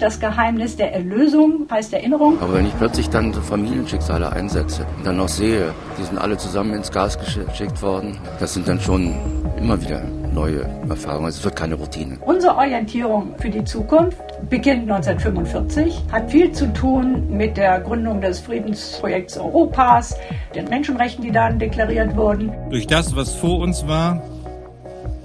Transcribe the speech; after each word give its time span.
Das 0.00 0.18
Geheimnis 0.18 0.76
der 0.76 0.94
Erlösung 0.94 1.66
heißt 1.70 1.92
Erinnerung. 1.92 2.40
Aber 2.40 2.54
wenn 2.54 2.64
ich 2.64 2.74
plötzlich 2.78 3.10
dann 3.10 3.34
so 3.34 3.42
Familienschicksale 3.42 4.32
einsetze 4.32 4.86
und 4.96 5.06
dann 5.06 5.18
noch 5.18 5.28
sehe, 5.28 5.74
die 5.98 6.04
sind 6.04 6.16
alle 6.16 6.38
zusammen 6.38 6.72
ins 6.72 6.90
Gas 6.90 7.18
geschickt 7.18 7.82
worden, 7.82 8.16
das 8.38 8.54
sind 8.54 8.66
dann 8.66 8.80
schon 8.80 9.14
immer 9.58 9.78
wieder 9.82 10.00
neue 10.32 10.62
Erfahrungen. 10.88 11.28
Es 11.28 11.44
wird 11.44 11.54
keine 11.54 11.74
Routine. 11.74 12.16
Unsere 12.22 12.56
Orientierung 12.56 13.34
für 13.38 13.50
die 13.50 13.62
Zukunft 13.62 14.16
beginnt 14.48 14.90
1945, 14.90 16.02
hat 16.10 16.30
viel 16.30 16.50
zu 16.50 16.72
tun 16.72 17.36
mit 17.36 17.58
der 17.58 17.80
Gründung 17.80 18.22
des 18.22 18.40
Friedensprojekts 18.40 19.36
Europas, 19.36 20.16
den 20.54 20.66
Menschenrechten, 20.70 21.22
die 21.22 21.30
dann 21.30 21.58
deklariert 21.58 22.16
wurden. 22.16 22.50
Durch 22.70 22.86
das, 22.86 23.14
was 23.14 23.34
vor 23.34 23.58
uns 23.58 23.86
war, 23.86 24.22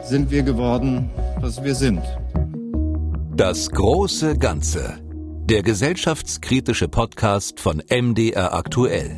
sind 0.03 0.31
wir 0.31 0.43
geworden, 0.43 1.09
was 1.39 1.63
wir 1.63 1.75
sind. 1.75 2.01
Das 3.37 3.69
große 3.69 4.37
Ganze. 4.37 4.97
Der 5.43 5.61
gesellschaftskritische 5.61 6.87
Podcast 6.87 7.59
von 7.59 7.83
MDR 7.89 8.53
aktuell. 8.53 9.11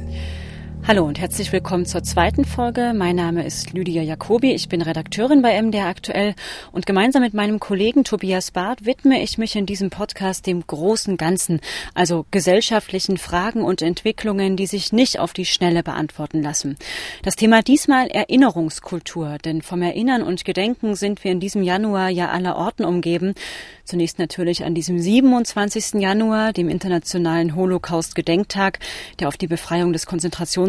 Hallo 0.87 1.03
und 1.03 1.19
herzlich 1.19 1.51
willkommen 1.51 1.85
zur 1.85 2.01
zweiten 2.01 2.45
Folge. 2.45 2.93
Mein 2.95 3.17
Name 3.17 3.45
ist 3.45 3.73
Lydia 3.73 4.01
Jacobi. 4.03 4.53
Ich 4.53 4.69
bin 4.69 4.81
Redakteurin 4.81 5.41
bei 5.41 5.61
MDR 5.61 5.87
aktuell 5.87 6.33
und 6.71 6.85
gemeinsam 6.85 7.23
mit 7.23 7.33
meinem 7.33 7.59
Kollegen 7.59 8.05
Tobias 8.05 8.51
Barth 8.51 8.85
widme 8.85 9.21
ich 9.21 9.37
mich 9.37 9.57
in 9.57 9.65
diesem 9.65 9.89
Podcast 9.89 10.47
dem 10.47 10.65
großen 10.65 11.17
Ganzen, 11.17 11.59
also 11.93 12.25
gesellschaftlichen 12.31 13.17
Fragen 13.17 13.63
und 13.63 13.81
Entwicklungen, 13.81 14.55
die 14.55 14.65
sich 14.65 14.93
nicht 14.93 15.19
auf 15.19 15.33
die 15.33 15.43
Schnelle 15.43 15.83
beantworten 15.83 16.41
lassen. 16.41 16.77
Das 17.21 17.35
Thema 17.35 17.61
diesmal 17.61 18.07
Erinnerungskultur, 18.07 19.39
denn 19.43 19.63
vom 19.63 19.81
Erinnern 19.81 20.23
und 20.23 20.45
Gedenken 20.45 20.95
sind 20.95 21.21
wir 21.25 21.33
in 21.33 21.41
diesem 21.41 21.63
Januar 21.63 22.07
ja 22.07 22.29
aller 22.29 22.55
Orten 22.55 22.85
umgeben. 22.85 23.35
Zunächst 23.83 24.19
natürlich 24.19 24.63
an 24.63 24.73
diesem 24.73 24.99
27. 24.99 26.01
Januar, 26.01 26.53
dem 26.53 26.69
internationalen 26.69 27.55
Holocaust-Gedenktag, 27.55 28.79
der 29.19 29.27
auf 29.27 29.35
die 29.35 29.47
Befreiung 29.47 29.91
des 29.91 30.05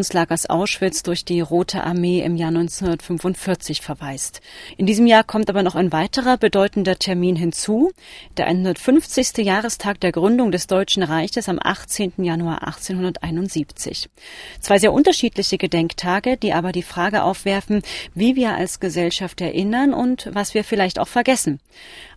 Konzentrationslagers 0.09 0.49
Auschwitz 0.49 1.03
durch 1.03 1.23
die 1.23 1.39
Rote 1.39 1.83
Armee 1.83 2.21
im 2.21 2.35
Jahr 2.35 2.49
1945 2.49 3.81
verweist. 3.81 4.41
In 4.75 4.87
diesem 4.87 5.05
Jahr 5.05 5.23
kommt 5.23 5.49
aber 5.49 5.61
noch 5.61 5.75
ein 5.75 5.91
weiterer 5.91 6.37
bedeutender 6.37 6.97
Termin 6.97 7.35
hinzu, 7.35 7.91
der 8.37 8.47
150. 8.47 9.37
Jahrestag 9.37 9.99
der 9.99 10.11
Gründung 10.11 10.51
des 10.51 10.65
Deutschen 10.65 11.03
Reiches 11.03 11.47
am 11.47 11.59
18. 11.61 12.13
Januar 12.17 12.63
1871. 12.63 14.09
Zwei 14.59 14.79
sehr 14.79 14.93
unterschiedliche 14.93 15.59
Gedenktage, 15.59 16.37
die 16.37 16.53
aber 16.53 16.71
die 16.71 16.81
Frage 16.81 17.21
aufwerfen, 17.21 17.83
wie 18.15 18.35
wir 18.35 18.55
als 18.55 18.79
Gesellschaft 18.79 19.41
erinnern 19.41 19.93
und 19.93 20.29
was 20.33 20.55
wir 20.55 20.63
vielleicht 20.63 20.97
auch 20.97 21.07
vergessen. 21.07 21.59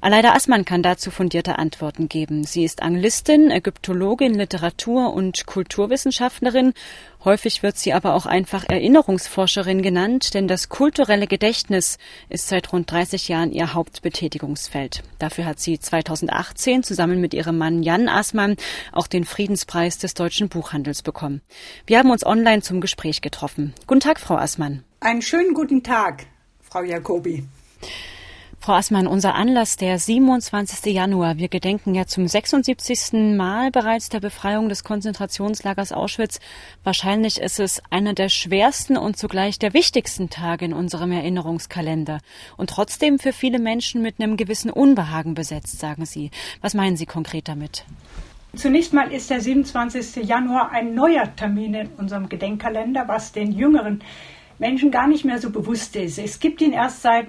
Aleida 0.00 0.32
Assmann 0.32 0.64
kann 0.64 0.82
dazu 0.82 1.10
fundierte 1.10 1.58
Antworten 1.58 2.08
geben. 2.08 2.44
Sie 2.44 2.64
ist 2.64 2.82
Anglistin, 2.82 3.50
Ägyptologin, 3.50 4.34
Literatur- 4.34 5.12
und 5.12 5.46
Kulturwissenschaftlerin. 5.46 6.72
Häufig 7.24 7.62
wird 7.62 7.76
sie 7.78 7.92
aber 7.92 8.14
auch 8.14 8.26
einfach 8.26 8.64
Erinnerungsforscherin 8.68 9.80
genannt, 9.80 10.34
denn 10.34 10.48
das 10.48 10.68
kulturelle 10.68 11.28
Gedächtnis 11.28 11.98
ist 12.28 12.48
seit 12.48 12.72
rund 12.72 12.90
30 12.90 13.28
Jahren 13.28 13.52
ihr 13.52 13.74
Hauptbetätigungsfeld. 13.74 15.04
Dafür 15.20 15.44
hat 15.44 15.60
sie 15.60 15.78
2018 15.78 16.82
zusammen 16.82 17.20
mit 17.20 17.32
ihrem 17.32 17.58
Mann 17.58 17.84
Jan 17.84 18.08
Assmann 18.08 18.56
auch 18.90 19.06
den 19.06 19.24
Friedenspreis 19.24 19.98
des 19.98 20.14
deutschen 20.14 20.48
Buchhandels 20.48 21.02
bekommen. 21.02 21.42
Wir 21.86 22.00
haben 22.00 22.10
uns 22.10 22.26
online 22.26 22.62
zum 22.62 22.80
Gespräch 22.80 23.20
getroffen. 23.20 23.72
Guten 23.86 24.00
Tag, 24.00 24.18
Frau 24.18 24.36
Assmann. 24.36 24.82
Einen 24.98 25.22
schönen 25.22 25.54
guten 25.54 25.84
Tag, 25.84 26.26
Frau 26.60 26.82
Jacobi. 26.82 27.44
Frau 28.64 28.74
Assmann, 28.74 29.08
unser 29.08 29.34
Anlass 29.34 29.76
der 29.76 29.98
27. 29.98 30.94
Januar. 30.94 31.36
Wir 31.36 31.48
gedenken 31.48 31.96
ja 31.96 32.06
zum 32.06 32.28
76. 32.28 33.34
Mal 33.36 33.72
bereits 33.72 34.08
der 34.08 34.20
Befreiung 34.20 34.68
des 34.68 34.84
Konzentrationslagers 34.84 35.90
Auschwitz. 35.90 36.38
Wahrscheinlich 36.84 37.40
ist 37.40 37.58
es 37.58 37.82
einer 37.90 38.14
der 38.14 38.28
schwersten 38.28 38.96
und 38.96 39.16
zugleich 39.16 39.58
der 39.58 39.74
wichtigsten 39.74 40.30
Tage 40.30 40.64
in 40.64 40.74
unserem 40.74 41.10
Erinnerungskalender. 41.10 42.20
Und 42.56 42.70
trotzdem 42.70 43.18
für 43.18 43.32
viele 43.32 43.58
Menschen 43.58 44.00
mit 44.00 44.20
einem 44.20 44.36
gewissen 44.36 44.70
Unbehagen 44.70 45.34
besetzt, 45.34 45.80
sagen 45.80 46.06
Sie. 46.06 46.30
Was 46.60 46.72
meinen 46.72 46.96
Sie 46.96 47.06
konkret 47.06 47.48
damit? 47.48 47.84
Zunächst 48.54 48.92
mal 48.92 49.10
ist 49.12 49.28
der 49.28 49.40
27. 49.40 50.24
Januar 50.24 50.70
ein 50.70 50.94
neuer 50.94 51.34
Termin 51.34 51.74
in 51.74 51.88
unserem 51.96 52.28
Gedenkkalender, 52.28 53.08
was 53.08 53.32
den 53.32 53.50
jüngeren 53.50 54.04
Menschen 54.62 54.92
gar 54.92 55.08
nicht 55.08 55.24
mehr 55.24 55.40
so 55.40 55.50
bewusst 55.50 55.96
ist. 55.96 56.18
Es 56.18 56.38
gibt 56.38 56.60
ihn 56.60 56.72
erst 56.72 57.02
seit 57.02 57.26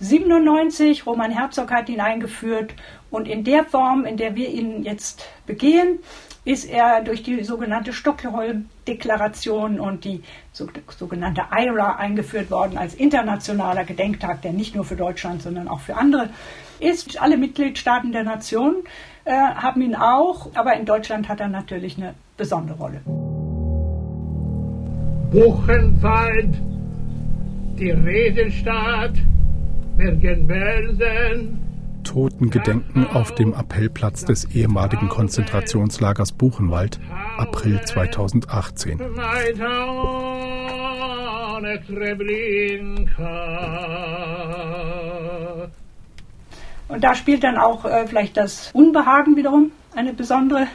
1997. 0.00 1.06
Roman 1.06 1.30
Herzog 1.30 1.70
hat 1.70 1.88
ihn 1.88 2.00
eingeführt. 2.00 2.74
Und 3.10 3.28
in 3.28 3.44
der 3.44 3.64
Form, 3.64 4.04
in 4.04 4.16
der 4.16 4.34
wir 4.34 4.48
ihn 4.48 4.82
jetzt 4.82 5.28
begehen, 5.46 6.00
ist 6.44 6.66
er 6.66 7.00
durch 7.02 7.22
die 7.22 7.42
sogenannte 7.42 7.92
Stockholm-Deklaration 7.92 9.80
und 9.80 10.04
die 10.04 10.22
sogenannte 10.52 11.44
IRA 11.50 11.96
eingeführt 11.96 12.50
worden 12.50 12.76
als 12.76 12.94
internationaler 12.94 13.84
Gedenktag, 13.84 14.42
der 14.42 14.52
nicht 14.52 14.74
nur 14.74 14.84
für 14.84 14.96
Deutschland, 14.96 15.42
sondern 15.42 15.68
auch 15.68 15.80
für 15.80 15.96
andere 15.96 16.28
ist. 16.80 17.20
Alle 17.20 17.38
Mitgliedstaaten 17.38 18.12
der 18.12 18.24
Nation 18.24 18.76
äh, 19.24 19.32
haben 19.32 19.80
ihn 19.80 19.94
auch, 19.94 20.50
aber 20.54 20.74
in 20.76 20.84
Deutschland 20.84 21.28
hat 21.28 21.40
er 21.40 21.48
natürlich 21.48 21.96
eine 21.96 22.14
besondere 22.36 22.76
Rolle. 22.76 23.00
Buchenwald, 25.30 26.54
die 27.78 27.90
Redenstadt. 27.90 29.14
Totengedenken 32.02 33.06
auf 33.06 33.34
dem 33.34 33.54
Appellplatz 33.54 34.24
des 34.24 34.44
ehemaligen 34.54 35.08
Konzentrationslagers 35.08 36.32
Buchenwald, 36.32 36.98
April 37.38 37.80
2018. 37.80 38.98
Und 46.88 47.04
da 47.04 47.14
spielt 47.14 47.44
dann 47.44 47.56
auch 47.56 47.84
äh, 47.84 48.06
vielleicht 48.06 48.36
das 48.36 48.70
Unbehagen 48.72 49.36
wiederum 49.36 49.70
eine 49.94 50.12
besondere 50.12 50.66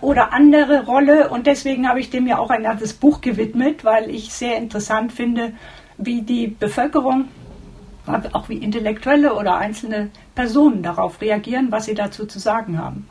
oder 0.00 0.32
andere 0.32 0.86
Rolle. 0.86 1.28
Und 1.28 1.46
deswegen 1.46 1.88
habe 1.88 2.00
ich 2.00 2.10
dem 2.10 2.26
ja 2.26 2.38
auch 2.38 2.50
ein 2.50 2.62
ganzes 2.62 2.94
Buch 2.94 3.20
gewidmet, 3.20 3.84
weil 3.84 4.10
ich 4.10 4.32
sehr 4.32 4.56
interessant 4.56 5.12
finde, 5.12 5.52
wie 5.98 6.22
die 6.22 6.46
Bevölkerung, 6.48 7.28
auch 8.32 8.48
wie 8.48 8.58
Intellektuelle 8.58 9.34
oder 9.34 9.56
einzelne 9.56 10.10
Personen 10.34 10.82
darauf 10.82 11.20
reagieren, 11.20 11.68
was 11.70 11.86
sie 11.86 11.94
dazu 11.94 12.26
zu 12.26 12.38
sagen 12.38 12.78
haben. 12.78 13.06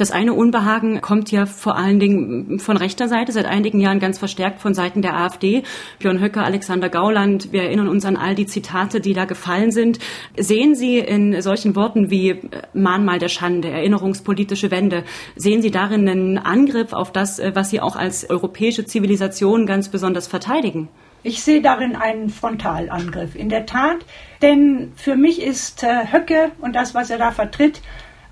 Das 0.00 0.12
eine 0.12 0.32
Unbehagen 0.32 1.02
kommt 1.02 1.30
ja 1.30 1.44
vor 1.44 1.76
allen 1.76 2.00
Dingen 2.00 2.58
von 2.58 2.78
rechter 2.78 3.06
Seite, 3.06 3.32
seit 3.32 3.44
einigen 3.44 3.82
Jahren 3.82 3.98
ganz 3.98 4.18
verstärkt 4.18 4.62
von 4.62 4.72
Seiten 4.72 5.02
der 5.02 5.14
AfD. 5.14 5.62
Björn 5.98 6.22
Höcke, 6.22 6.42
Alexander 6.42 6.88
Gauland, 6.88 7.52
wir 7.52 7.64
erinnern 7.64 7.86
uns 7.86 8.06
an 8.06 8.16
all 8.16 8.34
die 8.34 8.46
Zitate, 8.46 9.02
die 9.02 9.12
da 9.12 9.26
gefallen 9.26 9.72
sind. 9.72 9.98
Sehen 10.38 10.74
Sie 10.74 10.98
in 11.00 11.42
solchen 11.42 11.76
Worten 11.76 12.10
wie 12.10 12.30
äh, 12.30 12.38
Mahnmal 12.72 13.18
der 13.18 13.28
Schande, 13.28 13.68
erinnerungspolitische 13.68 14.70
Wende, 14.70 15.04
sehen 15.36 15.60
Sie 15.60 15.70
darin 15.70 16.08
einen 16.08 16.38
Angriff 16.38 16.94
auf 16.94 17.12
das, 17.12 17.38
äh, 17.38 17.52
was 17.54 17.68
Sie 17.68 17.82
auch 17.82 17.96
als 17.96 18.30
europäische 18.30 18.86
Zivilisation 18.86 19.66
ganz 19.66 19.90
besonders 19.90 20.28
verteidigen? 20.28 20.88
Ich 21.22 21.42
sehe 21.42 21.60
darin 21.60 21.96
einen 21.96 22.30
Frontalangriff, 22.30 23.34
in 23.34 23.48
der 23.50 23.66
Tat. 23.66 23.98
Denn 24.40 24.92
für 24.96 25.16
mich 25.16 25.42
ist 25.42 25.82
äh, 25.82 26.12
Höcke 26.12 26.52
und 26.60 26.74
das, 26.74 26.94
was 26.94 27.10
er 27.10 27.18
da 27.18 27.30
vertritt, 27.30 27.82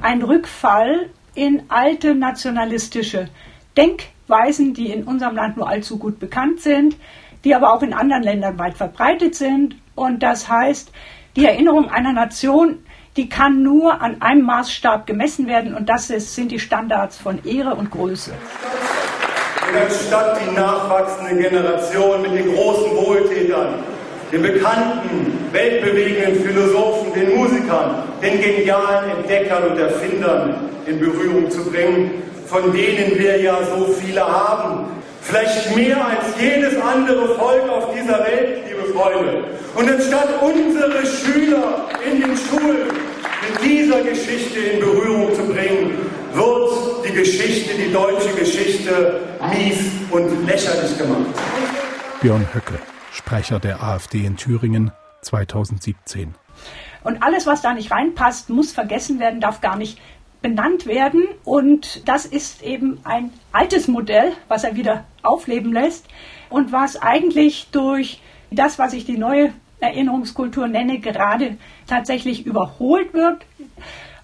ein 0.00 0.22
Rückfall 0.22 1.10
in 1.34 1.64
alte 1.68 2.14
nationalistische 2.14 3.28
Denkweisen, 3.76 4.72
die 4.72 4.90
in 4.90 5.04
unserem 5.04 5.36
Land 5.36 5.56
nur 5.56 5.68
allzu 5.68 5.98
gut 5.98 6.18
bekannt 6.18 6.60
sind, 6.60 6.96
die 7.44 7.54
aber 7.54 7.74
auch 7.74 7.82
in 7.82 7.92
anderen 7.92 8.22
Ländern 8.22 8.58
weit 8.58 8.76
verbreitet 8.76 9.34
sind. 9.34 9.76
Und 9.94 10.22
das 10.22 10.48
heißt, 10.48 10.90
die 11.36 11.44
Erinnerung 11.44 11.90
einer 11.90 12.12
Nation, 12.12 12.78
die 13.16 13.28
kann 13.28 13.62
nur 13.62 14.00
an 14.00 14.22
einem 14.22 14.42
Maßstab 14.42 15.06
gemessen 15.06 15.46
werden 15.46 15.74
und 15.74 15.88
das 15.88 16.08
sind 16.08 16.50
die 16.50 16.58
Standards 16.58 17.18
von 17.18 17.44
Ehre 17.44 17.74
und 17.74 17.90
Größe. 17.90 18.32
Anstatt 19.74 20.38
die 20.40 20.54
nachwachsende 20.54 21.42
Generation 21.42 22.22
mit 22.22 22.32
den 22.32 22.54
großen 22.54 22.96
Wohltätern, 22.96 23.74
den 24.32 24.42
bekannten, 24.42 25.48
weltbewegenden 25.52 26.42
Philosophen, 26.42 27.12
den 27.14 27.36
Musikern, 27.36 28.02
den 28.22 28.40
genialen 28.40 29.10
Entdeckern 29.10 29.64
und 29.70 29.78
Erfindern 29.78 30.70
in 30.86 30.98
Berührung 30.98 31.50
zu 31.50 31.64
bringen, 31.70 32.22
von 32.46 32.72
denen 32.72 33.18
wir 33.18 33.40
ja 33.40 33.58
so 33.76 33.92
viele 33.92 34.26
haben. 34.26 34.86
Vielleicht 35.20 35.76
mehr 35.76 35.98
als 35.98 36.40
jedes 36.40 36.74
andere 36.80 37.34
Volk 37.34 37.68
auf 37.70 37.94
dieser 37.94 38.20
Welt, 38.20 38.62
liebe 38.66 38.92
Freunde. 38.94 39.44
Und 39.74 39.90
anstatt 39.90 40.28
unsere 40.40 41.04
Schüler 41.06 41.84
in 42.10 42.22
den 42.22 42.36
Schulen 42.36 42.88
mit 42.88 43.62
dieser 43.62 44.00
Geschichte 44.00 44.58
in 44.58 44.80
Berührung 44.80 45.34
zu 45.34 45.42
bringen, 45.42 45.98
wird 46.32 47.06
die 47.08 47.12
Geschichte, 47.12 47.74
die 47.74 47.92
deutsche 47.92 48.34
Geschichte, 48.34 49.20
mies 49.50 49.78
und 50.10 50.46
lächerlich 50.46 50.96
gemacht. 50.98 51.26
Björn 52.20 52.46
Höcke. 52.52 52.78
Sprecher 53.12 53.58
der 53.58 53.82
AfD 53.82 54.24
in 54.24 54.36
Thüringen 54.36 54.92
2017. 55.22 56.34
Und 57.04 57.22
alles, 57.22 57.46
was 57.46 57.62
da 57.62 57.72
nicht 57.72 57.90
reinpasst, 57.90 58.50
muss 58.50 58.72
vergessen 58.72 59.18
werden, 59.18 59.40
darf 59.40 59.60
gar 59.60 59.76
nicht 59.76 59.98
benannt 60.42 60.86
werden. 60.86 61.24
Und 61.44 62.08
das 62.08 62.26
ist 62.26 62.62
eben 62.62 63.00
ein 63.04 63.32
altes 63.52 63.88
Modell, 63.88 64.32
was 64.48 64.64
er 64.64 64.76
wieder 64.76 65.04
aufleben 65.22 65.72
lässt 65.72 66.06
und 66.50 66.72
was 66.72 67.00
eigentlich 67.00 67.68
durch 67.72 68.20
das, 68.50 68.78
was 68.78 68.92
ich 68.92 69.04
die 69.04 69.18
neue 69.18 69.52
Erinnerungskultur 69.80 70.66
nenne, 70.68 70.98
gerade 70.98 71.56
tatsächlich 71.86 72.46
überholt 72.46 73.14
wird. 73.14 73.44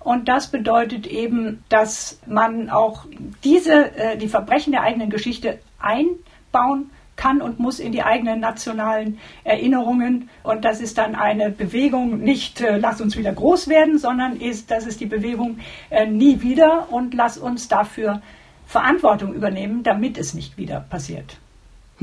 Und 0.05 0.29
das 0.29 0.49
bedeutet 0.49 1.07
eben, 1.07 1.65
dass 1.71 2.21
man 2.27 2.69
auch 2.69 3.07
diese, 3.43 3.97
äh, 3.97 4.19
die 4.19 4.29
Verbrechen 4.29 4.73
der 4.73 4.83
eigenen 4.83 5.09
Geschichte 5.09 5.59
einbauen 5.81 6.91
kann 7.17 7.41
und 7.41 7.59
muss 7.59 7.79
in 7.81 7.93
die 7.93 8.03
eigenen 8.03 8.39
nationalen 8.39 9.19
Erinnerungen. 9.45 10.29
Und 10.43 10.65
das 10.67 10.81
ist 10.81 10.99
dann 10.99 11.15
eine 11.15 11.49
Bewegung, 11.51 12.19
nicht 12.19 12.61
äh, 12.61 12.77
lass 12.77 13.01
uns 13.01 13.17
wieder 13.17 13.33
groß 13.33 13.69
werden, 13.69 13.99
sondern 13.99 14.37
ist, 14.37 14.71
das 14.71 14.87
ist 14.87 15.01
die 15.01 15.07
Bewegung 15.07 15.59
äh, 15.89 16.07
nie 16.07 16.43
wieder 16.43 16.93
und 16.93 17.15
lass 17.15 17.39
uns 17.39 17.69
dafür 17.69 18.21
Verantwortung 18.67 19.33
übernehmen, 19.33 19.85
damit 19.85 20.19
es 20.19 20.35
nicht 20.35 20.59
wieder 20.59 20.81
passiert. 20.81 21.39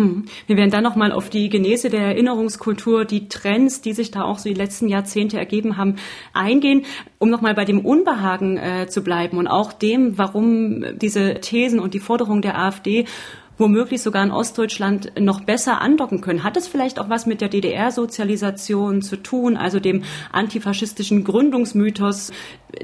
Hm. 0.02 0.26
Wir 0.48 0.58
werden 0.58 0.72
dann 0.72 0.84
nochmal 0.84 1.12
auf 1.12 1.30
die 1.30 1.48
Genese 1.50 1.90
der 1.90 2.02
Erinnerungskultur, 2.02 3.06
die 3.06 3.30
Trends, 3.30 3.82
die 3.82 3.94
sich 3.94 4.10
da 4.10 4.24
auch 4.24 4.40
so 4.40 4.50
die 4.50 4.56
letzten 4.56 4.88
Jahrzehnte 4.88 5.38
ergeben 5.38 5.78
haben, 5.78 5.98
eingehen, 6.34 6.86
um 7.20 7.30
nochmal 7.30 7.54
bei 7.54 7.66
dem 7.66 7.86
Unbehagen 7.86 8.58
äh, 8.58 8.88
zu 8.88 9.04
bleiben 9.04 9.38
und 9.38 9.48
auch 9.48 9.74
dem, 9.74 10.18
warum 10.18 10.98
diese 10.98 11.36
Thesen 11.36 11.80
und 11.80 11.94
die 11.94 12.00
Forderungen 12.00 12.42
der 12.42 12.58
AfD 12.58 13.06
womöglich 13.58 14.02
sogar 14.02 14.24
in 14.24 14.32
Ostdeutschland 14.32 15.20
noch 15.20 15.42
besser 15.42 15.82
andocken 15.82 16.22
können. 16.22 16.44
Hat 16.44 16.58
es 16.58 16.68
vielleicht 16.68 17.00
auch 17.00 17.10
was 17.10 17.26
mit 17.26 17.42
der 17.42 17.50
DDR-Sozialisation 17.50 19.02
zu 19.02 19.18
tun, 19.18 19.58
also 19.58 19.80
dem 19.80 20.04
antifaschistischen 20.32 21.24
Gründungsmythos, 21.24 22.32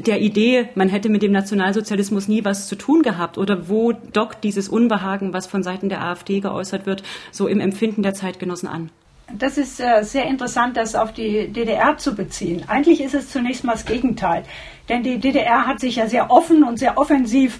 der 0.05 0.21
Idee, 0.21 0.69
man 0.75 0.89
hätte 0.89 1.09
mit 1.09 1.21
dem 1.21 1.31
Nationalsozialismus 1.31 2.27
nie 2.27 2.43
was 2.43 2.67
zu 2.67 2.75
tun 2.75 3.01
gehabt? 3.01 3.37
Oder 3.37 3.69
wo 3.69 3.91
dockt 3.91 4.43
dieses 4.43 4.69
Unbehagen, 4.69 5.33
was 5.33 5.47
von 5.47 5.63
Seiten 5.63 5.89
der 5.89 6.03
AfD 6.03 6.39
geäußert 6.39 6.85
wird, 6.85 7.03
so 7.31 7.47
im 7.47 7.59
Empfinden 7.59 8.03
der 8.03 8.13
Zeitgenossen 8.13 8.67
an? 8.67 8.89
Das 9.33 9.57
ist 9.57 9.79
äh, 9.81 10.03
sehr 10.03 10.25
interessant, 10.25 10.77
das 10.77 10.95
auf 10.95 11.11
die 11.11 11.49
DDR 11.49 11.97
zu 11.97 12.15
beziehen. 12.15 12.63
Eigentlich 12.67 13.01
ist 13.01 13.13
es 13.13 13.29
zunächst 13.29 13.65
mal 13.65 13.73
das 13.73 13.85
Gegenteil. 13.85 14.43
Denn 14.87 15.03
die 15.03 15.19
DDR 15.19 15.67
hat 15.67 15.81
sich 15.81 15.97
ja 15.97 16.07
sehr 16.07 16.31
offen 16.31 16.63
und 16.63 16.79
sehr 16.79 16.97
offensiv 16.97 17.59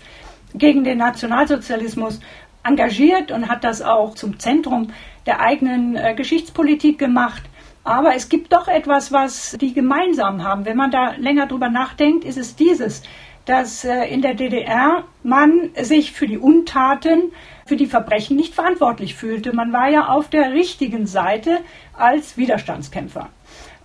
gegen 0.54 0.86
den 0.86 0.98
Nationalsozialismus 0.98 2.21
engagiert 2.68 3.31
und 3.31 3.50
hat 3.50 3.64
das 3.64 3.81
auch 3.81 4.16
zum 4.16 4.40
Zentrum 4.40 4.92
der 5.25 5.40
eigenen 5.40 5.96
äh, 5.96 6.14
Geschichtspolitik 6.16 6.98
gemacht. 6.98 7.44
Aber 7.84 8.16
es 8.16 8.28
gibt 8.28 8.52
doch 8.52 8.68
etwas, 8.68 9.12
was 9.12 9.58
die 9.62 9.74
gemeinsam 9.74 10.44
haben. 10.44 10.66
Wenn 10.66 10.75
man 10.75 10.92
da 10.92 11.12
länger 11.18 11.48
drüber 11.48 11.69
nachdenkt, 11.69 12.25
ist 12.25 12.38
es 12.38 12.56
dieses, 12.56 13.02
dass 13.46 13.86
äh, 13.86 14.06
in 14.06 14.22
der 14.22 14.34
DDR 14.34 15.04
man 15.24 15.69
sich 15.81 16.12
für 16.12 16.28
die 16.28 16.38
Untaten, 16.38 17.31
für 17.66 17.78
die 17.78 17.86
Verbrechen 17.86 18.36
nicht 18.36 18.54
verantwortlich 18.54 19.16
fühlte. 19.16 19.54
Man 19.54 19.72
war 19.72 19.90
ja 19.90 20.08
auf 20.08 20.30
der 20.30 20.52
richtigen 20.52 21.08
Seite 21.08 21.60
als 21.94 22.38
Widerstandskämpfer. 22.38 23.30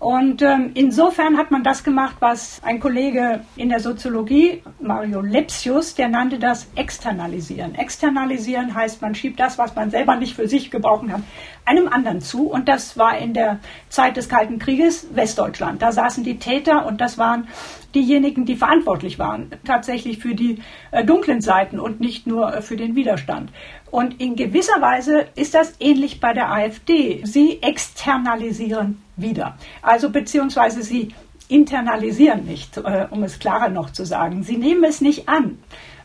Und 0.02 0.42
ähm, 0.42 0.72
insofern 0.74 1.38
hat 1.38 1.52
man 1.52 1.62
das 1.62 1.84
gemacht, 1.84 2.16
was 2.18 2.60
ein 2.64 2.80
Kollege 2.80 3.44
in 3.54 3.68
der 3.68 3.78
Soziologie, 3.78 4.60
Mario 4.80 5.20
Lepsius, 5.20 5.94
der 5.94 6.08
nannte 6.08 6.40
das 6.40 6.66
Externalisieren. 6.74 7.76
Externalisieren 7.76 8.74
heißt, 8.74 9.00
man 9.00 9.14
schiebt 9.14 9.38
das, 9.38 9.58
was 9.58 9.76
man 9.76 9.92
selber 9.92 10.16
nicht 10.16 10.34
für 10.34 10.48
sich 10.48 10.72
gebrauchen 10.72 11.10
kann, 11.10 11.22
einem 11.64 11.86
anderen 11.86 12.20
zu. 12.20 12.50
Und 12.50 12.68
das 12.68 12.98
war 12.98 13.16
in 13.16 13.32
der 13.32 13.60
Zeit 13.90 14.16
des 14.16 14.28
Kalten 14.28 14.58
Krieges 14.58 15.06
Westdeutschland. 15.14 15.80
Da 15.82 15.92
saßen 15.92 16.24
die 16.24 16.40
Täter 16.40 16.84
und 16.84 17.00
das 17.00 17.16
waren 17.16 17.46
diejenigen, 17.94 18.44
die 18.44 18.56
verantwortlich 18.56 19.20
waren, 19.20 19.52
tatsächlich 19.64 20.18
für 20.18 20.34
die 20.34 20.58
äh, 20.90 21.04
dunklen 21.04 21.40
Seiten 21.40 21.78
und 21.78 22.00
nicht 22.00 22.26
nur 22.26 22.52
äh, 22.52 22.60
für 22.60 22.76
den 22.76 22.96
Widerstand. 22.96 23.52
Und 23.92 24.20
in 24.20 24.34
gewisser 24.34 24.80
Weise 24.80 25.26
ist 25.36 25.54
das 25.54 25.74
ähnlich 25.78 26.18
bei 26.18 26.32
der 26.32 26.50
AfD. 26.50 27.20
Sie 27.24 27.62
externalisieren 27.62 29.00
wieder. 29.22 29.56
Also 29.80 30.10
beziehungsweise 30.10 30.82
sie 30.82 31.14
internalisieren 31.48 32.44
nicht, 32.44 32.76
äh, 32.78 33.06
um 33.10 33.22
es 33.22 33.38
klarer 33.38 33.68
noch 33.68 33.90
zu 33.90 34.04
sagen. 34.04 34.42
Sie 34.42 34.56
nehmen 34.56 34.84
es 34.84 35.00
nicht 35.00 35.28
an 35.28 35.58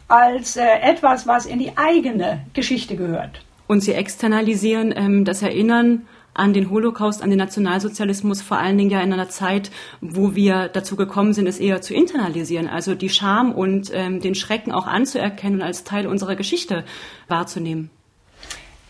als 0.08 0.56
äh, 0.56 0.66
etwas, 0.82 1.28
was 1.28 1.46
in 1.46 1.60
die 1.60 1.78
eigene 1.78 2.46
Geschichte 2.54 2.96
gehört. 2.96 3.42
Und 3.68 3.82
sie 3.82 3.94
externalisieren 3.94 4.94
ähm, 4.96 5.26
das 5.26 5.42
Erinnern 5.42 6.08
an 6.34 6.54
den 6.54 6.70
Holocaust, 6.70 7.24
an 7.24 7.30
den 7.30 7.40
Nationalsozialismus, 7.40 8.42
vor 8.42 8.58
allen 8.58 8.78
Dingen 8.78 8.92
ja 8.92 9.02
in 9.02 9.12
einer 9.12 9.28
Zeit, 9.28 9.72
wo 10.02 10.36
wir 10.36 10.70
dazu 10.70 10.96
gekommen 10.96 11.34
sind, 11.34 11.48
es 11.48 11.60
eher 11.60 11.82
zu 11.82 11.94
internalisieren, 11.94 12.70
also 12.70 12.94
die 12.94 13.10
Scham 13.10 13.52
und 13.52 13.92
ähm, 13.94 14.22
den 14.22 14.36
Schrecken 14.36 14.72
auch 14.72 14.86
anzuerkennen 14.86 15.60
und 15.60 15.66
als 15.66 15.84
Teil 15.84 16.06
unserer 16.06 16.36
Geschichte 16.36 16.86
wahrzunehmen. 17.28 17.90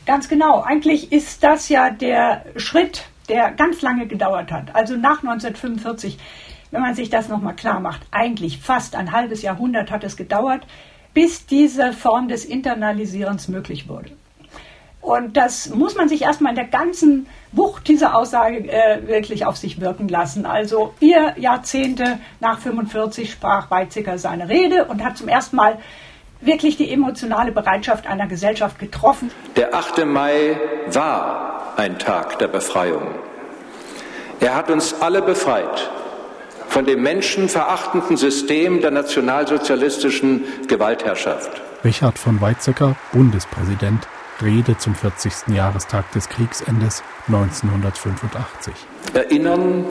Ganz 0.06 0.30
genau. 0.30 0.62
Eigentlich 0.62 1.12
ist 1.12 1.44
das 1.44 1.70
ja 1.70 1.90
der 1.90 2.46
Schritt, 2.58 3.06
der 3.30 3.52
ganz 3.52 3.82
lange 3.82 4.08
gedauert 4.08 4.52
hat. 4.52 4.76
Also 4.76 4.96
nach 4.96 5.24
1945, 5.24 6.18
wenn 6.72 6.82
man 6.82 6.96
sich 6.96 7.10
das 7.10 7.30
nochmal 7.30 7.56
klar 7.56 7.80
macht, 7.80 8.02
eigentlich 8.12 8.60
fast 8.60 8.96
ein 8.96 9.12
halbes 9.12 9.42
Jahrhundert 9.42 9.92
hat 9.92 10.04
es 10.04 10.18
gedauert, 10.18 10.66
bis 11.14 11.46
diese 11.46 11.94
Form 11.94 12.28
des 12.28 12.46
Internalisierens 12.46 13.48
möglich 13.48 13.90
wurde. 13.90 14.12
Und 15.02 15.38
das 15.38 15.70
muss 15.70 15.96
man 15.96 16.10
sich 16.10 16.24
erstmal 16.24 16.52
in 16.52 16.58
der 16.58 16.68
ganzen 16.68 17.28
Wucht 17.54 17.88
dieser 17.88 18.14
Aussage 18.14 18.70
äh, 18.70 19.08
wirklich 19.08 19.46
auf 19.46 19.56
sich 19.56 19.80
wirken 19.80 20.10
lassen. 20.10 20.46
Also 20.46 20.94
vier 21.00 21.34
Jahrzehnte 21.38 22.20
nach 22.42 22.60
45 22.60 23.32
sprach 23.32 23.72
Weizsäcker 23.72 24.18
seine 24.18 24.50
Rede 24.50 24.84
und 24.86 25.04
hat 25.06 25.18
zum 25.18 25.30
ersten 25.30 25.56
Mal 25.56 25.80
wirklich 26.42 26.76
die 26.78 26.92
emotionale 26.92 27.54
Bereitschaft 27.54 28.06
einer 28.06 28.28
Gesellschaft 28.28 28.80
getroffen. 28.80 29.32
Der 29.56 29.74
8. 29.74 30.06
Mai 30.06 30.60
war 30.92 31.57
ein 31.78 32.00
Tag 32.00 32.40
der 32.40 32.48
Befreiung. 32.48 33.16
Er 34.40 34.56
hat 34.56 34.70
uns 34.70 34.96
alle 35.00 35.22
befreit 35.22 35.90
von 36.68 36.86
dem 36.86 37.02
menschenverachtenden 37.02 38.18
System 38.18 38.82
der 38.82 38.92
nationalsozialistischen 38.92 40.44
Gewaltherrschaft. 40.68 41.62
Richard 41.84 42.20
von 42.20 42.42
Weizsäcker, 42.42 42.96
Bundespräsident 43.14 44.08
Rede 44.42 44.78
zum 44.78 44.94
40. 44.94 45.56
Jahrestag 45.56 46.12
des 46.12 46.30
Kriegsendes 46.30 47.04
1985. 47.28 48.74
Erinnern, 49.14 49.86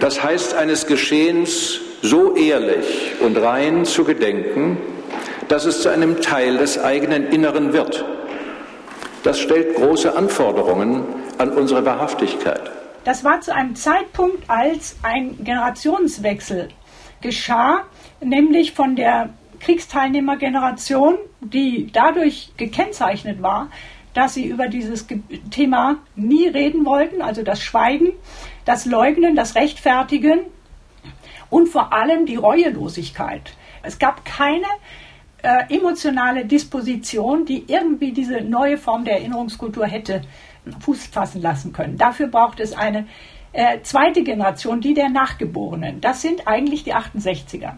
das 0.00 0.22
heißt 0.22 0.54
eines 0.54 0.86
Geschehens 0.86 1.78
so 2.02 2.34
ehrlich 2.34 3.14
und 3.20 3.36
rein 3.36 3.84
zu 3.84 4.04
gedenken, 4.04 4.78
dass 5.48 5.66
es 5.66 5.82
zu 5.82 5.88
einem 5.88 6.20
Teil 6.20 6.58
des 6.58 6.78
eigenen 6.78 7.28
Inneren 7.28 7.72
wird. 7.72 8.04
Das 9.24 9.40
stellt 9.40 9.74
große 9.76 10.14
Anforderungen 10.14 11.02
an 11.38 11.50
unsere 11.52 11.84
Wahrhaftigkeit. 11.86 12.70
Das 13.04 13.24
war 13.24 13.40
zu 13.40 13.54
einem 13.54 13.74
Zeitpunkt, 13.74 14.48
als 14.48 14.96
ein 15.02 15.42
Generationswechsel 15.42 16.68
geschah, 17.22 17.84
nämlich 18.20 18.72
von 18.72 18.96
der 18.96 19.30
Kriegsteilnehmergeneration, 19.60 21.16
die 21.40 21.90
dadurch 21.90 22.52
gekennzeichnet 22.58 23.40
war, 23.40 23.70
dass 24.12 24.34
sie 24.34 24.44
über 24.44 24.68
dieses 24.68 25.06
Thema 25.50 25.96
nie 26.16 26.46
reden 26.46 26.84
wollten, 26.84 27.22
also 27.22 27.42
das 27.42 27.62
Schweigen, 27.62 28.12
das 28.66 28.84
Leugnen, 28.84 29.36
das 29.36 29.54
Rechtfertigen 29.54 30.40
und 31.48 31.70
vor 31.70 31.94
allem 31.94 32.26
die 32.26 32.36
Reuelosigkeit. 32.36 33.54
Es 33.82 33.98
gab 33.98 34.26
keine 34.26 34.66
äh, 35.44 35.74
emotionale 35.74 36.46
Disposition, 36.46 37.44
die 37.44 37.64
irgendwie 37.66 38.12
diese 38.12 38.40
neue 38.40 38.78
Form 38.78 39.04
der 39.04 39.18
Erinnerungskultur 39.18 39.86
hätte 39.86 40.22
Fuß 40.80 41.08
fassen 41.08 41.42
lassen 41.42 41.72
können. 41.72 41.98
Dafür 41.98 42.28
braucht 42.28 42.60
es 42.60 42.72
eine 42.72 43.06
äh, 43.52 43.80
zweite 43.82 44.22
Generation, 44.24 44.80
die 44.80 44.94
der 44.94 45.10
Nachgeborenen. 45.10 46.00
Das 46.00 46.22
sind 46.22 46.48
eigentlich 46.48 46.84
die 46.84 46.94
68er. 46.94 47.74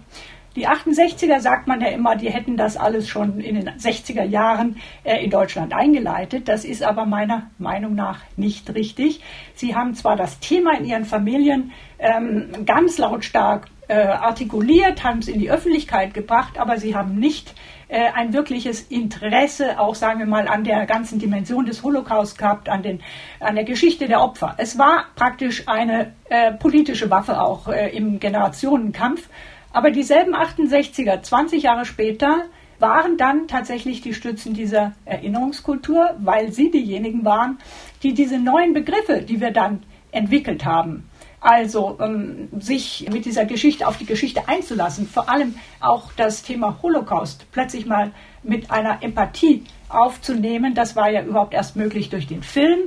Die 0.55 0.67
68er 0.67 1.41
sagt 1.41 1.67
man 1.67 1.81
ja 1.81 1.89
immer, 1.89 2.17
die 2.17 2.31
hätten 2.31 2.57
das 2.57 2.77
alles 2.79 3.09
schon 3.09 3.41
in 3.41 3.57
den 3.57 3.69
60er 3.69 4.23
Jahren 4.23 4.77
äh, 5.05 5.23
in 5.23 5.31
Deutschland 5.31 5.75
eingeleitet. 5.75 6.49
Das 6.49 6.65
ist 6.65 6.83
aber 6.83 7.05
meiner 7.05 7.51
Meinung 7.59 7.95
nach 7.95 8.21
nicht 8.37 8.73
richtig. 8.75 9.21
Sie 9.55 9.75
haben 9.75 9.95
zwar 9.95 10.17
das 10.17 10.39
Thema 10.39 10.79
in 10.79 10.87
ihren 10.87 11.05
Familien 11.05 11.73
ähm, 11.99 12.65
ganz 12.65 12.97
lautstark 12.97 13.67
äh, 13.89 13.95
artikuliert, 13.95 15.05
haben 15.05 15.21
es 15.21 15.29
in 15.29 15.39
die 15.39 15.51
Öffentlichkeit 15.51 16.15
gebracht, 16.15 16.59
aber 16.59 16.79
sie 16.79 16.97
haben 16.97 17.17
nicht 17.17 17.55
äh, 17.89 18.09
ein 18.15 18.33
wirkliches 18.33 18.83
Interesse, 18.83 19.79
auch 19.79 19.95
sagen 19.95 20.19
wir 20.19 20.27
mal, 20.27 20.49
an 20.49 20.65
der 20.65 20.87
ganzen 20.87 21.19
Dimension 21.19 21.67
des 21.67 21.83
Holocaust 21.83 22.37
gehabt, 22.37 22.69
an, 22.69 22.83
den, 22.83 23.01
an 23.39 23.55
der 23.55 23.65
Geschichte 23.65 24.09
der 24.09 24.21
Opfer. 24.21 24.55
Es 24.59 24.77
war 24.77 25.07
praktisch 25.15 25.69
eine 25.69 26.13
äh, 26.29 26.53
politische 26.53 27.11
Waffe 27.11 27.41
auch 27.41 27.69
äh, 27.69 27.91
im 27.97 28.19
Generationenkampf. 28.19 29.29
Aber 29.73 29.91
dieselben 29.91 30.35
68er, 30.35 31.23
20 31.23 31.63
Jahre 31.63 31.85
später, 31.85 32.47
waren 32.79 33.17
dann 33.17 33.49
tatsächlich 33.49 34.01
die 34.01 34.15
Stützen 34.15 34.53
dieser 34.53 34.93
Erinnerungskultur, 35.05 36.11
weil 36.19 36.53
sie 36.53 36.71
diejenigen 36.71 37.25
waren, 37.25 37.59
die 38.03 38.15
diese 38.15 38.39
neuen 38.39 38.75
Begriffe, 38.75 39.23
die 39.23 39.41
wir 39.41 39.51
dann 39.51 39.83
entwickelt 40.13 40.65
haben, 40.65 41.09
Also 41.41 41.99
ähm, 42.01 42.49
sich 42.59 43.09
mit 43.13 43.25
dieser 43.25 43.45
Geschichte 43.45 43.87
auf 43.87 43.99
die 43.99 44.07
Geschichte 44.07 44.49
einzulassen, 44.49 45.07
vor 45.07 45.29
allem 45.29 45.55
auch 45.81 46.13
das 46.17 46.43
Thema 46.43 46.79
Holocaust 46.83 47.47
plötzlich 47.53 47.87
mal 47.87 48.13
mit 48.43 48.71
einer 48.71 49.03
Empathie 49.03 49.65
aufzunehmen, 49.89 50.75
das 50.75 50.97
war 50.97 51.11
ja 51.11 51.23
überhaupt 51.23 51.55
erst 51.55 51.77
möglich 51.77 52.11
durch 52.11 52.27
den 52.27 52.43
Film 52.43 52.79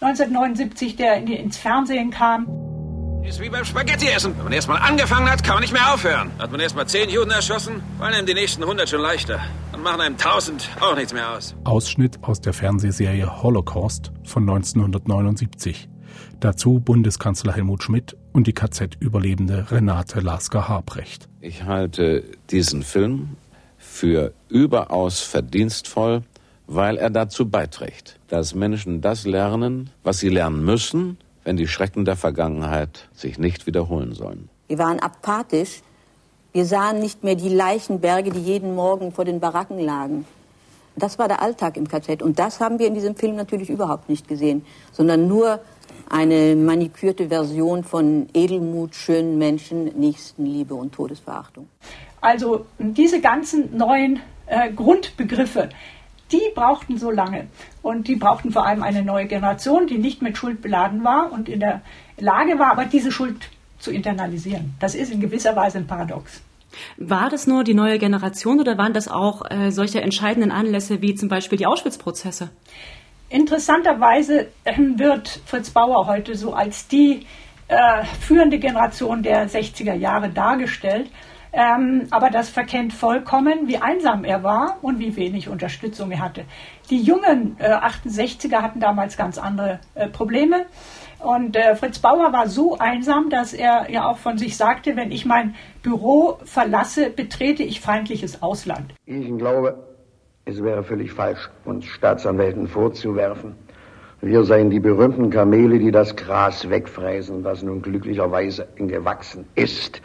1979, 0.00 0.96
der 0.96 1.16
ins 1.16 1.56
Fernsehen 1.56 2.10
kam. 2.10 2.46
Ist 3.24 3.40
wie 3.40 3.48
beim 3.48 3.64
Spaghetti-Essen. 3.64 4.36
Wenn 4.36 4.44
man 4.44 4.52
erstmal 4.52 4.82
angefangen 4.82 5.30
hat, 5.30 5.42
kann 5.42 5.54
man 5.54 5.62
nicht 5.62 5.72
mehr 5.72 5.94
aufhören. 5.94 6.30
Hat 6.38 6.50
man 6.50 6.60
erstmal 6.60 6.86
zehn 6.86 7.08
Juden 7.08 7.30
erschossen, 7.30 7.82
fallen 7.98 8.12
einem 8.12 8.26
die 8.26 8.34
nächsten 8.34 8.62
hundert 8.64 8.90
schon 8.90 9.00
leichter. 9.00 9.40
Dann 9.72 9.82
machen 9.82 10.02
einem 10.02 10.18
tausend 10.18 10.68
auch 10.80 10.94
nichts 10.94 11.14
mehr 11.14 11.30
aus. 11.30 11.54
Ausschnitt 11.64 12.18
aus 12.20 12.42
der 12.42 12.52
Fernsehserie 12.52 13.42
Holocaust 13.42 14.12
von 14.24 14.42
1979. 14.42 15.88
Dazu 16.40 16.80
Bundeskanzler 16.80 17.52
Helmut 17.52 17.82
Schmidt 17.82 18.16
und 18.32 18.46
die 18.46 18.52
KZ-Überlebende 18.52 19.70
Renate 19.70 20.20
Lasker-Habrecht. 20.20 21.28
Ich 21.40 21.64
halte 21.64 22.24
diesen 22.50 22.82
Film 22.82 23.36
für 23.78 24.32
überaus 24.48 25.20
verdienstvoll, 25.20 26.22
weil 26.66 26.96
er 26.96 27.10
dazu 27.10 27.48
beiträgt, 27.48 28.18
dass 28.28 28.54
Menschen 28.54 29.00
das 29.00 29.26
lernen, 29.26 29.90
was 30.02 30.18
sie 30.18 30.28
lernen 30.28 30.64
müssen, 30.64 31.18
wenn 31.44 31.56
die 31.56 31.68
Schrecken 31.68 32.04
der 32.04 32.16
Vergangenheit 32.16 33.08
sich 33.14 33.38
nicht 33.38 33.66
wiederholen 33.66 34.14
sollen. 34.14 34.48
Wir 34.68 34.78
waren 34.78 34.98
apathisch. 34.98 35.82
Wir 36.52 36.64
sahen 36.64 37.00
nicht 37.00 37.24
mehr 37.24 37.34
die 37.34 37.48
Leichenberge, 37.48 38.30
die 38.30 38.40
jeden 38.40 38.74
Morgen 38.74 39.12
vor 39.12 39.24
den 39.24 39.40
Baracken 39.40 39.78
lagen. 39.78 40.24
Das 40.96 41.18
war 41.18 41.28
der 41.28 41.42
Alltag 41.42 41.76
im 41.76 41.88
KZ. 41.88 42.22
Und 42.22 42.38
das 42.38 42.60
haben 42.60 42.78
wir 42.78 42.86
in 42.86 42.94
diesem 42.94 43.16
Film 43.16 43.36
natürlich 43.36 43.68
überhaupt 43.68 44.08
nicht 44.08 44.28
gesehen, 44.28 44.64
sondern 44.92 45.26
nur 45.26 45.60
eine 46.10 46.56
manikürte 46.56 47.28
Version 47.28 47.84
von 47.84 48.28
Edelmut, 48.34 48.94
schönen 48.94 49.38
Menschen, 49.38 49.84
Nächstenliebe 49.98 50.74
und 50.74 50.92
Todesverachtung. 50.92 51.68
Also 52.20 52.66
diese 52.78 53.20
ganzen 53.20 53.76
neuen 53.76 54.20
äh, 54.46 54.72
Grundbegriffe, 54.72 55.68
die 56.32 56.40
brauchten 56.54 56.98
so 56.98 57.10
lange. 57.10 57.46
Und 57.82 58.08
die 58.08 58.16
brauchten 58.16 58.50
vor 58.50 58.66
allem 58.66 58.82
eine 58.82 59.02
neue 59.02 59.26
Generation, 59.26 59.86
die 59.86 59.98
nicht 59.98 60.22
mit 60.22 60.38
Schuld 60.38 60.62
beladen 60.62 61.04
war 61.04 61.32
und 61.32 61.48
in 61.48 61.60
der 61.60 61.82
Lage 62.18 62.58
war, 62.58 62.72
aber 62.72 62.86
diese 62.86 63.12
Schuld 63.12 63.50
zu 63.78 63.90
internalisieren. 63.90 64.74
Das 64.80 64.94
ist 64.94 65.12
in 65.12 65.20
gewisser 65.20 65.54
Weise 65.54 65.78
ein 65.78 65.86
Paradox. 65.86 66.40
War 66.96 67.30
das 67.30 67.46
nur 67.46 67.62
die 67.62 67.74
neue 67.74 67.98
Generation 67.98 68.60
oder 68.60 68.78
waren 68.78 68.92
das 68.92 69.08
auch 69.08 69.48
äh, 69.50 69.70
solche 69.70 70.00
entscheidenden 70.00 70.50
Anlässe 70.50 71.02
wie 71.02 71.14
zum 71.14 71.28
Beispiel 71.28 71.58
die 71.58 71.66
Auschwitz-Prozesse? 71.66 72.50
Interessanterweise 73.34 74.46
äh, 74.62 74.74
wird 74.78 75.40
Fritz 75.44 75.70
Bauer 75.70 76.06
heute 76.06 76.36
so 76.36 76.54
als 76.54 76.86
die 76.86 77.26
äh, 77.66 78.04
führende 78.20 78.60
Generation 78.60 79.24
der 79.24 79.48
60er 79.48 79.94
Jahre 79.94 80.28
dargestellt. 80.28 81.10
Ähm, 81.52 82.06
aber 82.12 82.30
das 82.30 82.48
verkennt 82.48 82.92
vollkommen, 82.92 83.66
wie 83.66 83.78
einsam 83.78 84.22
er 84.22 84.44
war 84.44 84.78
und 84.82 85.00
wie 85.00 85.16
wenig 85.16 85.48
Unterstützung 85.48 86.12
er 86.12 86.20
hatte. 86.20 86.44
Die 86.90 87.02
jungen 87.02 87.56
äh, 87.58 87.72
68er 87.72 88.62
hatten 88.62 88.78
damals 88.78 89.16
ganz 89.16 89.36
andere 89.36 89.80
äh, 89.96 90.08
Probleme. 90.08 90.66
Und 91.18 91.56
äh, 91.56 91.74
Fritz 91.74 91.98
Bauer 91.98 92.32
war 92.32 92.46
so 92.48 92.78
einsam, 92.78 93.30
dass 93.30 93.52
er 93.52 93.90
ja 93.90 94.06
auch 94.06 94.18
von 94.18 94.38
sich 94.38 94.56
sagte, 94.56 94.94
wenn 94.94 95.10
ich 95.10 95.26
mein 95.26 95.56
Büro 95.82 96.38
verlasse, 96.44 97.10
betrete 97.10 97.64
ich 97.64 97.80
feindliches 97.80 98.42
Ausland. 98.42 98.94
Ich 99.06 99.36
glaube, 99.36 99.93
es 100.44 100.62
wäre 100.62 100.82
völlig 100.82 101.12
falsch, 101.12 101.50
uns 101.64 101.84
Staatsanwälten 101.86 102.68
vorzuwerfen, 102.68 103.54
wir 104.24 104.42
seien 104.42 104.70
die 104.70 104.80
berühmten 104.80 105.28
Kamele, 105.28 105.78
die 105.78 105.90
das 105.90 106.16
Gras 106.16 106.70
wegfräsen, 106.70 107.42
das 107.42 107.62
nun 107.62 107.82
glücklicherweise 107.82 108.66
gewachsen 108.76 109.44
ist. 109.54 110.00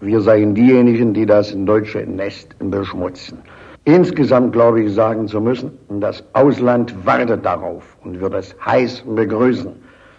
Wir 0.00 0.22
seien 0.22 0.54
diejenigen, 0.54 1.12
die 1.12 1.26
das 1.26 1.54
deutsche 1.54 1.98
Nest 1.98 2.56
beschmutzen. 2.60 3.40
Insgesamt 3.84 4.54
glaube 4.54 4.84
ich 4.84 4.94
sagen 4.94 5.28
zu 5.28 5.38
müssen, 5.42 5.72
das 6.00 6.24
Ausland 6.32 6.94
wartet 7.04 7.44
darauf 7.44 7.98
und 8.04 8.18
wird 8.18 8.32
es 8.32 8.56
heiß 8.64 9.04
begrüßen, 9.06 9.72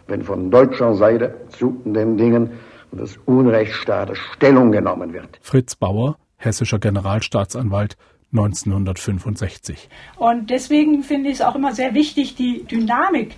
wenn 0.08 0.22
von 0.22 0.52
deutscher 0.52 0.94
Seite 0.94 1.34
zu 1.50 1.82
den 1.86 2.18
Dingen 2.18 2.52
des 2.92 3.18
Unrechtsstaates 3.26 4.20
Stellung 4.36 4.72
genommen 4.72 5.12
wird. 5.12 5.40
Fritz 5.42 5.76
Bauer, 5.76 6.18
hessischer 6.38 6.78
Generalstaatsanwalt, 6.78 7.98
1965. 8.32 9.90
Und 10.18 10.50
deswegen 10.50 11.04
finde 11.04 11.30
ich 11.30 11.36
es 11.36 11.42
auch 11.42 11.56
immer 11.56 11.74
sehr 11.74 11.94
wichtig, 11.94 12.36
die 12.36 12.64
Dynamik 12.64 13.36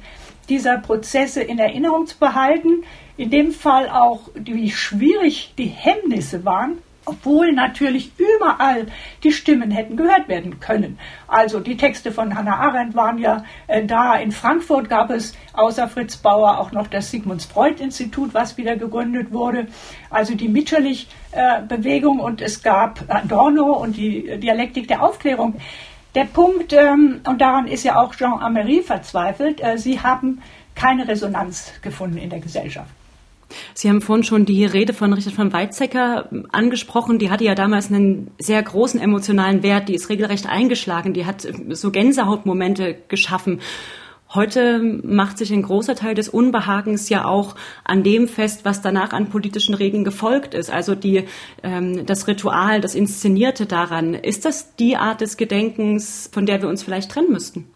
dieser 0.50 0.77
Prozesse 0.77 1.41
in 1.41 1.60
Erinnerung 1.60 2.07
zu 2.07 2.17
behalten. 2.17 2.83
In 3.17 3.29
dem 3.29 3.51
Fall 3.51 3.89
auch, 3.89 4.29
wie 4.36 4.71
schwierig 4.71 5.53
die 5.57 5.67
Hemmnisse 5.67 6.43
waren, 6.43 6.79
obwohl 7.05 7.51
natürlich 7.53 8.12
überall 8.17 8.88
die 9.24 9.31
Stimmen 9.31 9.71
hätten 9.71 9.95
gehört 9.95 10.27
werden 10.27 10.60
können. 10.60 11.00
Also 11.27 11.60
die 11.60 11.77
Texte 11.77 12.12
von 12.12 12.36
Hannah 12.36 12.57
Arendt 12.57 12.95
waren 12.95 13.17
ja 13.17 13.43
äh, 13.67 13.86
da. 13.86 14.15
In 14.15 14.31
Frankfurt 14.31 14.89
gab 14.89 15.10
es 15.10 15.33
außer 15.53 15.88
Fritz 15.88 16.17
Bauer 16.17 16.60
auch 16.60 16.71
noch 16.71 16.88
das 16.88 17.12
Sigmund 17.12 17.41
Freud 17.43 17.81
Institut, 17.81 18.33
was 18.33 18.57
wieder 18.57 18.75
gegründet 18.75 19.31
wurde. 19.31 19.67
Also 20.10 20.36
die 20.36 20.48
Mitscherlich-Bewegung 20.48 21.20
äh, 21.31 22.05
und 22.05 22.41
es 22.41 22.61
gab 22.63 23.03
Adorno 23.07 23.73
und 23.73 23.97
die 23.97 24.39
Dialektik 24.39 24.88
der 24.88 25.03
Aufklärung. 25.03 25.55
Der 26.15 26.25
Punkt, 26.25 26.73
ähm, 26.73 27.21
und 27.25 27.39
daran 27.39 27.67
ist 27.67 27.83
ja 27.83 28.01
auch 28.01 28.13
Jean 28.15 28.41
Amery 28.41 28.81
verzweifelt, 28.81 29.63
äh, 29.63 29.77
sie 29.77 30.01
haben 30.01 30.41
keine 30.75 31.07
Resonanz 31.07 31.71
gefunden 31.81 32.17
in 32.17 32.29
der 32.29 32.39
Gesellschaft. 32.39 32.89
Sie 33.73 33.89
haben 33.89 34.01
vorhin 34.01 34.23
schon 34.23 34.45
die 34.45 34.65
Rede 34.65 34.93
von 34.93 35.13
Richard 35.13 35.35
von 35.35 35.51
Weizsäcker 35.51 36.29
angesprochen. 36.51 37.19
Die 37.19 37.29
hatte 37.29 37.43
ja 37.43 37.55
damals 37.55 37.91
einen 37.91 38.31
sehr 38.39 38.61
großen 38.63 39.00
emotionalen 39.00 39.63
Wert. 39.63 39.89
Die 39.89 39.95
ist 39.95 40.09
regelrecht 40.09 40.47
eingeschlagen. 40.47 41.13
Die 41.13 41.25
hat 41.25 41.45
so 41.69 41.91
Gänsehautmomente 41.91 42.95
geschaffen. 43.09 43.59
Heute 44.33 44.79
macht 44.79 45.38
sich 45.38 45.51
ein 45.51 45.61
großer 45.61 45.93
Teil 45.95 46.15
des 46.15 46.29
Unbehagens 46.29 47.09
ja 47.09 47.25
auch 47.25 47.55
an 47.83 48.01
dem 48.01 48.29
fest, 48.29 48.63
was 48.63 48.81
danach 48.81 49.11
an 49.11 49.27
politischen 49.27 49.75
Regeln 49.75 50.05
gefolgt 50.05 50.53
ist. 50.53 50.71
Also 50.71 50.95
die, 50.95 51.25
ähm, 51.63 52.05
das 52.05 52.27
Ritual, 52.27 52.79
das 52.79 52.95
Inszenierte 52.95 53.65
daran. 53.65 54.13
Ist 54.13 54.45
das 54.45 54.75
die 54.77 54.95
Art 54.95 55.19
des 55.19 55.35
Gedenkens, 55.35 56.29
von 56.31 56.45
der 56.45 56.61
wir 56.61 56.69
uns 56.69 56.81
vielleicht 56.81 57.11
trennen 57.11 57.31
müssten? 57.31 57.67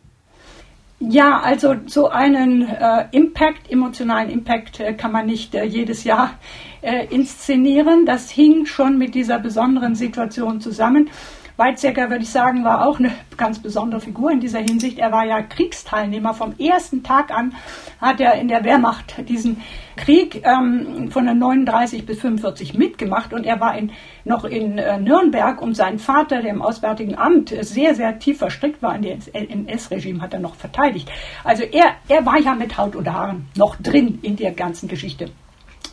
Ja, 0.99 1.41
also 1.41 1.75
so 1.87 2.07
einen 2.07 2.61
äh, 2.61 3.05
Impact, 3.11 3.69
emotionalen 3.69 4.29
Impact 4.29 4.79
äh, 4.79 4.93
kann 4.93 5.11
man 5.11 5.25
nicht 5.25 5.53
äh, 5.53 5.65
jedes 5.65 6.05
Jahr 6.05 6.39
äh, 6.81 7.05
inszenieren. 7.07 8.05
Das 8.05 8.29
hing 8.29 8.65
schon 8.65 8.97
mit 8.97 9.13
dieser 9.13 9.39
besonderen 9.39 9.95
Situation 9.95 10.61
zusammen. 10.61 11.09
Weizsäcker, 11.57 12.09
würde 12.09 12.23
ich 12.23 12.29
sagen, 12.29 12.65
war 12.65 12.85
auch 12.85 12.99
eine 12.99 13.11
ganz 13.37 13.59
besondere 13.59 14.01
Figur 14.01 14.31
in 14.31 14.41
dieser 14.41 14.59
Hinsicht. 14.59 14.99
Er 14.99 15.11
war 15.13 15.25
ja 15.25 15.41
Kriegsteilnehmer. 15.41 16.33
Vom 16.33 16.53
ersten 16.57 17.01
Tag 17.01 17.31
an 17.31 17.55
hat 18.01 18.19
er 18.19 18.33
in 18.33 18.49
der 18.49 18.65
Wehrmacht 18.65 19.27
diesen 19.29 19.61
Krieg 19.95 20.43
ähm, 20.45 21.09
von 21.11 21.25
39 21.25 22.05
bis 22.05 22.19
45 22.19 22.73
mitgemacht 22.73 23.33
und 23.33 23.45
er 23.45 23.61
war 23.61 23.77
in, 23.77 23.91
noch 24.25 24.43
in 24.43 24.77
äh, 24.77 24.99
Nürnberg, 24.99 25.61
um 25.61 25.73
seinen 25.73 25.99
Vater, 25.99 26.41
der 26.41 26.51
im 26.51 26.61
Auswärtigen 26.61 27.17
Amt 27.17 27.55
sehr, 27.61 27.95
sehr 27.95 28.19
tief 28.19 28.39
verstrickt 28.39 28.81
war 28.81 28.95
in 28.95 29.03
das 29.03 29.29
NS-Regime, 29.29 30.21
hat 30.21 30.33
er 30.33 30.39
noch 30.41 30.55
verteidigt. 30.55 31.09
Also 31.45 31.63
er, 31.63 31.95
er 32.09 32.25
war 32.25 32.37
ja 32.37 32.53
mit 32.53 32.77
Haut 32.77 32.97
und 32.97 33.09
Haaren 33.09 33.47
noch 33.55 33.77
drin 33.77 34.19
in 34.21 34.35
der 34.35 34.51
ganzen 34.51 34.89
Geschichte. 34.89 35.29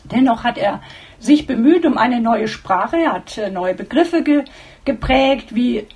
Dennoch 0.03 0.43
hat 0.43 0.57
er 0.57 0.81
sich 1.19 1.47
bemüht 1.47 1.85
um 1.85 1.97
eine 1.97 2.19
neue 2.19 2.49
Sprache, 2.49 2.97
er 2.97 3.13
hat 3.13 3.37
äh, 3.37 3.49
neue 3.49 3.73
Begriffe 3.73 4.23
geprägt, 4.85 5.55
wie, 5.55 5.77
äh, 5.77 5.87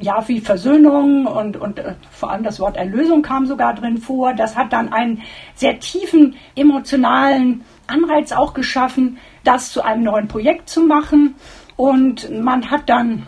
ja, 0.00 0.26
wie 0.28 0.40
Versöhnung 0.40 1.26
und, 1.26 1.56
und 1.56 1.78
äh, 1.78 1.94
vor 2.10 2.30
allem 2.30 2.42
das 2.42 2.58
Wort 2.60 2.76
Erlösung 2.76 3.22
kam 3.22 3.46
sogar 3.46 3.74
drin 3.74 3.98
vor. 3.98 4.34
Das 4.34 4.56
hat 4.56 4.72
dann 4.72 4.92
einen 4.92 5.22
sehr 5.54 5.78
tiefen 5.78 6.36
emotionalen 6.56 7.62
Anreiz 7.86 8.32
auch 8.32 8.54
geschaffen, 8.54 9.18
das 9.44 9.72
zu 9.72 9.82
einem 9.82 10.02
neuen 10.02 10.28
Projekt 10.28 10.68
zu 10.68 10.82
machen. 10.82 11.34
Und 11.76 12.30
man 12.42 12.70
hat 12.70 12.88
dann 12.88 13.26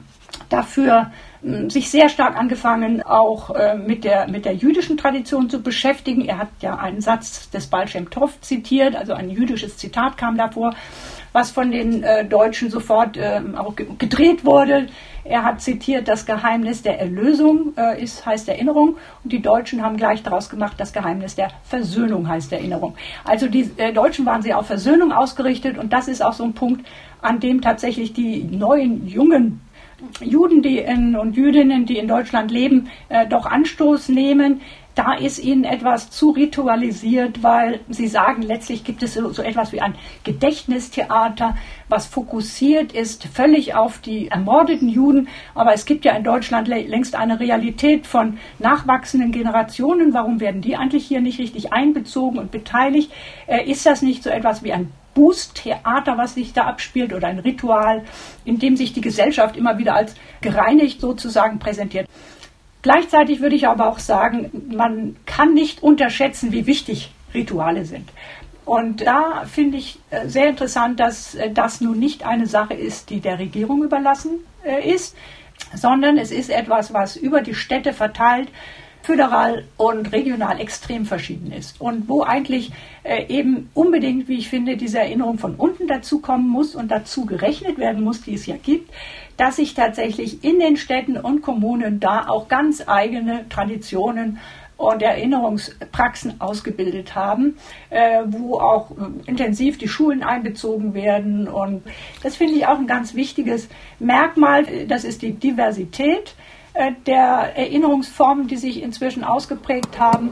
dafür 0.49 1.11
sich 1.69 1.91
sehr 1.91 2.09
stark 2.09 2.37
angefangen, 2.37 3.03
auch 3.03 3.51
äh, 3.51 3.75
mit, 3.75 4.05
der, 4.05 4.29
mit 4.29 4.45
der 4.45 4.55
jüdischen 4.55 4.97
Tradition 4.97 5.51
zu 5.51 5.61
beschäftigen. 5.61 6.25
Er 6.25 6.39
hat 6.39 6.49
ja 6.61 6.77
einen 6.77 7.01
Satz 7.01 7.51
des 7.51 7.67
Baal 7.67 7.89
Shem 7.89 8.11
Tov 8.11 8.41
zitiert, 8.43 8.95
also 8.95 9.12
ein 9.12 9.29
jüdisches 9.29 9.77
Zitat 9.77 10.17
kam 10.17 10.37
davor, 10.37 10.75
was 11.33 11.51
von 11.51 11.71
den 11.71 12.03
äh, 12.03 12.25
Deutschen 12.25 12.71
sofort 12.71 13.17
äh, 13.17 13.41
auch 13.57 13.75
gedreht 13.77 14.45
wurde. 14.45 14.87
Er 15.25 15.45
hat 15.45 15.61
zitiert, 15.61 16.09
das 16.09 16.27
Geheimnis 16.27 16.83
der 16.83 16.99
Erlösung 16.99 17.75
äh, 17.77 18.03
ist, 18.03 18.27
heißt 18.27 18.49
Erinnerung 18.49 18.97
und 19.23 19.33
die 19.33 19.41
Deutschen 19.41 19.83
haben 19.83 19.97
gleich 19.97 20.23
daraus 20.23 20.51
gemacht, 20.51 20.75
das 20.79 20.93
Geheimnis 20.93 21.37
der 21.37 21.51
Versöhnung 21.65 22.29
heißt 22.29 22.53
Erinnerung. 22.53 22.97
Also 23.25 23.47
die 23.47 23.71
äh, 23.77 23.93
Deutschen 23.93 24.27
waren 24.27 24.43
sehr 24.43 24.59
auf 24.59 24.67
Versöhnung 24.67 25.12
ausgerichtet 25.12 25.79
und 25.79 25.93
das 25.93 26.09
ist 26.09 26.23
auch 26.25 26.33
so 26.33 26.45
ein 26.45 26.55
Punkt, 26.55 26.87
an 27.21 27.39
dem 27.39 27.61
tatsächlich 27.61 28.12
die 28.12 28.43
neuen, 28.43 29.07
jungen 29.07 29.61
Juden 30.21 30.62
die 30.62 30.79
in, 30.79 31.17
und 31.17 31.37
Jüdinnen, 31.37 31.87
die 31.87 31.99
in 31.99 32.09
Deutschland 32.09 32.51
leben, 32.51 32.89
äh, 33.09 33.27
doch 33.27 33.47
Anstoß 33.47 34.09
nehmen. 34.09 34.61
Da 34.94 35.14
ist 35.14 35.38
ihnen 35.38 35.64
etwas 35.64 36.11
zu 36.11 36.30
ritualisiert, 36.30 37.42
weil 37.42 37.80
sie 37.88 38.08
sagen, 38.08 38.42
letztlich 38.42 38.84
gibt 38.84 39.02
es 39.02 39.14
so, 39.14 39.42
etwas 39.42 39.72
wie 39.72 39.80
ein 39.80 39.94
Gedächtnistheater, 40.25 41.56
was 41.88 42.06
fokussiert 42.06 42.92
ist 42.92 43.25
völlig 43.25 43.75
auf 43.75 43.99
die 43.99 44.28
ermordeten 44.28 44.88
Juden. 44.88 45.28
Aber 45.54 45.72
es 45.72 45.87
gibt 45.87 46.04
ja 46.04 46.12
in 46.12 46.25
Deutschland 46.25 46.68
längst 46.68 47.14
eine 47.14 47.40
Realität 47.40 48.06
von 48.06 48.38
nachwachsenden 48.58 49.32
Generationen. 49.32 50.12
Warum 50.12 50.40
werden 50.40 50.61
die 50.61 50.76
eigentlich 50.76 51.06
hier 51.06 51.20
nicht 51.20 51.38
richtig 51.38 51.72
einbezogen 51.72 52.38
und 52.38 52.50
beteiligt? 52.50 53.11
Äh, 53.46 53.70
ist 53.70 53.87
das 53.87 54.02
nicht 54.02 54.22
so 54.22 54.30
etwas 54.30 54.62
wie 54.62 54.72
ein 54.72 54.92
Bußtheater, 55.14 56.16
was 56.16 56.34
sich 56.34 56.52
da 56.52 56.64
abspielt, 56.64 57.12
oder 57.12 57.28
ein 57.28 57.38
Ritual, 57.38 58.02
in 58.44 58.58
dem 58.58 58.76
sich 58.76 58.92
die 58.92 59.00
Gesellschaft 59.00 59.56
immer 59.56 59.78
wieder 59.78 59.94
als 59.94 60.14
gereinigt 60.40 61.00
sozusagen 61.00 61.58
präsentiert. 61.58 62.08
Gleichzeitig 62.83 63.41
würde 63.41 63.55
ich 63.55 63.69
aber 63.69 63.89
auch 63.89 64.01
sagen, 64.01 64.51
man 64.75 65.17
kann 65.25 65.55
nicht 65.55 65.83
unterschätzen, 65.83 66.53
wie 66.53 66.67
wichtig 66.67 67.12
Rituale 67.33 67.85
sind. 67.85 68.11
Und 68.65 69.07
da 69.07 69.45
finde 69.47 69.79
ich 69.79 69.99
äh, 70.11 70.29
sehr 70.29 70.49
interessant, 70.49 71.01
dass 71.01 71.35
äh, 71.35 71.51
das 71.51 71.81
nun 71.81 71.99
nicht 71.99 72.25
eine 72.25 72.47
Sache 72.47 72.75
ist, 72.75 73.11
die 73.11 73.21
der 73.21 73.39
Regierung 73.39 73.83
überlassen 73.83 74.41
äh, 74.65 74.89
ist, 74.89 75.17
sondern 75.75 76.17
es 76.17 76.31
ist 76.31 76.51
etwas, 76.51 76.93
was 76.93 77.17
über 77.17 77.41
die 77.41 77.55
Städte 77.55 77.93
verteilt 77.93 78.49
föderal 79.02 79.64
und 79.76 80.12
regional 80.12 80.61
extrem 80.61 81.04
verschieden 81.06 81.52
ist 81.52 81.80
und 81.80 82.09
wo 82.09 82.23
eigentlich 82.23 82.73
äh, 83.02 83.26
eben 83.26 83.68
unbedingt, 83.75 84.28
wie 84.28 84.38
ich 84.38 84.49
finde, 84.49 84.76
diese 84.76 85.00
Erinnerung 85.00 85.38
von 85.38 85.56
unten 85.56 85.88
dazukommen 85.88 86.49
muss 86.49 86.75
und 86.75 86.88
dazu 86.90 87.26
gerechnet 87.26 87.78
werden 87.78 88.02
muss, 88.02 88.23
die 88.23 88.35
es 88.35 88.47
ja 88.47 88.56
gibt, 88.56 88.92
dass 89.37 89.56
sich 89.56 89.75
tatsächlich 89.75 90.44
in 90.44 90.61
den 90.61 90.76
Städten 90.76 91.16
und 91.16 91.42
Kommunen 91.42 92.00
da 92.00 92.28
auch 92.28 92.49
ganz 92.49 92.87
eigene 92.87 93.49
Traditionen 93.49 94.38
und 94.76 95.02
Erinnerungspraxen 95.02 96.40
ausgebildet 96.40 97.14
haben, 97.14 97.56
äh, 97.90 98.23
wo 98.26 98.59
auch 98.59 98.90
äh, 98.90 98.94
intensiv 99.26 99.78
die 99.78 99.88
Schulen 99.88 100.23
einbezogen 100.23 100.94
werden. 100.94 101.49
Und 101.49 101.82
das 102.23 102.37
finde 102.37 102.54
ich 102.54 102.66
auch 102.66 102.78
ein 102.78 102.87
ganz 102.87 103.14
wichtiges 103.14 103.68
Merkmal. 103.99 104.64
Das 104.88 105.04
ist 105.04 105.23
die 105.23 105.32
Diversität 105.32 106.35
der 107.07 107.57
Erinnerungsformen, 107.57 108.49
die 108.49 108.57
sich 108.57 108.83
inzwischen 108.83 109.25
ausgeprägt 109.25 109.99
haben. 109.99 110.31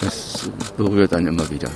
Das 0.00 0.50
berührt 0.76 1.14
einen 1.14 1.28
immer 1.28 1.50
wieder. 1.50 1.70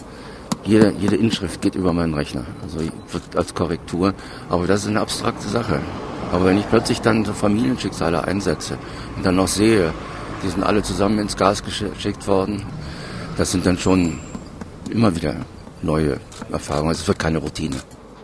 Jede, 0.65 0.95
jede 0.99 1.17
Inschrift 1.17 1.61
geht 1.61 1.75
über 1.75 1.93
meinen 1.93 2.15
Rechner, 2.15 2.45
also 2.63 2.81
wird 2.81 3.37
als 3.37 3.55
Korrektur. 3.55 4.15
Aber 4.49 4.67
das 4.67 4.83
ist 4.83 4.89
eine 4.89 5.01
abstrakte 5.01 5.47
Sache. 5.49 5.81
Aber 6.33 6.47
wenn 6.47 6.59
ich 6.59 6.69
plötzlich 6.69 7.01
dann 7.01 7.25
so 7.25 7.33
Familienschicksale 7.33 8.25
einsetze 8.25 8.79
und 9.17 9.27
dann 9.27 9.37
noch 9.37 9.49
sehe, 9.49 9.93
die 10.43 10.49
sind 10.49 10.65
alle 10.65 10.83
zusammen 10.83 11.19
ins 11.19 11.37
Gas 11.37 11.63
geschickt 11.63 12.27
worden, 12.27 12.65
das 13.37 13.53
sind 13.53 13.67
dann 13.67 13.79
schon 13.79 14.19
immer 14.91 15.15
wieder 15.15 15.37
neue 15.83 16.19
Erfahrungen. 16.51 16.89
Also 16.89 17.03
es 17.03 17.09
wird 17.09 17.19
keine 17.19 17.39
Routine. 17.39 17.77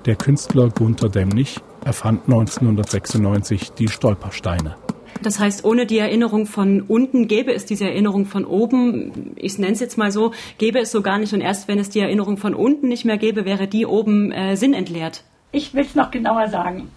Der 0.07 0.17
Künstler 0.17 0.71
Gunther 0.71 1.11
Demnig 1.11 1.61
erfand 1.85 2.23
1996 2.25 3.73
die 3.73 3.89
Stolpersteine. 3.89 4.77
Das 5.23 5.39
heißt, 5.39 5.65
ohne 5.65 5.87
die 5.87 5.99
Erinnerung 5.99 6.47
von 6.47 6.81
unten 6.81 7.29
gäbe 7.29 7.53
es 7.53 7.67
diese 7.67 7.85
Erinnerung 7.85 8.25
von 8.25 8.45
oben. 8.45 9.35
Ich 9.37 9.59
nenne 9.59 9.73
es 9.73 9.81
jetzt 9.81 9.99
mal 9.99 10.11
so, 10.11 10.33
gäbe 10.59 10.79
es 10.79 10.91
so 10.91 11.03
gar 11.03 11.19
nicht. 11.19 11.35
Und 11.35 11.43
erst 11.43 11.69
wenn 11.69 11.79
es 11.79 11.91
die 11.91 12.01
Erinnerung 12.01 12.39
von 12.39 12.55
unten 12.55 12.89
nicht 12.89 13.05
mehr 13.05 13.19
gäbe, 13.19 13.45
wäre 13.45 13.67
die 13.67 13.85
oben 13.85 14.33
äh, 14.33 14.57
sinnentleert. 14.57 15.25
Ich 15.53 15.75
will 15.75 15.85
es 15.85 15.95
noch 15.95 16.11
genauer 16.11 16.49
sagen. 16.49 16.91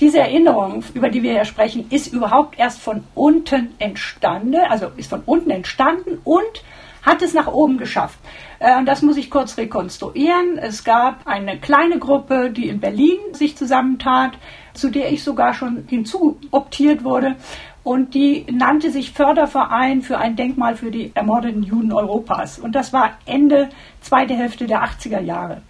Diese 0.00 0.18
Erinnerung, 0.18 0.82
über 0.94 1.08
die 1.08 1.22
wir 1.22 1.32
hier 1.32 1.44
sprechen, 1.44 1.86
ist 1.90 2.12
überhaupt 2.12 2.58
erst 2.58 2.80
von 2.80 3.04
unten 3.14 3.68
entstanden, 3.78 4.56
also 4.68 4.88
ist 4.96 5.08
von 5.08 5.22
unten 5.24 5.50
entstanden 5.50 6.18
und 6.24 6.64
hat 7.04 7.22
es 7.22 7.34
nach 7.34 7.46
oben 7.46 7.78
geschafft. 7.78 8.18
Äh, 8.58 8.84
das 8.84 9.02
muss 9.02 9.16
ich 9.16 9.30
kurz 9.30 9.56
rekonstruieren. 9.56 10.58
Es 10.58 10.84
gab 10.84 11.26
eine 11.26 11.58
kleine 11.58 11.98
Gruppe, 11.98 12.50
die 12.50 12.68
in 12.68 12.80
Berlin 12.80 13.18
sich 13.32 13.56
zusammentat, 13.56 14.32
zu 14.72 14.90
der 14.90 15.12
ich 15.12 15.22
sogar 15.22 15.54
schon 15.54 15.84
hinzuoptiert 15.88 17.04
wurde. 17.04 17.36
Und 17.82 18.14
die 18.14 18.46
nannte 18.50 18.90
sich 18.90 19.12
Förderverein 19.12 20.00
für 20.00 20.16
ein 20.16 20.36
Denkmal 20.36 20.74
für 20.74 20.90
die 20.90 21.12
ermordeten 21.14 21.62
Juden 21.62 21.92
Europas. 21.92 22.58
Und 22.58 22.74
das 22.74 22.94
war 22.94 23.18
Ende, 23.26 23.68
zweite 24.00 24.34
Hälfte 24.34 24.66
der 24.66 24.82
80er 24.82 25.20
Jahre. 25.20 25.60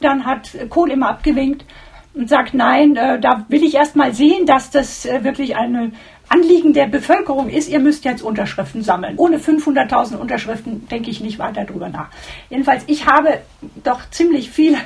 Dann 0.00 0.26
hat 0.26 0.50
Kohl 0.68 0.90
immer 0.90 1.08
abgewinkt 1.08 1.64
und 2.14 2.28
sagt, 2.28 2.54
nein, 2.54 2.96
äh, 2.96 3.20
da 3.20 3.44
will 3.48 3.62
ich 3.62 3.74
erst 3.74 3.94
mal 3.94 4.12
sehen, 4.12 4.46
dass 4.46 4.70
das 4.70 5.06
äh, 5.06 5.22
wirklich 5.22 5.56
eine 5.56 5.92
Anliegen 6.28 6.72
der 6.72 6.86
Bevölkerung 6.86 7.48
ist, 7.48 7.68
ihr 7.68 7.78
müsst 7.78 8.04
jetzt 8.04 8.22
Unterschriften 8.22 8.82
sammeln. 8.82 9.14
Ohne 9.16 9.38
500.000 9.38 10.16
Unterschriften 10.16 10.88
denke 10.88 11.10
ich 11.10 11.20
nicht 11.20 11.38
weiter 11.38 11.64
drüber 11.64 11.88
nach. 11.88 12.08
Jedenfalls, 12.50 12.84
ich 12.86 13.06
habe 13.06 13.38
doch 13.84 14.00
ziemlich 14.10 14.50
viele 14.50 14.78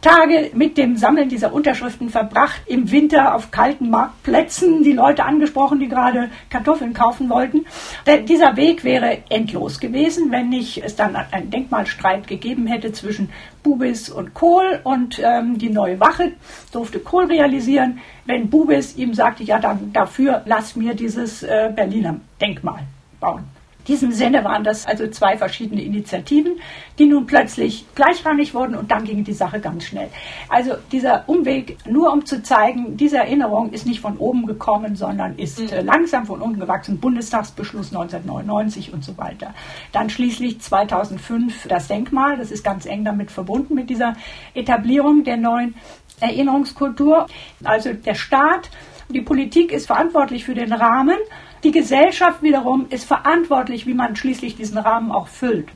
Tage 0.00 0.50
mit 0.54 0.78
dem 0.78 0.96
Sammeln 0.96 1.28
dieser 1.28 1.52
Unterschriften 1.52 2.08
verbracht, 2.08 2.60
im 2.66 2.90
Winter 2.90 3.34
auf 3.34 3.50
kalten 3.50 3.90
Marktplätzen, 3.90 4.84
die 4.84 4.92
Leute 4.92 5.24
angesprochen, 5.24 5.80
die 5.80 5.88
gerade 5.88 6.30
Kartoffeln 6.50 6.92
kaufen 6.94 7.28
wollten. 7.28 7.66
Denn 8.06 8.24
dieser 8.24 8.56
Weg 8.56 8.84
wäre 8.84 9.18
endlos 9.28 9.80
gewesen, 9.80 10.30
wenn 10.30 10.50
nicht 10.50 10.82
es 10.84 10.94
dann 10.94 11.16
einen 11.16 11.50
Denkmalstreit 11.50 12.28
gegeben 12.28 12.66
hätte 12.66 12.92
zwischen 12.92 13.30
Bubis 13.64 14.08
und 14.08 14.34
Kohl 14.34 14.80
und 14.84 15.20
ähm, 15.22 15.58
die 15.58 15.70
neue 15.70 15.98
Wache 15.98 16.32
durfte 16.72 17.00
Kohl 17.00 17.24
realisieren. 17.24 17.98
Wenn 18.24 18.50
Bubis 18.50 18.96
ihm 18.96 19.14
sagte, 19.14 19.42
ja 19.42 19.58
dann 19.58 19.92
dafür 19.92 20.42
lass 20.46 20.76
mir 20.76 20.94
dieses 20.94 21.42
äh, 21.42 21.72
Berliner 21.74 22.20
Denkmal 22.40 22.80
bauen 23.18 23.57
diesem 23.88 24.12
Sinne 24.12 24.44
waren 24.44 24.62
das 24.64 24.86
also 24.86 25.08
zwei 25.08 25.36
verschiedene 25.36 25.82
Initiativen, 25.82 26.60
die 26.98 27.06
nun 27.06 27.26
plötzlich 27.26 27.86
gleichrangig 27.94 28.54
wurden 28.54 28.76
und 28.76 28.90
dann 28.90 29.04
ging 29.04 29.24
die 29.24 29.32
Sache 29.32 29.60
ganz 29.60 29.84
schnell. 29.84 30.08
Also 30.48 30.74
dieser 30.92 31.28
Umweg, 31.28 31.78
nur 31.86 32.12
um 32.12 32.24
zu 32.24 32.42
zeigen, 32.42 32.96
diese 32.96 33.16
Erinnerung 33.16 33.72
ist 33.72 33.86
nicht 33.86 34.00
von 34.00 34.18
oben 34.18 34.46
gekommen, 34.46 34.94
sondern 34.94 35.36
ist 35.36 35.58
mhm. 35.58 35.68
Äh, 35.68 35.80
langsam 35.82 36.26
von 36.26 36.40
unten 36.40 36.60
gewachsen. 36.60 37.00
Bundestagsbeschluss 37.00 37.88
1999 37.88 38.92
und 38.92 39.02
so 39.02 39.16
weiter. 39.16 39.54
Dann 39.92 40.10
schließlich 40.10 40.60
2005 40.60 41.66
das 41.68 41.88
Denkmal, 41.88 42.36
das 42.36 42.50
ist 42.50 42.62
ganz 42.62 42.86
eng 42.86 43.04
damit 43.04 43.30
verbunden 43.30 43.74
mit 43.74 43.90
dieser 43.90 44.14
Etablierung 44.54 45.24
der 45.24 45.36
neuen 45.36 45.74
Erinnerungskultur. 46.20 47.26
Also 47.64 47.92
der 47.92 48.14
Staat, 48.14 48.70
die 49.08 49.22
Politik 49.22 49.72
ist 49.72 49.86
verantwortlich 49.86 50.44
für 50.44 50.54
den 50.54 50.72
Rahmen 50.72 51.16
die 51.64 51.72
Gesellschaft 51.72 52.42
wiederum 52.42 52.86
ist 52.90 53.04
verantwortlich, 53.04 53.86
wie 53.86 53.94
man 53.94 54.16
schließlich 54.16 54.56
diesen 54.56 54.78
Rahmen 54.78 55.10
auch 55.10 55.28
füllt. 55.28 55.68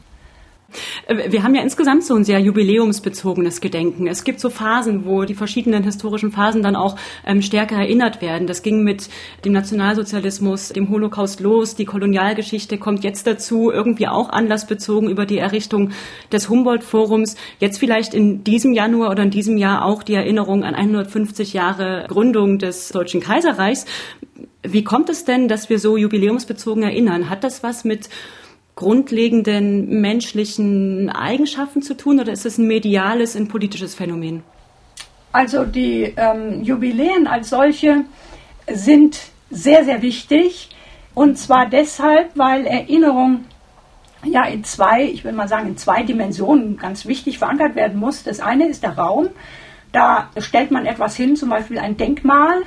Äh, 1.07 1.31
wir 1.33 1.42
haben 1.42 1.55
ja 1.55 1.62
insgesamt 1.62 2.05
so 2.05 2.14
ein 2.14 2.25
sehr 2.25 2.38
jubiläumsbezogenes 2.40 3.61
Gedenken. 3.61 4.07
Es 4.07 4.25
gibt 4.25 4.40
so 4.40 4.51
Phasen, 4.51 5.05
wo 5.05 5.25
die 5.25 5.35
verschiedenen 5.35 5.85
historischen 5.85 6.33
Phasen 6.33 6.62
dann 6.62 6.77
auch 6.77 6.97
ähm, 7.27 7.42
stärker 7.42 7.77
erinnert 7.77 8.21
werden. 8.23 8.47
Das 8.47 8.62
ging 8.62 8.83
mit 8.83 9.09
dem 9.45 9.53
Nationalsozialismus, 9.53 10.71
dem 10.71 10.90
Holocaust 10.90 11.40
los. 11.40 11.75
Die 11.75 11.85
Kolonialgeschichte 11.85 12.79
kommt 12.79 13.05
jetzt 13.05 13.27
dazu, 13.27 13.71
irgendwie 13.71 14.09
auch 14.09 14.31
anlassbezogen 14.31 15.09
über 15.09 15.27
die 15.27 15.38
Errichtung 15.38 15.90
des 16.31 16.49
Humboldt-Forums. 16.49 17.37
Jetzt 17.59 17.79
vielleicht 17.79 18.14
in 18.14 18.45
diesem 18.45 18.73
Januar 18.73 19.11
oder 19.11 19.23
in 19.23 19.31
diesem 19.31 19.57
Jahr 19.57 19.85
auch 19.85 20.03
die 20.03 20.14
Erinnerung 20.14 20.64
an 20.64 20.75
150 20.75 21.53
Jahre 21.53 22.07
Gründung 22.09 22.59
des 22.59 22.88
Deutschen 22.88 23.21
Kaiserreichs. 23.21 23.87
Wie 24.62 24.85
kommt 24.85 25.09
es 25.09 25.25
denn, 25.25 25.48
dass 25.48 25.70
wir 25.70 25.79
so 25.79 25.96
jubiläumsbezogen 25.96 26.83
erinnern? 26.83 27.29
Hat 27.29 27.44
das 27.44 27.62
was 27.62 27.85
mit 27.85 28.09
grundlegenden 28.75 30.01
menschlichen 30.01 31.11
Eigenschaften 31.11 31.83
zu 31.83 31.96
tun 31.96 32.20
oder 32.20 32.33
ist 32.33 32.46
es 32.46 32.59
ein 32.59 32.66
mediales, 32.66 33.37
ein 33.37 33.48
politisches 33.48 33.94
Phänomen? 33.94 34.42
Also 35.33 35.64
die 35.64 36.14
ähm, 36.16 36.62
Jubiläen 36.62 37.27
als 37.27 37.51
solche 37.51 38.05
sind 38.70 39.18
sehr, 39.51 39.85
sehr 39.85 40.03
wichtig. 40.03 40.70
Und 41.14 41.38
zwar 41.38 41.66
deshalb, 41.66 42.31
weil 42.37 42.66
Erinnerung 42.66 43.44
ja 44.25 44.44
in 44.44 44.64
zwei, 44.64 45.05
ich 45.05 45.25
will 45.25 45.33
mal 45.33 45.48
sagen, 45.48 45.68
in 45.68 45.77
zwei 45.77 46.03
Dimensionen 46.03 46.77
ganz 46.77 47.07
wichtig 47.07 47.38
verankert 47.38 47.75
werden 47.75 47.98
muss. 47.98 48.22
Das 48.22 48.40
eine 48.40 48.68
ist 48.68 48.83
der 48.83 48.96
Raum. 48.96 49.29
Da 49.90 50.31
stellt 50.38 50.70
man 50.70 50.87
etwas 50.87 51.16
hin, 51.16 51.37
zum 51.37 51.51
Beispiel 51.51 51.79
ein 51.79 51.96
Denkmal. 51.96 52.62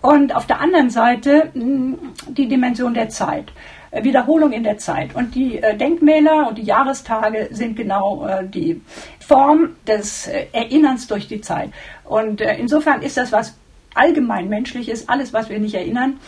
Und 0.00 0.34
auf 0.34 0.46
der 0.46 0.60
anderen 0.60 0.90
Seite 0.90 1.50
hm, 1.52 1.98
die 2.28 2.48
Dimension 2.48 2.94
der 2.94 3.08
Zeit. 3.08 3.52
Äh, 3.90 4.04
Wiederholung 4.04 4.52
in 4.52 4.62
der 4.62 4.78
Zeit. 4.78 5.14
Und 5.14 5.34
die 5.34 5.58
äh, 5.58 5.76
Denkmäler 5.76 6.48
und 6.48 6.58
die 6.58 6.62
Jahrestage 6.62 7.48
sind 7.50 7.76
genau 7.76 8.26
äh, 8.26 8.46
die 8.46 8.80
Form 9.18 9.76
des 9.86 10.28
Erinnerns 10.52 11.06
durch 11.06 11.28
die 11.28 11.40
Zeit. 11.40 11.70
Und 12.04 12.40
insofern 12.40 13.02
ist 13.02 13.16
das 13.16 13.30
was 13.30 13.56
allgemein 13.94 14.48
menschliches. 14.48 15.08
Alles, 15.08 15.32
was 15.32 15.48
wir 15.48 15.60
nicht 15.60 15.74
erinnern, 15.74 16.18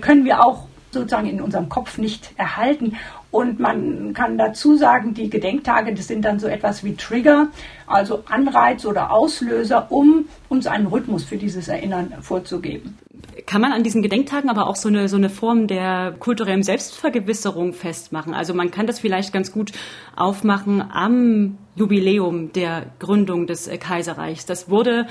können 0.00 0.24
wir 0.24 0.44
auch 0.44 0.66
sozusagen 0.92 1.28
in 1.28 1.40
unserem 1.40 1.68
Kopf 1.68 1.98
nicht 1.98 2.30
erhalten. 2.36 2.96
Und 3.32 3.58
man 3.58 4.12
kann 4.12 4.36
dazu 4.36 4.76
sagen, 4.76 5.14
die 5.14 5.30
Gedenktage, 5.30 5.94
das 5.94 6.06
sind 6.06 6.22
dann 6.22 6.38
so 6.38 6.46
etwas 6.46 6.84
wie 6.84 6.94
Trigger, 6.96 7.48
also 7.86 8.22
Anreiz 8.26 8.84
oder 8.84 9.10
Auslöser, 9.10 9.90
um 9.90 10.26
uns 10.50 10.66
einen 10.66 10.86
Rhythmus 10.86 11.24
für 11.24 11.38
dieses 11.38 11.66
Erinnern 11.68 12.12
vorzugeben. 12.20 12.98
kann 13.46 13.62
man 13.62 13.72
an 13.72 13.82
diesen 13.82 14.02
Gedenktagen 14.02 14.50
aber 14.50 14.66
auch 14.66 14.76
so 14.76 14.88
eine, 14.88 15.08
so 15.08 15.16
eine 15.16 15.30
Form 15.30 15.66
der 15.66 16.14
kulturellen 16.18 16.62
Selbstvergewisserung 16.62 17.72
festmachen. 17.72 18.34
Also 18.34 18.52
man 18.52 18.70
kann 18.70 18.86
das 18.86 19.00
vielleicht 19.00 19.32
ganz 19.32 19.50
gut 19.50 19.72
aufmachen 20.14 20.82
am 20.92 21.56
Jubiläum 21.74 22.52
der 22.52 22.84
Gründung 22.98 23.46
des 23.46 23.70
Kaiserreichs. 23.80 24.44
Das 24.44 24.68
wurde 24.68 25.06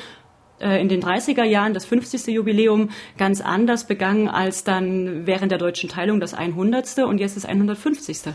in 0.62 0.90
den 0.90 1.02
30er 1.02 1.44
Jahren, 1.44 1.74
das 1.74 1.86
50. 1.86 2.28
Jubiläum, 2.28 2.90
ganz 3.18 3.42
anders 3.42 3.88
begangen 3.88 4.30
als 4.30 4.64
dann 4.64 5.26
während 5.26 5.52
der 5.52 5.60
deutschen 5.60 5.90
Teilung 5.90 6.20
das 6.20 6.34
100. 6.34 7.00
und 7.00 7.20
jetzt 7.20 7.36
das 7.36 7.46
150. 7.46 8.34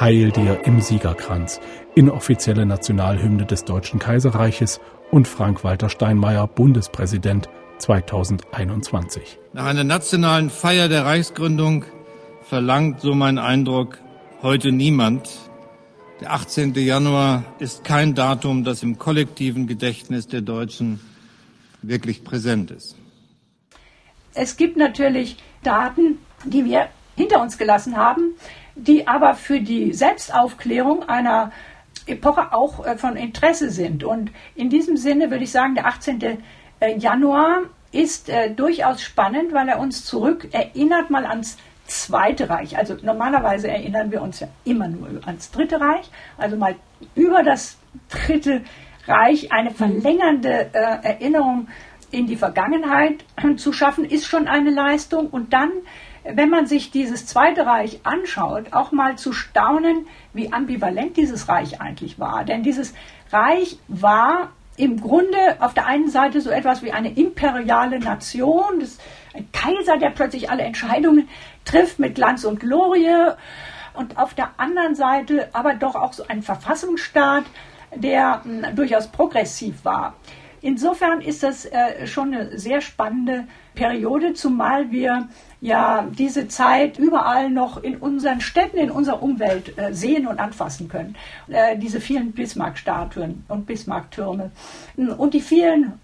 Heil 0.00 0.30
dir 0.30 0.60
im 0.64 0.80
Siegerkranz, 0.80 1.60
inoffizielle 1.96 2.64
Nationalhymne 2.64 3.44
des 3.44 3.64
Deutschen 3.64 3.98
Kaiserreiches 3.98 4.80
und 5.10 5.26
Frank-Walter 5.26 5.88
Steinmeier, 5.88 6.46
Bundespräsident 6.46 7.48
2021. 7.78 9.38
Nach 9.52 9.66
einer 9.66 9.84
nationalen 9.84 10.50
Feier 10.50 10.88
der 10.88 11.04
Reichsgründung 11.04 11.84
verlangt, 12.42 13.00
so 13.00 13.14
mein 13.14 13.38
Eindruck, 13.38 13.98
heute 14.42 14.72
niemand. 14.72 15.28
Der 16.20 16.32
18. 16.32 16.74
Januar 16.74 17.44
ist 17.58 17.84
kein 17.84 18.14
Datum, 18.14 18.64
das 18.64 18.82
im 18.82 18.98
kollektiven 18.98 19.66
Gedächtnis 19.66 20.26
der 20.26 20.40
Deutschen 20.40 21.00
wirklich 21.82 22.24
präsent 22.24 22.70
ist. 22.70 22.96
Es 24.34 24.56
gibt 24.56 24.76
natürlich 24.76 25.36
Daten, 25.62 26.18
die 26.44 26.64
wir 26.64 26.88
hinter 27.16 27.40
uns 27.40 27.58
gelassen 27.58 27.96
haben, 27.96 28.34
die 28.74 29.06
aber 29.06 29.34
für 29.34 29.60
die 29.60 29.92
Selbstaufklärung 29.92 31.08
einer 31.08 31.52
Epoche 32.06 32.52
auch 32.52 32.84
äh, 32.86 32.96
von 32.96 33.16
Interesse 33.16 33.70
sind. 33.70 34.04
Und 34.04 34.30
in 34.54 34.70
diesem 34.70 34.96
Sinne 34.96 35.30
würde 35.30 35.44
ich 35.44 35.50
sagen, 35.50 35.74
der 35.74 35.86
18. 35.86 36.38
Äh, 36.80 36.96
Januar 36.96 37.62
ist 37.92 38.28
äh, 38.28 38.50
durchaus 38.50 39.02
spannend, 39.02 39.52
weil 39.52 39.68
er 39.68 39.78
uns 39.78 40.04
zurück 40.04 40.48
erinnert 40.52 41.10
mal 41.10 41.26
ans 41.26 41.56
Zweite 41.86 42.50
Reich. 42.50 42.76
Also 42.76 42.96
normalerweise 43.00 43.68
erinnern 43.68 44.10
wir 44.10 44.20
uns 44.20 44.40
ja 44.40 44.48
immer 44.64 44.88
nur 44.88 45.08
ans 45.24 45.50
Dritte 45.50 45.80
Reich, 45.80 46.10
also 46.36 46.56
mal 46.56 46.76
über 47.14 47.42
das 47.42 47.78
Dritte 48.10 48.60
Reich 49.06 49.52
eine 49.52 49.70
verlängernde 49.70 50.68
äh, 50.74 50.78
Erinnerung 51.02 51.68
in 52.10 52.26
die 52.26 52.36
Vergangenheit 52.36 53.24
zu 53.56 53.72
schaffen, 53.72 54.04
ist 54.04 54.26
schon 54.26 54.48
eine 54.48 54.70
Leistung. 54.70 55.28
Und 55.28 55.54
dann 55.54 55.70
wenn 56.30 56.50
man 56.50 56.66
sich 56.66 56.90
dieses 56.90 57.26
Zweite 57.26 57.64
Reich 57.64 58.00
anschaut, 58.04 58.72
auch 58.72 58.92
mal 58.92 59.16
zu 59.16 59.32
staunen, 59.32 60.06
wie 60.32 60.52
ambivalent 60.52 61.16
dieses 61.16 61.48
Reich 61.48 61.80
eigentlich 61.80 62.18
war. 62.18 62.44
Denn 62.44 62.62
dieses 62.62 62.92
Reich 63.32 63.78
war 63.88 64.50
im 64.78 65.00
Grunde 65.00 65.56
auf 65.58 65.74
der 65.74 65.86
einen 65.86 66.08
Seite 66.08 66.40
so 66.40 66.50
etwas 66.50 66.82
wie 66.82 66.92
eine 66.92 67.12
imperiale 67.12 67.98
Nation, 67.98 68.80
das, 68.80 68.98
ein 69.34 69.50
Kaiser, 69.52 69.98
der 69.98 70.10
plötzlich 70.10 70.50
alle 70.50 70.62
Entscheidungen 70.62 71.28
trifft 71.64 71.98
mit 71.98 72.14
Glanz 72.14 72.44
und 72.44 72.60
Glorie. 72.60 73.32
Und 73.94 74.16
auf 74.16 74.34
der 74.34 74.50
anderen 74.56 74.94
Seite 74.94 75.48
aber 75.52 75.74
doch 75.74 75.96
auch 75.96 76.12
so 76.12 76.24
ein 76.28 76.42
Verfassungsstaat, 76.42 77.44
der 77.94 78.42
mh, 78.44 78.68
hm, 78.68 78.76
durchaus 78.76 79.08
progressiv 79.08 79.84
war. 79.84 80.14
Insofern 80.60 81.20
ist 81.20 81.42
das 81.42 81.64
äh, 81.66 82.06
schon 82.06 82.34
eine 82.34 82.58
sehr 82.58 82.80
spannende 82.80 83.46
Periode, 83.74 84.34
zumal 84.34 84.90
wir 84.90 85.28
ja 85.60 86.06
diese 86.18 86.48
Zeit 86.48 86.98
überall 86.98 87.50
noch 87.50 87.82
in 87.82 87.96
unseren 87.96 88.40
Städten, 88.40 88.76
in 88.76 88.90
unserer 88.90 89.22
Umwelt 89.22 89.78
äh, 89.78 89.92
sehen 89.94 90.26
und 90.26 90.38
anfassen 90.38 90.88
können. 90.88 91.16
Äh, 91.48 91.76
diese 91.78 92.00
vielen 92.00 92.32
Bismarck-Statuen 92.32 93.44
und 93.48 93.66
Bismarck-Türme 93.66 94.50
und 94.96 95.34
die 95.34 95.40
vielen 95.40 95.94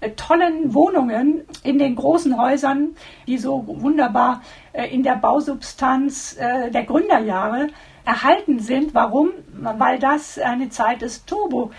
äh, 0.00 0.10
tollen 0.12 0.72
Wohnungen 0.74 1.42
in 1.62 1.78
den 1.78 1.94
großen 1.94 2.40
Häusern, 2.40 2.96
die 3.26 3.38
so 3.38 3.64
wunderbar 3.66 4.42
äh, 4.72 4.86
in 4.86 5.02
der 5.02 5.16
Bausubstanz 5.16 6.36
äh, 6.38 6.70
der 6.70 6.84
Gründerjahre 6.84 7.68
erhalten 8.04 8.60
sind. 8.60 8.94
Warum? 8.94 9.30
Weil 9.52 9.98
das 9.98 10.38
eine 10.38 10.70
Zeit 10.70 11.02
des 11.02 11.26
Turbo 11.26 11.70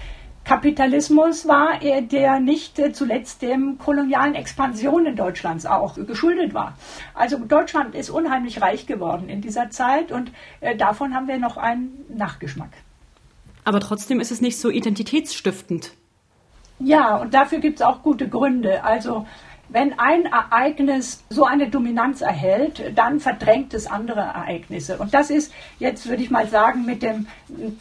Kapitalismus 0.43 1.47
war, 1.47 1.79
der 1.79 2.39
nicht 2.39 2.79
äh, 2.79 2.91
zuletzt 2.91 3.41
dem 3.41 3.77
kolonialen 3.77 4.35
Expansionen 4.35 5.15
Deutschlands 5.15 5.65
auch 5.65 5.95
geschuldet 5.95 6.53
war. 6.53 6.77
Also 7.13 7.37
Deutschland 7.37 7.95
ist 7.95 8.09
unheimlich 8.09 8.61
reich 8.61 8.87
geworden 8.87 9.29
in 9.29 9.41
dieser 9.41 9.69
Zeit 9.69 10.11
und 10.11 10.31
äh, 10.59 10.75
davon 10.75 11.13
haben 11.13 11.27
wir 11.27 11.37
noch 11.37 11.57
einen 11.57 12.05
Nachgeschmack. 12.09 12.71
Aber 13.63 13.79
trotzdem 13.79 14.19
ist 14.19 14.31
es 14.31 14.41
nicht 14.41 14.59
so 14.59 14.69
identitätsstiftend. 14.69 15.93
Ja, 16.79 17.17
und 17.17 17.33
dafür 17.33 17.59
gibt 17.59 17.79
es 17.79 17.85
auch 17.85 18.01
gute 18.01 18.27
Gründe. 18.27 18.83
Also 18.83 19.27
wenn 19.71 19.97
ein 19.97 20.25
Ereignis 20.25 21.23
so 21.29 21.45
eine 21.45 21.69
Dominanz 21.69 22.21
erhält, 22.21 22.91
dann 22.95 23.19
verdrängt 23.19 23.73
es 23.73 23.87
andere 23.87 24.19
Ereignisse. 24.19 24.97
Und 24.97 25.13
das 25.13 25.29
ist 25.29 25.53
jetzt, 25.79 26.09
würde 26.09 26.21
ich 26.23 26.29
mal 26.29 26.47
sagen, 26.47 26.85
mit 26.85 27.01
dem 27.01 27.27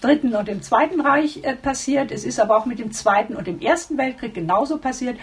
Dritten 0.00 0.35
und 0.37 0.46
dem 0.46 0.62
Zweiten 0.62 1.00
Reich 1.00 1.40
äh, 1.42 1.57
passiert. 1.57 2.12
Es 2.12 2.24
ist 2.24 2.38
aber 2.38 2.57
auch 2.57 2.66
mit 2.66 2.79
dem 2.79 2.92
Zweiten 2.92 3.35
und 3.35 3.46
dem 3.46 3.61
Ersten 3.61 3.98
Weltkrieg 3.98 4.35
genauso 4.35 4.79
passiert. 4.79 5.18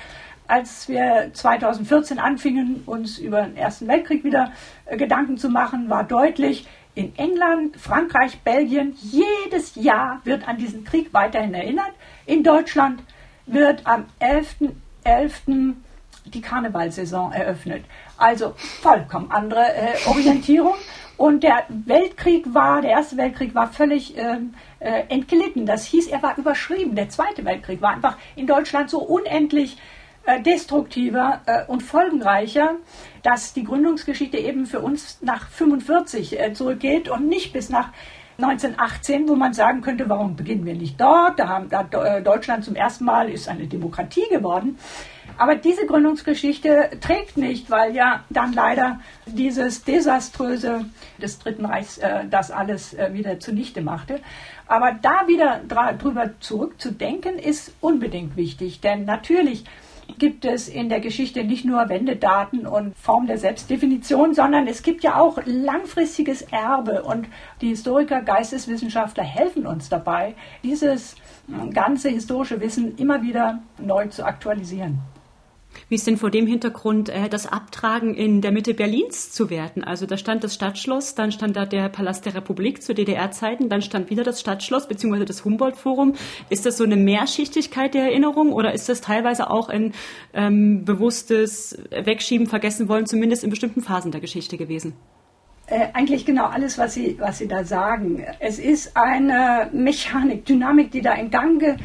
Als 0.49 0.89
wir 0.89 1.31
2014 1.33 2.19
anfingen, 2.19 2.83
uns 2.85 3.17
über 3.17 3.43
den 3.43 3.55
Ersten 3.55 3.87
Weltkrieg 3.87 4.25
wieder 4.25 4.51
äh, 4.85 4.97
Gedanken 4.97 5.37
zu 5.37 5.49
machen, 5.49 5.89
war 5.89 6.03
deutlich, 6.03 6.67
in 6.95 7.15
England, 7.15 7.77
Frankreich, 7.77 8.39
Belgien, 8.39 8.95
jedes 8.99 9.75
Jahr 9.75 10.19
wird 10.23 10.47
an 10.47 10.57
diesen 10.57 10.83
Krieg 10.83 11.13
weiterhin 11.13 11.53
erinnert. 11.53 11.91
In 12.25 12.43
Deutschland 12.43 13.03
wird 13.45 13.85
am 13.85 14.05
11.11. 14.19 14.71
11 15.07 15.41
die 16.33 16.41
Karnevalsaison 16.41 17.31
eröffnet. 17.31 17.83
Also 18.17 18.53
vollkommen 18.57 19.31
andere 19.31 19.73
äh, 19.73 20.07
Orientierung. 20.07 20.75
Und 21.17 21.41
der 21.41 21.65
Weltkrieg 21.69 22.53
war, 22.53 22.81
der 22.81 22.91
Erste 22.91 23.17
Weltkrieg 23.17 23.55
war 23.55 23.71
völlig 23.71 24.15
ähm, 24.17 24.53
äh, 24.79 25.03
entglitten. 25.09 25.65
Das 25.65 25.85
hieß, 25.85 26.07
er 26.07 26.21
war 26.21 26.37
überschrieben. 26.37 26.95
Der 26.95 27.09
Zweite 27.09 27.43
Weltkrieg 27.43 27.81
war 27.81 27.91
einfach 27.91 28.17
in 28.35 28.45
Deutschland 28.45 28.91
so 28.91 28.99
unendlich 28.99 29.77
äh, 30.27 30.41
destruktiver 30.41 31.41
äh, 31.45 31.65
und 31.65 31.81
folgenreicher, 31.81 32.75
dass 33.23 33.53
die 33.53 33.63
Gründungsgeschichte 33.63 34.37
eben 34.37 34.65
für 34.67 34.81
uns 34.81 35.19
nach 35.21 35.49
45 35.49 36.39
äh, 36.39 36.53
zurückgeht 36.53 37.09
und 37.09 37.27
nicht 37.27 37.53
bis 37.53 37.69
nach 37.69 37.89
1918, 38.37 39.27
wo 39.27 39.35
man 39.35 39.53
sagen 39.53 39.81
könnte, 39.81 40.07
warum 40.09 40.35
beginnen 40.35 40.65
wir 40.65 40.75
nicht 40.75 41.01
dort? 41.01 41.39
Da 41.39 41.47
haben 41.47 41.69
da 41.69 41.81
äh, 41.81 42.21
Deutschland 42.21 42.63
zum 42.63 42.75
ersten 42.75 43.05
Mal 43.05 43.29
ist 43.29 43.49
eine 43.49 43.65
Demokratie 43.65 44.27
geworden. 44.29 44.77
Aber 45.37 45.55
diese 45.55 45.85
Gründungsgeschichte 45.85 46.91
trägt 47.01 47.37
nicht, 47.37 47.69
weil 47.69 47.95
ja 47.95 48.23
dann 48.29 48.53
leider 48.53 48.99
dieses 49.25 49.83
Desaströse 49.83 50.85
des 51.21 51.39
Dritten 51.39 51.65
Reichs 51.65 51.97
äh, 51.97 52.25
das 52.29 52.51
alles 52.51 52.93
äh, 52.93 53.13
wieder 53.13 53.39
zunichte 53.39 53.81
machte. 53.81 54.19
Aber 54.67 54.93
da 55.01 55.27
wieder 55.27 55.61
drüber 55.67 56.31
zurückzudenken, 56.39 57.39
ist 57.39 57.73
unbedingt 57.81 58.35
wichtig, 58.35 58.81
denn 58.81 59.05
natürlich 59.05 59.63
gibt 60.19 60.45
es 60.45 60.67
in 60.67 60.89
der 60.89 60.99
Geschichte 60.99 61.43
nicht 61.43 61.65
nur 61.65 61.89
Wendedaten 61.89 62.65
und 62.65 62.97
Form 62.97 63.27
der 63.27 63.37
Selbstdefinition, 63.37 64.33
sondern 64.33 64.67
es 64.67 64.83
gibt 64.83 65.03
ja 65.03 65.19
auch 65.19 65.39
langfristiges 65.45 66.41
Erbe 66.43 67.03
und 67.03 67.27
die 67.61 67.69
Historiker, 67.69 68.21
Geisteswissenschaftler 68.21 69.23
helfen 69.23 69.65
uns 69.65 69.89
dabei, 69.89 70.35
dieses 70.63 71.15
ganze 71.73 72.09
historische 72.09 72.59
Wissen 72.59 72.97
immer 72.97 73.21
wieder 73.21 73.61
neu 73.79 74.07
zu 74.07 74.25
aktualisieren. 74.25 74.99
Wie 75.89 75.95
ist 75.95 76.07
denn 76.07 76.17
vor 76.17 76.31
dem 76.31 76.47
Hintergrund 76.47 77.09
äh, 77.09 77.29
das 77.29 77.47
Abtragen 77.47 78.15
in 78.15 78.41
der 78.41 78.51
Mitte 78.51 78.73
Berlins 78.73 79.31
zu 79.31 79.49
werten? 79.49 79.83
Also 79.83 80.05
da 80.05 80.17
stand 80.17 80.43
das 80.43 80.53
Stadtschloss, 80.53 81.15
dann 81.15 81.31
stand 81.31 81.55
da 81.55 81.65
der 81.65 81.89
Palast 81.89 82.25
der 82.25 82.35
Republik 82.35 82.81
zu 82.81 82.93
DDR-Zeiten, 82.93 83.69
dann 83.69 83.81
stand 83.81 84.09
wieder 84.09 84.23
das 84.23 84.39
Stadtschloss 84.39 84.87
bzw. 84.87 85.25
das 85.25 85.45
Humboldt-Forum. 85.45 86.15
Ist 86.49 86.65
das 86.65 86.77
so 86.77 86.83
eine 86.83 86.97
Mehrschichtigkeit 86.97 87.93
der 87.93 88.03
Erinnerung 88.03 88.53
oder 88.53 88.73
ist 88.73 88.89
das 88.89 89.01
teilweise 89.01 89.49
auch 89.49 89.69
ein 89.69 89.93
ähm, 90.33 90.85
bewusstes 90.85 91.77
Wegschieben, 91.91 92.47
Vergessen 92.47 92.89
wollen, 92.89 93.05
zumindest 93.05 93.43
in 93.43 93.49
bestimmten 93.49 93.81
Phasen 93.81 94.11
der 94.11 94.21
Geschichte 94.21 94.57
gewesen? 94.57 94.93
Äh, 95.67 95.87
eigentlich 95.93 96.25
genau 96.25 96.45
alles, 96.45 96.77
was 96.77 96.93
Sie, 96.93 97.17
was 97.19 97.39
Sie 97.39 97.47
da 97.47 97.65
sagen. 97.65 98.23
Es 98.39 98.57
ist 98.57 98.95
eine 98.95 99.69
Mechanik, 99.73 100.45
Dynamik, 100.45 100.91
die 100.91 101.01
da 101.01 101.13
in 101.13 101.29
Gang 101.29 101.77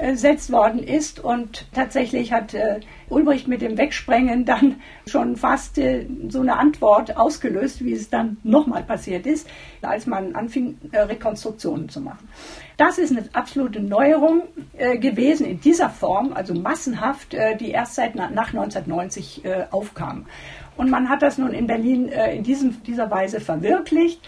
umgesetzt 0.00 0.52
worden 0.52 0.82
ist. 0.82 1.20
Und 1.20 1.66
tatsächlich 1.72 2.32
hat 2.32 2.54
äh, 2.54 2.80
Ulbricht 3.08 3.48
mit 3.48 3.62
dem 3.62 3.76
Wegsprengen 3.76 4.44
dann 4.44 4.76
schon 5.06 5.36
fast 5.36 5.78
äh, 5.78 6.06
so 6.28 6.40
eine 6.40 6.56
Antwort 6.58 7.16
ausgelöst, 7.16 7.84
wie 7.84 7.92
es 7.92 8.10
dann 8.10 8.38
nochmal 8.42 8.82
passiert 8.82 9.26
ist, 9.26 9.48
als 9.82 10.06
man 10.06 10.34
anfing, 10.34 10.78
äh, 10.92 11.00
Rekonstruktionen 11.00 11.88
zu 11.88 12.00
machen. 12.00 12.28
Das 12.76 12.98
ist 12.98 13.10
eine 13.10 13.28
absolute 13.32 13.80
Neuerung 13.80 14.42
gewesen 15.00 15.44
in 15.44 15.60
dieser 15.60 15.90
Form, 15.90 16.32
also 16.32 16.54
massenhaft, 16.54 17.36
die 17.58 17.72
erst 17.72 17.96
seit 17.96 18.14
na, 18.14 18.30
nach 18.30 18.54
1990 18.54 19.44
äh, 19.44 19.64
aufkam. 19.72 20.26
Und 20.76 20.88
man 20.88 21.08
hat 21.08 21.22
das 21.22 21.38
nun 21.38 21.50
in 21.50 21.66
Berlin 21.66 22.06
in 22.06 22.44
diesem, 22.44 22.80
dieser 22.84 23.10
Weise 23.10 23.40
verwirklicht 23.40 24.20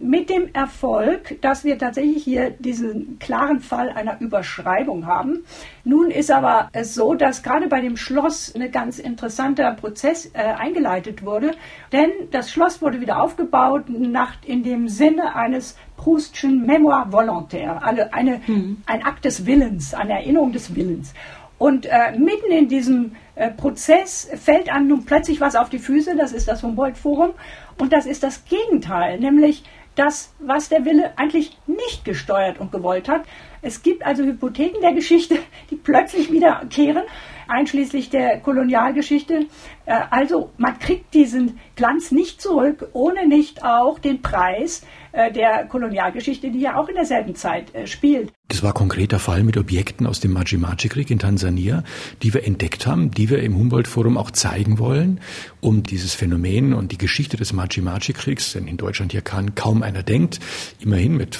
mit 0.00 0.30
dem 0.30 0.52
Erfolg, 0.52 1.40
dass 1.40 1.64
wir 1.64 1.78
tatsächlich 1.78 2.22
hier 2.22 2.50
diesen 2.50 3.18
klaren 3.18 3.60
Fall 3.60 3.90
einer 3.90 4.20
Überschreibung 4.20 5.06
haben. 5.06 5.44
Nun 5.84 6.10
ist 6.10 6.30
aber 6.30 6.68
es 6.72 6.94
so, 6.94 7.14
dass 7.14 7.42
gerade 7.42 7.68
bei 7.68 7.80
dem 7.80 7.96
Schloss 7.96 8.54
ein 8.54 8.70
ganz 8.70 8.98
interessanter 8.98 9.72
Prozess 9.72 10.30
äh, 10.34 10.38
eingeleitet 10.38 11.24
wurde, 11.24 11.52
denn 11.92 12.10
das 12.30 12.50
Schloss 12.50 12.82
wurde 12.82 13.00
wieder 13.00 13.22
aufgebaut 13.22 13.84
nach, 13.88 14.34
in 14.44 14.62
dem 14.62 14.88
Sinne 14.88 15.34
eines 15.34 15.76
Proustschen 15.96 16.66
Memoir 16.66 17.06
volontaire, 17.10 17.82
also 17.82 18.02
eine, 18.12 18.40
mhm. 18.46 18.82
ein 18.86 19.02
Akt 19.04 19.24
des 19.24 19.46
Willens, 19.46 19.94
eine 19.94 20.14
Erinnerung 20.14 20.52
des 20.52 20.74
Willens. 20.74 21.14
Und 21.56 21.86
äh, 21.86 22.12
mitten 22.18 22.50
in 22.50 22.68
diesem 22.68 23.12
äh, 23.36 23.50
Prozess 23.50 24.28
fällt 24.34 24.68
einem 24.68 24.88
nun 24.88 25.04
plötzlich 25.04 25.40
was 25.40 25.56
auf 25.56 25.70
die 25.70 25.78
Füße, 25.78 26.16
das 26.16 26.32
ist 26.32 26.48
das 26.48 26.62
Humboldt-Forum, 26.62 27.30
und 27.78 27.92
das 27.92 28.06
ist 28.06 28.22
das 28.22 28.44
Gegenteil, 28.44 29.18
nämlich 29.18 29.64
das, 29.94 30.34
was 30.40 30.68
der 30.68 30.84
Wille 30.84 31.16
eigentlich 31.16 31.56
nicht 31.66 32.04
gesteuert 32.04 32.58
und 32.58 32.72
gewollt 32.72 33.08
hat. 33.08 33.22
Es 33.62 33.82
gibt 33.82 34.04
also 34.04 34.24
Hypotheken 34.24 34.80
der 34.80 34.92
Geschichte, 34.92 35.38
die 35.70 35.76
plötzlich 35.76 36.32
wiederkehren, 36.32 37.04
einschließlich 37.48 38.10
der 38.10 38.40
Kolonialgeschichte. 38.40 39.46
Äh, 39.86 40.00
also 40.10 40.50
man 40.56 40.78
kriegt 40.78 41.14
diesen 41.14 41.58
Glanz 41.76 42.10
nicht 42.10 42.40
zurück, 42.40 42.88
ohne 42.92 43.26
nicht 43.26 43.64
auch 43.64 43.98
den 43.98 44.22
Preis 44.22 44.82
äh, 45.12 45.32
der 45.32 45.66
Kolonialgeschichte, 45.66 46.50
die 46.50 46.60
ja 46.60 46.76
auch 46.76 46.88
in 46.88 46.96
derselben 46.96 47.34
Zeit 47.36 47.74
äh, 47.74 47.86
spielt. 47.86 48.32
Das 48.48 48.62
war 48.62 48.74
konkreter 48.74 49.18
Fall 49.18 49.42
mit 49.42 49.56
Objekten 49.56 50.06
aus 50.06 50.20
dem 50.20 50.32
Maji-Maji-Krieg 50.32 51.10
in 51.10 51.18
Tansania, 51.18 51.82
die 52.22 52.34
wir 52.34 52.44
entdeckt 52.44 52.86
haben, 52.86 53.10
die 53.10 53.30
wir 53.30 53.42
im 53.42 53.56
Humboldt-Forum 53.56 54.18
auch 54.18 54.30
zeigen 54.30 54.78
wollen, 54.78 55.20
um 55.60 55.82
dieses 55.82 56.14
Phänomen 56.14 56.74
und 56.74 56.92
die 56.92 56.98
Geschichte 56.98 57.36
des 57.36 57.52
Maji-Maji-Kriegs, 57.52 58.52
denn 58.52 58.68
in 58.68 58.76
Deutschland 58.76 59.12
hier 59.12 59.22
kann 59.22 59.54
kaum 59.54 59.82
einer 59.82 60.02
denkt, 60.02 60.40
immerhin 60.78 61.16
mit 61.16 61.38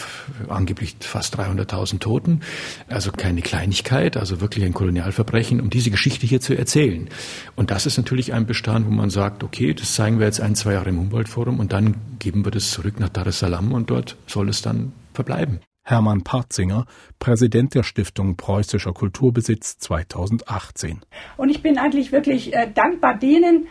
angeblich 0.49 0.97
fast 1.01 1.39
300.000 1.39 1.99
Toten, 1.99 2.41
also 2.89 3.13
keine 3.13 3.43
Kleinigkeit, 3.43 4.17
also 4.17 4.41
wirklich 4.41 4.65
ein 4.65 4.73
Kolonialverbrechen, 4.73 5.61
um 5.61 5.71
diese 5.71 5.91
Geschichte 5.91 6.27
hier 6.27 6.41
zu 6.41 6.57
erzählen. 6.57 7.09
Und 7.55 7.71
das 7.71 7.87
ist 7.87 7.97
natürlich 7.97 8.34
ein 8.35 8.47
Bestand, 8.47 8.87
wo 8.87 8.91
man 8.91 9.11
sagt, 9.11 9.43
okay, 9.43 9.73
das 9.73 9.95
zeigen 9.95 10.19
wir 10.19 10.27
jetzt 10.27 10.41
ein, 10.41 10.55
zwei 10.55 10.73
Jahre 10.75 10.91
im 10.91 10.99
Humboldt-Forum 10.99 11.61
und 11.61 11.73
dann 11.73 11.95
geben 12.19 12.45
wir 12.45 12.51
das 12.51 12.71
zurück 12.71 13.01
nach 13.01 13.09
Dar 13.09 13.27
es 13.27 13.39
Salaam 13.39 13.73
und 13.73 13.91
dort 13.91 14.17
soll 14.27 14.49
es 14.49 14.61
dann 14.61 14.93
verbleiben. 15.15 15.61
Hermann 15.87 16.23
Partzinger, 16.25 16.87
Präsident 17.19 17.75
der 17.75 17.83
Stiftung 17.83 18.37
Preußischer 18.37 18.93
Kulturbesitz 18.93 19.79
2018. 19.79 21.01
Und 21.37 21.51
ich 21.51 21.63
bin 21.63 21.79
eigentlich 21.79 22.11
wirklich 22.11 22.55
äh, 22.55 22.71
dankbar 22.75 23.19
denen, 23.19 23.67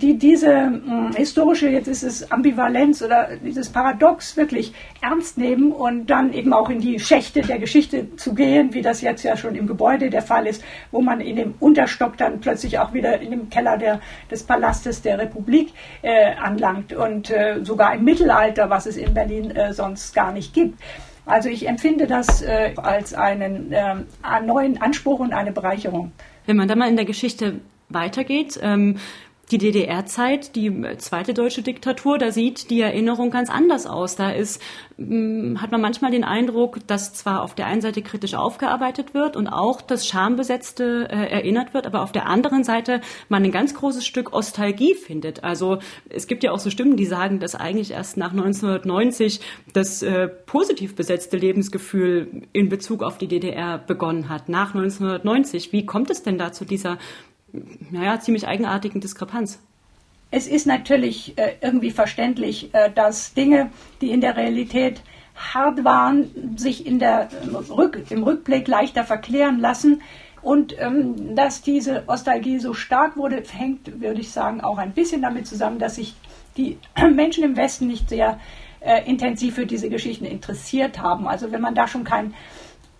die 0.00 0.18
diese 0.18 0.52
äh, 0.52 1.14
historische, 1.16 1.68
jetzt 1.68 1.88
ist 1.88 2.02
es 2.02 2.30
Ambivalenz 2.32 3.02
oder 3.02 3.28
dieses 3.44 3.68
Paradox 3.68 4.36
wirklich 4.36 4.72
ernst 5.00 5.38
nehmen 5.38 5.72
und 5.72 6.06
dann 6.06 6.32
eben 6.32 6.52
auch 6.52 6.68
in 6.68 6.80
die 6.80 6.98
Schächte 6.98 7.42
der 7.42 7.58
Geschichte 7.58 8.16
zu 8.16 8.34
gehen, 8.34 8.74
wie 8.74 8.82
das 8.82 9.02
jetzt 9.02 9.22
ja 9.22 9.36
schon 9.36 9.54
im 9.54 9.66
Gebäude 9.66 10.10
der 10.10 10.22
Fall 10.22 10.46
ist, 10.46 10.64
wo 10.90 11.00
man 11.00 11.20
in 11.20 11.36
dem 11.36 11.54
Unterstock 11.60 12.16
dann 12.16 12.40
plötzlich 12.40 12.78
auch 12.78 12.92
wieder 12.92 13.20
in 13.20 13.30
dem 13.30 13.50
Keller 13.50 13.78
der, 13.78 14.00
des 14.30 14.42
Palastes 14.42 15.02
der 15.02 15.18
Republik 15.18 15.72
äh, 16.02 16.34
anlangt 16.34 16.92
und 16.92 17.30
äh, 17.30 17.60
sogar 17.62 17.94
im 17.94 18.04
Mittelalter, 18.04 18.70
was 18.70 18.86
es 18.86 18.96
in 18.96 19.14
Berlin 19.14 19.50
äh, 19.52 19.72
sonst 19.72 20.14
gar 20.14 20.32
nicht 20.32 20.54
gibt. 20.54 20.80
Also 21.24 21.50
ich 21.50 21.68
empfinde 21.68 22.06
das 22.06 22.42
äh, 22.42 22.72
als 22.76 23.12
einen 23.14 23.70
äh, 23.72 23.94
neuen 24.44 24.80
Anspruch 24.80 25.20
und 25.20 25.32
eine 25.32 25.52
Bereicherung. 25.52 26.10
Wenn 26.46 26.56
man 26.56 26.66
da 26.66 26.74
mal 26.74 26.88
in 26.88 26.96
der 26.96 27.04
Geschichte 27.04 27.60
weitergeht, 27.90 28.58
ähm, 28.62 28.96
die 29.50 29.58
DDR-Zeit, 29.58 30.54
die 30.56 30.70
zweite 30.98 31.34
deutsche 31.34 31.62
Diktatur, 31.62 32.18
da 32.18 32.32
sieht 32.32 32.70
die 32.70 32.80
Erinnerung 32.80 33.30
ganz 33.30 33.50
anders 33.50 33.86
aus. 33.86 34.16
Da 34.16 34.30
ist, 34.30 34.60
hm, 34.96 35.60
hat 35.60 35.70
man 35.70 35.80
manchmal 35.80 36.10
den 36.10 36.24
Eindruck, 36.24 36.86
dass 36.86 37.14
zwar 37.14 37.42
auf 37.42 37.54
der 37.54 37.66
einen 37.66 37.80
Seite 37.80 38.02
kritisch 38.02 38.34
aufgearbeitet 38.34 39.14
wird 39.14 39.36
und 39.36 39.48
auch 39.48 39.80
das 39.80 40.06
Schambesetzte 40.06 41.08
äh, 41.10 41.30
erinnert 41.30 41.74
wird, 41.74 41.86
aber 41.86 42.02
auf 42.02 42.12
der 42.12 42.26
anderen 42.26 42.64
Seite 42.64 43.00
man 43.28 43.44
ein 43.44 43.52
ganz 43.52 43.74
großes 43.74 44.04
Stück 44.06 44.32
Ostalgie 44.32 44.94
findet. 44.94 45.44
Also 45.44 45.78
es 46.08 46.26
gibt 46.26 46.44
ja 46.44 46.52
auch 46.52 46.58
so 46.58 46.70
Stimmen, 46.70 46.96
die 46.96 47.06
sagen, 47.06 47.40
dass 47.40 47.54
eigentlich 47.54 47.92
erst 47.92 48.16
nach 48.16 48.32
1990 48.32 49.40
das 49.72 50.02
äh, 50.02 50.28
positiv 50.28 50.94
besetzte 50.94 51.36
Lebensgefühl 51.36 52.42
in 52.52 52.68
Bezug 52.68 53.02
auf 53.02 53.18
die 53.18 53.28
DDR 53.28 53.78
begonnen 53.78 54.28
hat. 54.28 54.48
Nach 54.48 54.74
1990. 54.74 55.72
Wie 55.72 55.86
kommt 55.86 56.10
es 56.10 56.22
denn 56.22 56.38
da 56.38 56.52
zu 56.52 56.64
dieser 56.64 56.98
naja, 57.90 58.20
ziemlich 58.20 58.46
eigenartigen 58.46 59.00
Diskrepanz. 59.00 59.58
Es 60.30 60.46
ist 60.46 60.66
natürlich 60.66 61.38
äh, 61.38 61.54
irgendwie 61.62 61.90
verständlich, 61.90 62.74
äh, 62.74 62.90
dass 62.90 63.32
Dinge, 63.32 63.70
die 64.00 64.10
in 64.10 64.20
der 64.20 64.36
Realität 64.36 65.02
hart 65.34 65.84
waren, 65.84 66.56
sich 66.56 66.86
in 66.86 66.98
der, 66.98 67.28
Rück, 67.70 68.10
im 68.10 68.22
Rückblick 68.22 68.68
leichter 68.68 69.04
verklären 69.04 69.58
lassen. 69.58 70.02
Und 70.42 70.78
ähm, 70.78 71.34
dass 71.34 71.62
diese 71.62 72.04
Nostalgie 72.06 72.58
so 72.58 72.74
stark 72.74 73.16
wurde, 73.16 73.42
hängt, 73.50 74.00
würde 74.00 74.20
ich 74.20 74.30
sagen, 74.30 74.60
auch 74.60 74.78
ein 74.78 74.92
bisschen 74.92 75.22
damit 75.22 75.46
zusammen, 75.46 75.78
dass 75.78 75.96
sich 75.96 76.14
die 76.56 76.78
Menschen 77.14 77.44
im 77.44 77.56
Westen 77.56 77.86
nicht 77.86 78.08
sehr 78.08 78.38
äh, 78.80 79.08
intensiv 79.08 79.54
für 79.54 79.66
diese 79.66 79.88
Geschichten 79.88 80.24
interessiert 80.24 80.98
haben. 80.98 81.26
Also 81.26 81.50
wenn 81.52 81.60
man 81.60 81.74
da 81.74 81.88
schon 81.88 82.04
kein 82.04 82.34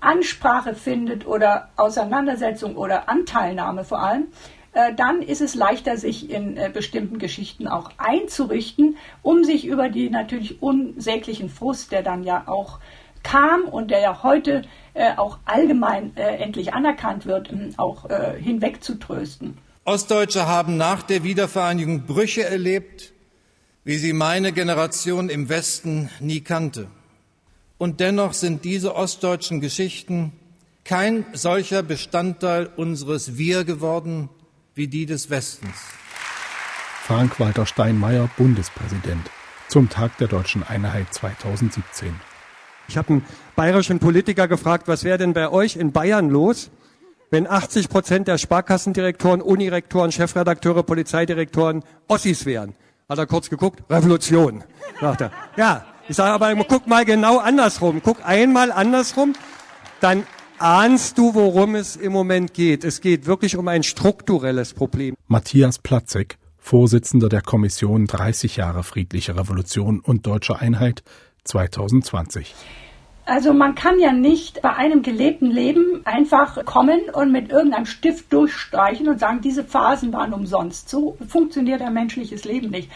Ansprache 0.01 0.75
findet 0.75 1.27
oder 1.27 1.71
Auseinandersetzung 1.77 2.77
oder 2.77 3.09
Anteilnahme 3.09 3.85
vor 3.85 4.01
allem, 4.01 4.29
äh, 4.73 4.95
dann 4.95 5.23
ist 5.23 5.41
es 5.41 5.55
leichter, 5.55 5.97
sich 5.97 6.31
in 6.31 6.57
äh, 6.57 6.71
bestimmten 6.73 7.19
Geschichten 7.19 7.67
auch 7.67 7.91
einzurichten, 7.99 8.97
um 9.23 9.43
sich 9.43 9.67
über 9.67 9.89
die 9.89 10.11
natürlich 10.11 10.63
unsäglichen 10.63 11.49
Frust, 11.49 11.91
der 11.91 12.03
dann 12.03 12.23
ja 12.23 12.45
auch 12.47 12.79
kam 13.25 13.63
und 13.63 13.91
der 13.91 14.01
ja 14.01 14.23
heute 14.23 14.63
äh, 14.95 15.17
auch 15.17 15.39
allgemein 15.45 16.17
endlich 16.17 16.75
anerkannt 16.75 17.27
wird, 17.27 17.51
ähm, 17.51 17.75
auch 17.77 18.09
hinwegzutrösten. 18.39 19.59
Ostdeutsche 19.85 20.47
haben 20.47 20.77
nach 20.77 21.03
der 21.03 21.25
Wiedervereinigung 21.25 22.07
Brüche 22.07 22.45
erlebt, 22.45 23.13
wie 23.85 23.97
sie 23.97 24.13
meine 24.13 24.53
Generation 24.53 25.31
im 25.31 25.49
Westen 25.49 26.11
nie 26.21 26.43
kannte. 26.43 26.89
Und 27.79 28.01
dennoch 28.01 28.33
sind 28.33 28.65
diese 28.65 28.97
ostdeutschen 28.97 29.61
Geschichten 29.61 30.33
kein 30.85 31.25
solcher 31.33 31.83
Bestandteil 31.83 32.67
unseres 32.77 33.39
Wir 33.39 33.65
geworden 33.65 34.29
wie 34.75 34.89
die 34.89 35.07
des 35.07 35.31
Westens. 35.31 35.77
Frank-Walter 37.05 37.67
Steinmeier, 37.67 38.29
Bundespräsident, 38.37 39.31
zum 39.69 39.89
Tag 39.89 40.19
der 40.19 40.29
deutschen 40.29 40.63
Einheit 40.63 41.13
2017. 41.15 42.15
Ich 42.89 42.97
habe 42.97 43.09
einen 43.09 43.25
bayerischen 43.55 43.99
Politiker 43.99 44.49
gefragt, 44.49 44.89
was 44.89 45.05
wäre 45.05 45.19
denn 45.19 45.33
bei 45.33 45.51
euch 45.51 45.77
in 45.77 45.93
Bayern 45.93 46.31
los, 46.31 46.71
wenn 47.31 47.47
80 47.47 47.89
Prozent 47.91 48.29
der 48.29 48.39
Sparkassendirektoren, 48.39 49.43
Unirektoren, 49.43 50.11
Chefredakteure, 50.11 50.83
Polizeidirektoren 50.83 51.85
Ossis 52.09 52.47
wären? 52.47 52.75
Hat 53.09 53.19
er 53.19 53.27
kurz 53.27 53.51
geguckt, 53.51 53.83
Revolution, 53.91 54.65
sagt 55.01 55.21
er. 55.21 55.33
Ja, 55.57 55.85
ich 56.09 56.17
sage 56.17 56.33
aber, 56.33 56.55
guck 56.65 56.87
mal 56.87 57.05
genau 57.05 57.39
andersrum. 57.39 58.01
Guck 58.03 58.27
einmal 58.27 58.73
andersrum, 58.73 59.35
dann 60.01 60.25
ahnst 60.59 61.19
du, 61.19 61.35
worum 61.35 61.75
es 61.75 61.97
im 61.97 62.13
Moment 62.13 62.55
geht. 62.55 62.85
Es 62.85 63.01
geht 63.01 63.27
wirklich 63.27 63.57
um 63.57 63.69
ein 63.69 63.83
strukturelles 63.83 64.75
Problem. 64.75 65.15
Matthias 65.27 65.79
Platzek, 65.79 66.39
Vorsitzender 66.59 67.29
der 67.29 67.43
Kommission 67.43 68.07
30 68.07 68.57
Jahre 68.57 68.83
friedliche 68.83 69.37
Revolution 69.37 70.01
und 70.01 70.27
deutsche 70.27 70.59
Einheit 70.59 71.03
2020. 71.45 72.55
Also 73.25 73.53
man 73.53 73.75
kann 73.75 73.99
ja 73.99 74.11
nicht 74.11 74.63
bei 74.63 74.75
einem 74.75 75.03
gelebten 75.03 75.51
Leben 75.51 76.01
einfach 76.07 76.65
kommen 76.65 77.01
und 77.13 77.31
mit 77.31 77.51
irgendeinem 77.51 77.85
Stift 77.85 78.33
durchstreichen 78.33 79.07
und 79.07 79.21
sagen, 79.21 79.43
diese 79.43 79.65
Phasen 79.65 80.15
waren 80.15 80.33
umsonst. 80.33 80.89
So 80.89 81.19
funktioniert 81.29 81.83
ein 81.83 81.93
menschliches 81.93 82.47
Leben 82.47 82.71
nicht. 82.71 82.91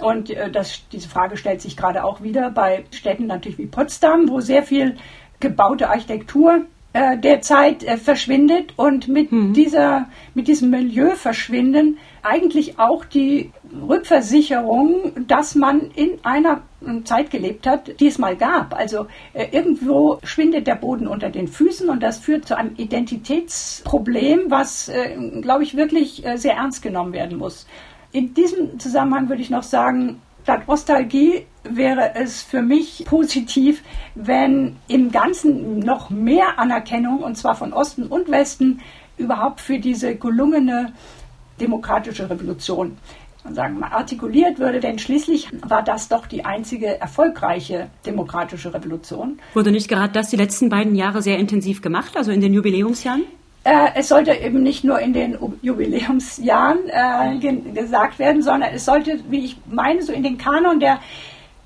Und 0.00 0.30
äh, 0.30 0.50
das, 0.50 0.82
diese 0.90 1.08
Frage 1.08 1.36
stellt 1.36 1.60
sich 1.60 1.76
gerade 1.76 2.04
auch 2.04 2.22
wieder 2.22 2.50
bei 2.50 2.84
Städten 2.90 3.26
natürlich 3.26 3.58
wie 3.58 3.66
Potsdam, 3.66 4.28
wo 4.28 4.40
sehr 4.40 4.62
viel 4.62 4.96
gebaute 5.40 5.90
Architektur 5.90 6.62
äh, 6.94 7.16
der 7.16 7.40
Zeit 7.40 7.84
äh, 7.84 7.96
verschwindet 7.96 8.74
und 8.76 9.08
mit 9.08 9.32
mhm. 9.32 9.54
dieser, 9.54 10.08
mit 10.34 10.46
diesem 10.46 10.70
Milieu 10.70 11.10
verschwinden 11.12 11.98
eigentlich 12.22 12.78
auch 12.78 13.04
die 13.04 13.50
Rückversicherung, 13.88 15.26
dass 15.26 15.54
man 15.54 15.90
in 15.94 16.18
einer 16.22 16.62
Zeit 17.04 17.30
gelebt 17.30 17.66
hat, 17.66 17.98
die 18.00 18.08
es 18.08 18.18
mal 18.18 18.36
gab. 18.36 18.74
Also 18.74 19.06
äh, 19.32 19.46
irgendwo 19.52 20.18
schwindet 20.22 20.66
der 20.66 20.74
Boden 20.74 21.06
unter 21.06 21.30
den 21.30 21.48
Füßen 21.48 21.88
und 21.88 22.02
das 22.02 22.18
führt 22.18 22.46
zu 22.46 22.56
einem 22.56 22.74
Identitätsproblem, 22.76 24.50
was, 24.50 24.88
äh, 24.88 25.16
glaube 25.40 25.62
ich, 25.62 25.76
wirklich 25.76 26.26
äh, 26.26 26.36
sehr 26.36 26.54
ernst 26.54 26.82
genommen 26.82 27.12
werden 27.12 27.38
muss. 27.38 27.66
In 28.12 28.34
diesem 28.34 28.78
Zusammenhang 28.78 29.28
würde 29.28 29.40
ich 29.40 29.50
noch 29.50 29.62
sagen, 29.62 30.20
statt 30.42 30.68
Nostalgie 30.68 31.46
wäre 31.64 32.14
es 32.14 32.42
für 32.42 32.60
mich 32.60 33.04
positiv, 33.06 33.82
wenn 34.14 34.76
im 34.86 35.10
Ganzen 35.10 35.78
noch 35.78 36.10
mehr 36.10 36.58
Anerkennung, 36.58 37.22
und 37.22 37.36
zwar 37.36 37.54
von 37.54 37.72
Osten 37.72 38.06
und 38.06 38.30
Westen, 38.30 38.80
überhaupt 39.16 39.60
für 39.60 39.78
diese 39.78 40.14
gelungene 40.16 40.92
demokratische 41.60 42.28
Revolution 42.28 42.98
sagen 43.50 43.80
mal, 43.80 43.90
artikuliert 43.90 44.58
würde, 44.58 44.78
denn 44.78 44.98
schließlich 44.98 45.48
war 45.62 45.82
das 45.82 46.08
doch 46.08 46.26
die 46.26 46.44
einzige 46.44 47.00
erfolgreiche 47.00 47.88
demokratische 48.06 48.72
Revolution. 48.72 49.40
Wurde 49.54 49.72
nicht 49.72 49.88
gerade 49.88 50.12
das 50.12 50.30
die 50.30 50.36
letzten 50.36 50.68
beiden 50.68 50.94
Jahre 50.94 51.22
sehr 51.22 51.38
intensiv 51.38 51.82
gemacht, 51.82 52.16
also 52.16 52.30
in 52.30 52.40
den 52.40 52.54
Jubiläumsjahren? 52.54 53.24
Äh, 53.64 53.90
es 53.94 54.08
sollte 54.08 54.32
eben 54.32 54.62
nicht 54.62 54.82
nur 54.82 54.98
in 54.98 55.12
den 55.12 55.38
Jubiläumsjahren 55.62 56.80
äh, 56.88 57.38
gesagt 57.72 58.18
werden, 58.18 58.42
sondern 58.42 58.72
es 58.74 58.84
sollte, 58.84 59.20
wie 59.28 59.44
ich 59.44 59.56
meine, 59.70 60.02
so 60.02 60.12
in 60.12 60.22
den 60.22 60.38
Kanon 60.38 60.80
der 60.80 61.00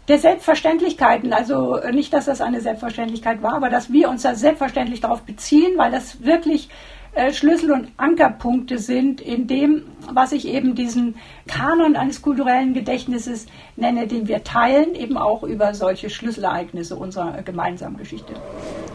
der 0.08 0.18
Selbstverständlichkeiten, 0.18 1.32
also 1.32 1.80
nicht, 1.90 2.12
dass 2.12 2.26
das 2.26 2.40
eine 2.40 2.60
Selbstverständlichkeit 2.60 3.42
war, 3.42 3.54
aber 3.54 3.70
dass 3.70 3.92
wir 3.92 4.08
uns 4.08 4.22
da 4.22 4.36
selbstverständlich 4.36 5.00
darauf 5.00 5.22
beziehen, 5.22 5.76
weil 5.76 5.90
das 5.90 6.22
wirklich 6.22 6.68
äh, 7.14 7.32
Schlüssel- 7.32 7.72
und 7.72 7.88
Ankerpunkte 7.96 8.78
sind 8.78 9.20
in 9.20 9.46
dem, 9.46 9.84
was 10.12 10.32
ich 10.32 10.46
eben 10.46 10.74
diesen 10.74 11.16
Kanon 11.48 11.96
eines 11.96 12.22
kulturellen 12.22 12.74
Gedächtnisses 12.74 13.46
nenne, 13.74 14.06
den 14.06 14.28
wir 14.28 14.44
teilen, 14.44 14.94
eben 14.94 15.16
auch 15.16 15.42
über 15.42 15.74
solche 15.74 16.10
Schlüsselereignisse 16.10 16.94
unserer 16.94 17.42
gemeinsamen 17.42 17.96
Geschichte. 17.96 18.34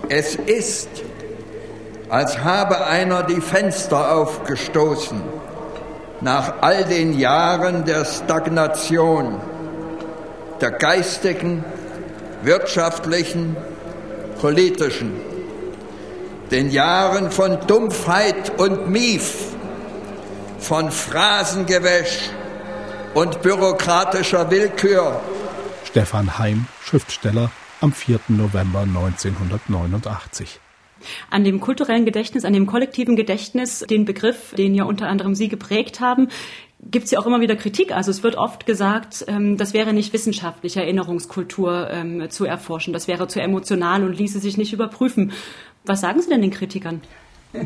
Es 0.07 0.35
ist 0.35 1.03
als 2.11 2.43
habe 2.43 2.85
einer 2.85 3.23
die 3.23 3.39
Fenster 3.39 4.13
aufgestoßen 4.13 5.21
nach 6.19 6.55
all 6.59 6.83
den 6.83 7.17
Jahren 7.17 7.85
der 7.85 8.03
Stagnation, 8.03 9.39
der 10.59 10.71
geistigen, 10.71 11.63
wirtschaftlichen, 12.43 13.55
politischen, 14.41 15.13
den 16.51 16.69
Jahren 16.69 17.31
von 17.31 17.57
Dumpfheit 17.65 18.59
und 18.59 18.89
Mief, 18.89 19.45
von 20.59 20.91
Phrasengewäsch 20.91 22.29
und 23.13 23.41
bürokratischer 23.41 24.51
Willkür. 24.51 25.21
Stefan 25.85 26.37
Heim, 26.37 26.67
Schriftsteller, 26.83 27.51
am 27.79 27.93
4. 27.93 28.19
November 28.27 28.81
1989 28.81 30.59
an 31.29 31.43
dem 31.43 31.59
kulturellen 31.59 32.05
Gedächtnis, 32.05 32.45
an 32.45 32.53
dem 32.53 32.65
kollektiven 32.65 33.15
Gedächtnis, 33.15 33.79
den 33.89 34.05
Begriff, 34.05 34.53
den 34.55 34.75
ja 34.75 34.83
unter 34.83 35.07
anderem 35.07 35.35
Sie 35.35 35.47
geprägt 35.47 35.99
haben, 35.99 36.29
gibt 36.89 37.05
es 37.05 37.11
ja 37.11 37.19
auch 37.19 37.25
immer 37.25 37.41
wieder 37.41 37.55
Kritik. 37.55 37.95
Also 37.95 38.11
es 38.11 38.23
wird 38.23 38.35
oft 38.35 38.65
gesagt, 38.65 39.25
ähm, 39.27 39.57
das 39.57 39.73
wäre 39.73 39.93
nicht 39.93 40.13
wissenschaftlich, 40.13 40.77
Erinnerungskultur 40.77 41.89
ähm, 41.91 42.29
zu 42.29 42.45
erforschen. 42.45 42.93
Das 42.93 43.07
wäre 43.07 43.27
zu 43.27 43.39
emotional 43.41 44.03
und 44.03 44.17
ließe 44.17 44.39
sich 44.39 44.57
nicht 44.57 44.73
überprüfen. 44.73 45.31
Was 45.85 46.01
sagen 46.01 46.21
Sie 46.21 46.29
denn 46.29 46.41
den 46.41 46.51
Kritikern? 46.51 47.01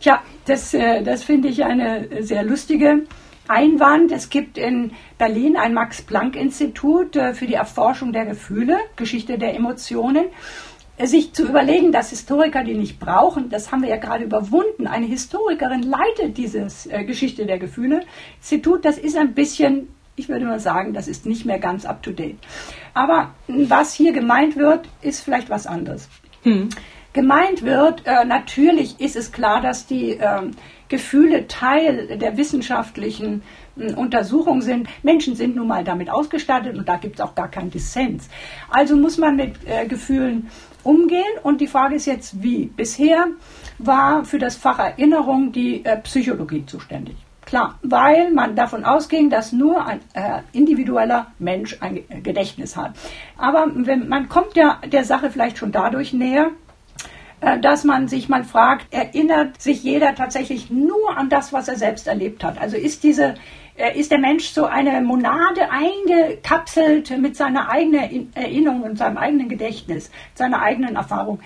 Tja, 0.00 0.22
das, 0.46 0.72
äh, 0.74 1.02
das 1.02 1.24
finde 1.24 1.48
ich 1.48 1.64
eine 1.64 2.08
sehr 2.20 2.44
lustige 2.44 3.02
Einwand. 3.48 4.12
Es 4.12 4.30
gibt 4.30 4.58
in 4.58 4.92
Berlin 5.16 5.56
ein 5.56 5.74
Max-Planck-Institut 5.74 7.16
äh, 7.16 7.34
für 7.34 7.46
die 7.46 7.54
Erforschung 7.54 8.12
der 8.12 8.26
Gefühle, 8.26 8.78
Geschichte 8.96 9.38
der 9.38 9.54
Emotionen 9.54 10.26
sich 11.06 11.32
zu 11.32 11.44
überlegen, 11.48 11.92
dass 11.92 12.10
Historiker 12.10 12.64
die 12.64 12.74
nicht 12.74 12.98
brauchen, 12.98 13.50
das 13.50 13.70
haben 13.70 13.82
wir 13.82 13.88
ja 13.88 13.96
gerade 13.96 14.24
überwunden. 14.24 14.86
Eine 14.86 15.06
Historikerin 15.06 15.82
leitet 15.82 16.36
dieses 16.36 16.86
äh, 16.86 17.04
Geschichte 17.04 17.46
der 17.46 17.58
Gefühle 17.58 18.00
Institut. 18.38 18.84
Das 18.84 18.98
ist 18.98 19.16
ein 19.16 19.34
bisschen, 19.34 19.88
ich 20.16 20.28
würde 20.28 20.46
mal 20.46 20.60
sagen, 20.60 20.94
das 20.94 21.06
ist 21.06 21.26
nicht 21.26 21.44
mehr 21.44 21.58
ganz 21.58 21.84
up 21.84 22.02
to 22.02 22.10
date. 22.10 22.38
Aber 22.94 23.34
was 23.46 23.94
hier 23.94 24.12
gemeint 24.12 24.56
wird, 24.56 24.88
ist 25.00 25.20
vielleicht 25.20 25.50
was 25.50 25.66
anderes. 25.66 26.08
Hm. 26.42 26.70
Gemeint 27.12 27.62
wird, 27.62 28.02
äh, 28.04 28.24
natürlich 28.24 29.00
ist 29.00 29.16
es 29.16 29.32
klar, 29.32 29.60
dass 29.60 29.86
die 29.86 30.12
äh, 30.12 30.42
Gefühle 30.88 31.46
Teil 31.48 32.18
der 32.18 32.36
wissenschaftlichen 32.36 33.42
äh, 33.76 33.92
Untersuchung 33.92 34.60
sind. 34.62 34.88
Menschen 35.02 35.34
sind 35.34 35.56
nun 35.56 35.68
mal 35.68 35.84
damit 35.84 36.10
ausgestattet 36.10 36.76
und 36.76 36.88
da 36.88 36.96
gibt 36.96 37.16
es 37.16 37.20
auch 37.20 37.34
gar 37.34 37.50
keinen 37.50 37.70
Dissens. 37.70 38.28
Also 38.70 38.96
muss 38.96 39.18
man 39.18 39.36
mit 39.36 39.56
äh, 39.66 39.86
Gefühlen 39.86 40.48
umgehen. 40.84 41.38
Und 41.42 41.60
die 41.60 41.66
Frage 41.66 41.96
ist 41.96 42.06
jetzt, 42.06 42.42
wie? 42.42 42.66
Bisher 42.66 43.26
war 43.78 44.24
für 44.24 44.38
das 44.38 44.56
Fach 44.56 44.78
Erinnerung 44.78 45.52
die 45.52 45.84
äh, 45.84 45.96
Psychologie 45.98 46.64
zuständig. 46.66 47.16
Klar, 47.48 47.78
weil 47.82 48.30
man 48.30 48.56
davon 48.56 48.84
ausging, 48.84 49.30
dass 49.30 49.52
nur 49.52 49.86
ein 49.86 50.00
äh, 50.12 50.42
individueller 50.52 51.28
Mensch 51.38 51.78
ein 51.80 52.04
Gedächtnis 52.22 52.76
hat. 52.76 52.92
Aber 53.38 53.70
wenn, 53.74 54.06
man 54.06 54.28
kommt 54.28 54.54
ja 54.54 54.78
der 54.84 55.04
Sache 55.04 55.30
vielleicht 55.30 55.56
schon 55.56 55.72
dadurch 55.72 56.12
näher, 56.12 56.48
äh, 56.48 56.67
dass 57.60 57.84
man 57.84 58.08
sich 58.08 58.28
mal 58.28 58.44
fragt, 58.44 58.92
erinnert 58.92 59.60
sich 59.60 59.82
jeder 59.82 60.14
tatsächlich 60.14 60.70
nur 60.70 61.16
an 61.16 61.28
das, 61.28 61.52
was 61.52 61.68
er 61.68 61.76
selbst 61.76 62.06
erlebt 62.06 62.42
hat? 62.42 62.60
Also 62.60 62.76
ist 62.76 63.04
diese 63.04 63.34
äh, 63.78 63.96
ist 63.96 64.10
der 64.10 64.18
Mensch 64.18 64.48
so 64.48 64.66
eine 64.66 65.00
Monade 65.00 65.68
eingekapselt 65.70 67.16
mit 67.18 67.36
seiner 67.36 67.70
eigenen 67.70 68.34
Erinnerung 68.34 68.82
und 68.82 68.98
seinem 68.98 69.16
eigenen 69.16 69.48
Gedächtnis, 69.48 70.10
seiner 70.34 70.60
eigenen 70.60 70.96
Erfahrung? 70.96 71.38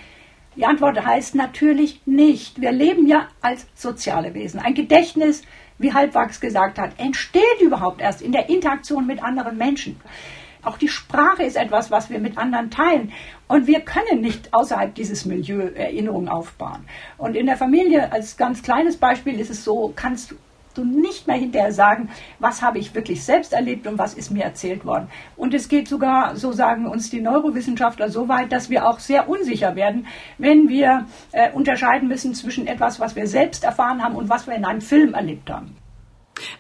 Die 0.57 0.65
Antwort 0.65 1.05
heißt 1.05 1.35
natürlich 1.35 2.01
nicht. 2.07 2.61
Wir 2.61 2.73
leben 2.73 3.07
ja 3.07 3.29
als 3.41 3.67
soziale 3.75 4.35
Wesen. 4.35 4.61
Ein 4.61 4.75
Gedächtnis, 4.75 5.43
wie 5.79 5.93
Halbwachs 5.93 6.41
gesagt 6.41 6.79
hat, 6.79 6.99
entsteht 6.99 7.61
überhaupt 7.61 8.01
erst 8.01 8.23
in 8.23 8.33
der 8.33 8.49
Interaktion 8.49 9.07
mit 9.07 9.23
anderen 9.23 9.57
Menschen. 9.57 10.01
Auch 10.65 10.79
die 10.79 10.89
Sprache 10.89 11.43
ist 11.43 11.57
etwas, 11.57 11.91
was 11.91 12.09
wir 12.09 12.21
mit 12.21 12.39
anderen 12.39 12.71
teilen. 12.71 13.13
Und 13.49 13.67
wir 13.67 13.81
können 13.81 14.21
nicht 14.21 14.55
außerhalb 14.55 14.95
dieses 14.95 15.25
Milieu 15.25 15.69
Erinnerungen 15.75 16.29
aufbauen. 16.29 16.85
Und 17.19 17.37
in 17.37 17.47
der 17.47 17.57
Familie, 17.57 18.13
als 18.13 18.37
ganz 18.37 18.63
kleines 18.63 18.97
Beispiel, 18.97 19.41
ist 19.41 19.51
es 19.51 19.65
so, 19.65 19.93
kannst 19.97 20.35
du 20.75 20.85
nicht 20.85 21.27
mehr 21.27 21.37
hinterher 21.37 21.73
sagen, 21.73 22.09
was 22.39 22.63
habe 22.63 22.79
ich 22.79 22.95
wirklich 22.95 23.23
selbst 23.25 23.53
erlebt 23.53 23.87
und 23.87 23.99
was 23.99 24.15
ist 24.15 24.31
mir 24.31 24.45
erzählt 24.45 24.85
worden. 24.85 25.09
Und 25.37 25.53
es 25.53 25.69
geht 25.69 25.89
sogar, 25.89 26.37
so 26.37 26.53
sagen 26.53 26.87
uns 26.87 27.11
die 27.11 27.21
Neurowissenschaftler, 27.21 28.09
so 28.09 28.29
weit, 28.29 28.53
dass 28.53 28.71
wir 28.71 28.89
auch 28.89 28.99
sehr 28.99 29.29
unsicher 29.29 29.77
werden, 29.77 30.07
wenn 30.39 30.69
wir 30.69 31.07
äh, 31.33 31.51
unterscheiden 31.53 32.09
müssen 32.09 32.35
zwischen 32.35 32.67
etwas, 32.67 33.01
was 33.01 33.17
wir 33.17 33.27
selbst 33.27 33.65
erfahren 33.65 34.03
haben 34.03 34.15
und 34.15 34.29
was 34.29 34.47
wir 34.47 34.55
in 34.55 34.65
einem 34.65 34.81
Film 34.81 35.15
erlebt 35.15 35.51
haben. 35.51 35.77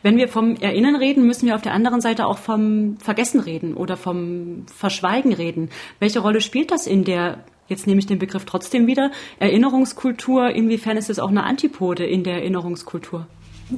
Wenn 0.03 0.17
wir 0.17 0.29
vom 0.29 0.57
Erinnern 0.57 0.97
reden, 0.97 1.27
müssen 1.27 1.47
wir 1.47 1.55
auf 1.55 1.63
der 1.63 1.73
anderen 1.73 2.01
Seite 2.01 2.27
auch 2.27 2.39
vom 2.39 2.97
Vergessen 2.99 3.41
reden 3.41 3.75
oder 3.75 3.97
vom 3.97 4.67
Verschweigen 4.75 5.33
reden. 5.33 5.71
Welche 5.99 6.21
Rolle 6.21 6.41
spielt 6.41 6.71
das 6.71 6.87
in 6.87 7.05
der 7.05 7.45
jetzt 7.69 7.87
nehme 7.87 8.01
ich 8.01 8.07
den 8.07 8.19
Begriff 8.19 8.45
trotzdem 8.45 8.87
wieder, 8.87 9.11
Erinnerungskultur, 9.39 10.51
inwiefern 10.51 10.97
ist 10.97 11.09
es 11.09 11.19
auch 11.19 11.31
eine 11.31 11.45
Antipode 11.45 12.05
in 12.05 12.23
der 12.23 12.35
Erinnerungskultur? 12.35 13.27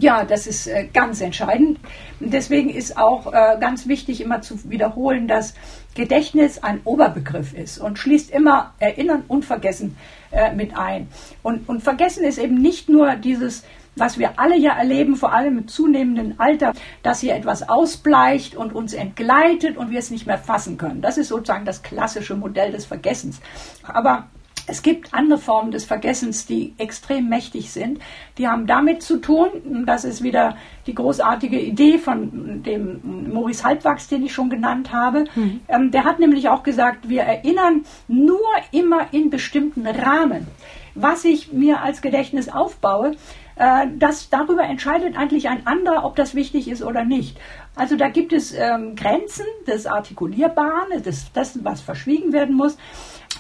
Ja, 0.01 0.25
das 0.25 0.47
ist 0.47 0.67
äh, 0.67 0.89
ganz 0.93 1.21
entscheidend. 1.21 1.79
Deswegen 2.19 2.71
ist 2.71 2.97
auch 2.97 3.33
äh, 3.33 3.57
ganz 3.61 3.87
wichtig, 3.87 4.21
immer 4.21 4.41
zu 4.41 4.69
wiederholen, 4.69 5.29
dass 5.29 5.55
Gedächtnis 5.95 6.63
ein 6.63 6.81
Oberbegriff 6.85 7.55
ist 7.55 7.79
und 7.79 7.99
schließt 7.99 8.31
immer 8.31 8.75
Erinnern 8.81 9.23
und 9.29 9.45
Vergessen 9.45 9.97
äh, 10.33 10.53
mit 10.53 10.77
ein. 10.77 11.09
Und, 11.43 11.69
und 11.69 11.83
Vergessen 11.83 12.25
ist 12.25 12.39
eben 12.39 12.57
nicht 12.57 12.89
nur 12.89 13.15
dieses, 13.15 13.63
was 13.97 14.19
wir 14.19 14.39
alle 14.39 14.57
ja 14.57 14.73
erleben, 14.73 15.17
vor 15.17 15.33
allem 15.33 15.59
im 15.59 15.69
zunehmenden 15.69 16.39
Alter, 16.41 16.73
dass 17.03 17.21
hier 17.21 17.35
etwas 17.35 17.69
ausbleicht 17.69 18.57
und 18.57 18.75
uns 18.75 18.93
entgleitet 18.93 19.77
und 19.77 19.91
wir 19.91 19.99
es 19.99 20.11
nicht 20.11 20.27
mehr 20.27 20.39
fassen 20.39 20.79
können. 20.79 21.03
Das 21.03 21.19
ist 21.19 21.29
sozusagen 21.29 21.65
das 21.65 21.83
klassische 21.83 22.35
Modell 22.35 22.73
des 22.73 22.87
Vergessens. 22.87 23.41
Aber 23.83 24.29
es 24.67 24.83
gibt 24.83 25.13
andere 25.13 25.39
Formen 25.39 25.71
des 25.71 25.85
Vergessens, 25.85 26.47
die 26.47 26.75
extrem 26.79 27.29
mächtig 27.29 27.71
sind. 27.71 28.01
Die 28.39 28.49
haben 28.49 28.67
damit 28.67 29.03
zu 29.03 29.19
tun, 29.19 29.85
das 29.87 30.05
ist 30.05 30.23
wieder 30.23 30.57
die 30.87 30.95
großartige 30.95 31.61
Idee 31.61 31.99
von 31.99 32.63
dem 32.63 33.31
Maurice 33.33 33.65
Halbwachs, 33.65 34.09
den 34.09 34.25
ich 34.25 34.33
schon 34.33 34.49
genannt 34.49 34.93
habe. 34.93 35.25
Mhm. 35.35 35.61
Ähm, 35.69 35.91
der 35.91 36.05
hat 36.05 36.19
nämlich 36.19 36.49
auch 36.49 36.63
gesagt, 36.63 37.09
wir 37.09 37.23
erinnern 37.23 37.85
nur 38.09 38.39
immer 38.73 39.09
in 39.13 39.29
bestimmten 39.29 39.87
Rahmen. 39.87 40.47
Was 40.95 41.25
ich 41.25 41.53
mir 41.53 41.83
als 41.83 42.01
Gedächtnis 42.01 42.49
aufbaue, 42.49 43.17
äh, 43.57 43.87
das, 43.97 44.31
darüber 44.31 44.65
entscheidet 44.65 45.17
eigentlich 45.17 45.49
ein 45.49 45.67
anderer, 45.67 46.05
ob 46.05 46.17
das 46.17 46.35
wichtig 46.35 46.69
ist 46.69 46.83
oder 46.83 47.05
nicht. 47.05 47.39
Also 47.75 47.97
da 47.97 48.09
gibt 48.09 48.33
es 48.33 48.53
ähm, 48.55 48.97
Grenzen 48.97 49.47
des 49.67 49.87
Artikulierbaren, 49.87 51.03
des, 51.03 51.33
dessen, 51.33 51.65
was 51.65 51.81
verschwiegen 51.81 52.33
werden 52.33 52.57
muss. 52.57 52.77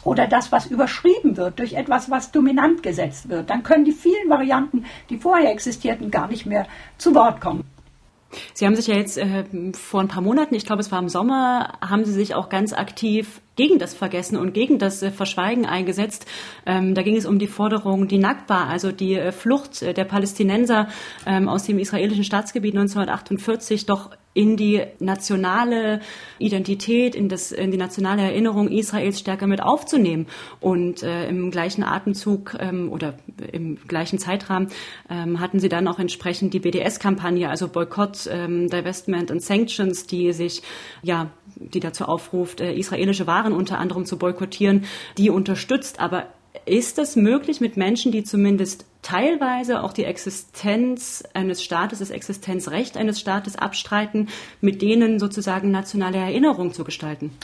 oder 0.02 0.26
das, 0.26 0.52
was 0.52 0.66
überschrieben 0.66 1.36
wird 1.36 1.58
durch 1.58 1.74
etwas, 1.74 2.10
was 2.10 2.30
dominant 2.30 2.82
gesetzt 2.82 3.28
wird. 3.28 3.48
Dann 3.48 3.62
können 3.62 3.84
die 3.84 3.92
vielen 3.92 4.28
Varianten, 4.28 4.84
die 5.08 5.18
vorher 5.18 5.50
existierten, 5.50 6.10
gar 6.10 6.28
nicht 6.28 6.46
mehr 6.46 6.66
zu 6.98 7.14
Wort 7.14 7.40
kommen. 7.40 7.64
Sie 8.52 8.66
haben 8.66 8.76
sich 8.76 8.86
ja 8.86 8.96
jetzt 8.96 9.18
äh, 9.18 9.44
vor 9.72 10.00
ein 10.00 10.08
paar 10.08 10.22
Monaten, 10.22 10.54
ich 10.54 10.66
glaube 10.66 10.80
es 10.80 10.92
war 10.92 10.98
im 10.98 11.08
Sommer, 11.08 11.78
haben 11.80 12.04
Sie 12.04 12.12
sich 12.12 12.34
auch 12.34 12.48
ganz 12.48 12.72
aktiv 12.72 13.40
gegen 13.56 13.78
das 13.78 13.94
Vergessen 13.94 14.36
und 14.36 14.52
gegen 14.54 14.78
das 14.78 15.02
äh, 15.02 15.10
Verschweigen 15.10 15.66
eingesetzt. 15.66 16.26
Ähm, 16.66 16.94
da 16.94 17.02
ging 17.02 17.16
es 17.16 17.26
um 17.26 17.38
die 17.38 17.46
Forderung, 17.46 18.08
die 18.08 18.18
Nakba, 18.18 18.66
also 18.66 18.92
die 18.92 19.14
äh, 19.14 19.32
Flucht 19.32 19.82
äh, 19.82 19.94
der 19.94 20.04
Palästinenser 20.04 20.88
ähm, 21.26 21.48
aus 21.48 21.64
dem 21.64 21.78
israelischen 21.78 22.24
Staatsgebiet 22.24 22.74
1948 22.74 23.86
doch 23.86 24.10
in 24.34 24.56
die 24.56 24.82
nationale 24.98 26.00
Identität, 26.38 27.14
in, 27.14 27.28
das, 27.28 27.52
in 27.52 27.70
die 27.70 27.76
nationale 27.76 28.22
Erinnerung 28.22 28.68
Israels 28.68 29.20
stärker 29.20 29.46
mit 29.46 29.62
aufzunehmen. 29.62 30.26
Und 30.60 31.02
äh, 31.04 31.28
im 31.28 31.52
gleichen 31.52 31.84
Atemzug 31.84 32.56
ähm, 32.58 32.90
oder 32.90 33.14
im 33.52 33.78
gleichen 33.86 34.18
Zeitrahmen 34.18 34.68
ähm, 35.08 35.40
hatten 35.40 35.60
sie 35.60 35.68
dann 35.68 35.86
auch 35.86 36.00
entsprechend 36.00 36.52
die 36.52 36.60
BDS-Kampagne, 36.60 37.48
also 37.48 37.68
Boykott, 37.68 38.28
ähm, 38.30 38.68
Divestment 38.68 39.30
und 39.30 39.40
Sanctions, 39.40 40.06
die 40.06 40.32
sich 40.32 40.62
ja 41.02 41.30
die 41.56 41.80
dazu 41.80 42.04
aufruft, 42.04 42.60
äh, 42.60 42.74
israelische 42.74 43.26
Waren 43.28 43.52
unter 43.52 43.78
anderem 43.78 44.04
zu 44.04 44.18
boykottieren, 44.18 44.84
die 45.16 45.30
unterstützt. 45.30 46.00
Aber 46.00 46.26
ist 46.66 46.98
es 46.98 47.16
möglich 47.16 47.60
mit 47.60 47.76
Menschen, 47.76 48.12
die 48.12 48.24
zumindest 48.24 48.86
teilweise 49.02 49.82
auch 49.82 49.92
die 49.92 50.04
Existenz 50.04 51.22
eines 51.34 51.62
Staates, 51.62 51.98
das 51.98 52.10
Existenzrecht 52.10 52.96
eines 52.96 53.20
Staates 53.20 53.56
abstreiten, 53.56 54.28
mit 54.60 54.80
denen 54.80 55.18
sozusagen 55.18 55.70
nationale 55.70 56.18
Erinnerung 56.18 56.72
zu 56.72 56.84
gestalten? 56.84 57.36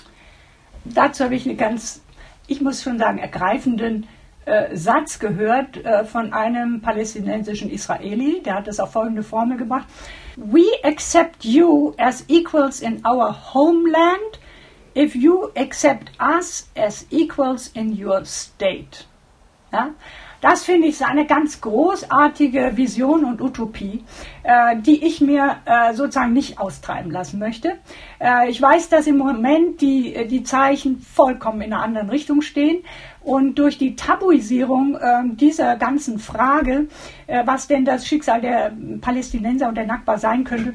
Dazu 0.84 1.24
habe 1.24 1.34
ich 1.34 1.46
einen 1.46 1.58
ganz, 1.58 2.02
ich 2.46 2.60
muss 2.60 2.82
schon 2.82 2.98
sagen, 2.98 3.18
ergreifenden 3.18 4.06
äh, 4.46 4.74
Satz 4.74 5.18
gehört 5.18 5.76
äh, 5.84 6.04
von 6.04 6.32
einem 6.32 6.80
palästinensischen 6.80 7.70
Israeli, 7.70 8.40
der 8.42 8.54
hat 8.54 8.66
das 8.66 8.80
auf 8.80 8.92
folgende 8.92 9.22
Formel 9.22 9.58
gemacht. 9.58 9.86
We 10.36 10.64
accept 10.82 11.44
you 11.44 11.92
as 11.98 12.24
equals 12.28 12.80
in 12.80 13.04
our 13.06 13.36
homeland 13.52 14.40
if 14.94 15.14
you 15.14 15.50
accept 15.56 16.10
us 16.20 16.68
as 16.76 17.06
equals 17.10 17.68
in 17.68 17.92
your 17.92 18.24
state. 18.24 19.06
Ja? 19.72 19.90
Das 20.40 20.64
finde 20.64 20.88
ich 20.88 21.04
eine 21.04 21.26
ganz 21.26 21.60
großartige 21.60 22.72
Vision 22.74 23.26
und 23.26 23.42
Utopie, 23.42 24.04
äh, 24.42 24.76
die 24.78 25.04
ich 25.04 25.20
mir 25.20 25.56
äh, 25.66 25.92
sozusagen 25.92 26.32
nicht 26.32 26.58
austreiben 26.58 27.10
lassen 27.10 27.38
möchte. 27.38 27.76
Äh, 28.18 28.48
ich 28.48 28.60
weiß, 28.60 28.88
dass 28.88 29.06
im 29.06 29.18
Moment 29.18 29.82
die, 29.82 30.26
die 30.28 30.42
Zeichen 30.42 31.00
vollkommen 31.00 31.60
in 31.60 31.74
einer 31.74 31.82
anderen 31.82 32.08
Richtung 32.08 32.40
stehen. 32.40 32.82
Und 33.22 33.58
durch 33.58 33.76
die 33.76 33.96
Tabuisierung 33.96 34.94
äh, 34.94 35.24
dieser 35.34 35.76
ganzen 35.76 36.18
Frage, 36.18 36.88
äh, 37.26 37.42
was 37.44 37.66
denn 37.66 37.84
das 37.84 38.06
Schicksal 38.06 38.40
der 38.40 38.72
Palästinenser 39.02 39.68
und 39.68 39.74
der 39.74 39.86
Nakba 39.86 40.16
sein 40.16 40.44
könnte, 40.44 40.72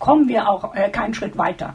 kommen 0.00 0.28
wir 0.28 0.48
auch 0.48 0.74
äh, 0.74 0.88
keinen 0.88 1.14
Schritt 1.14 1.38
weiter. 1.38 1.74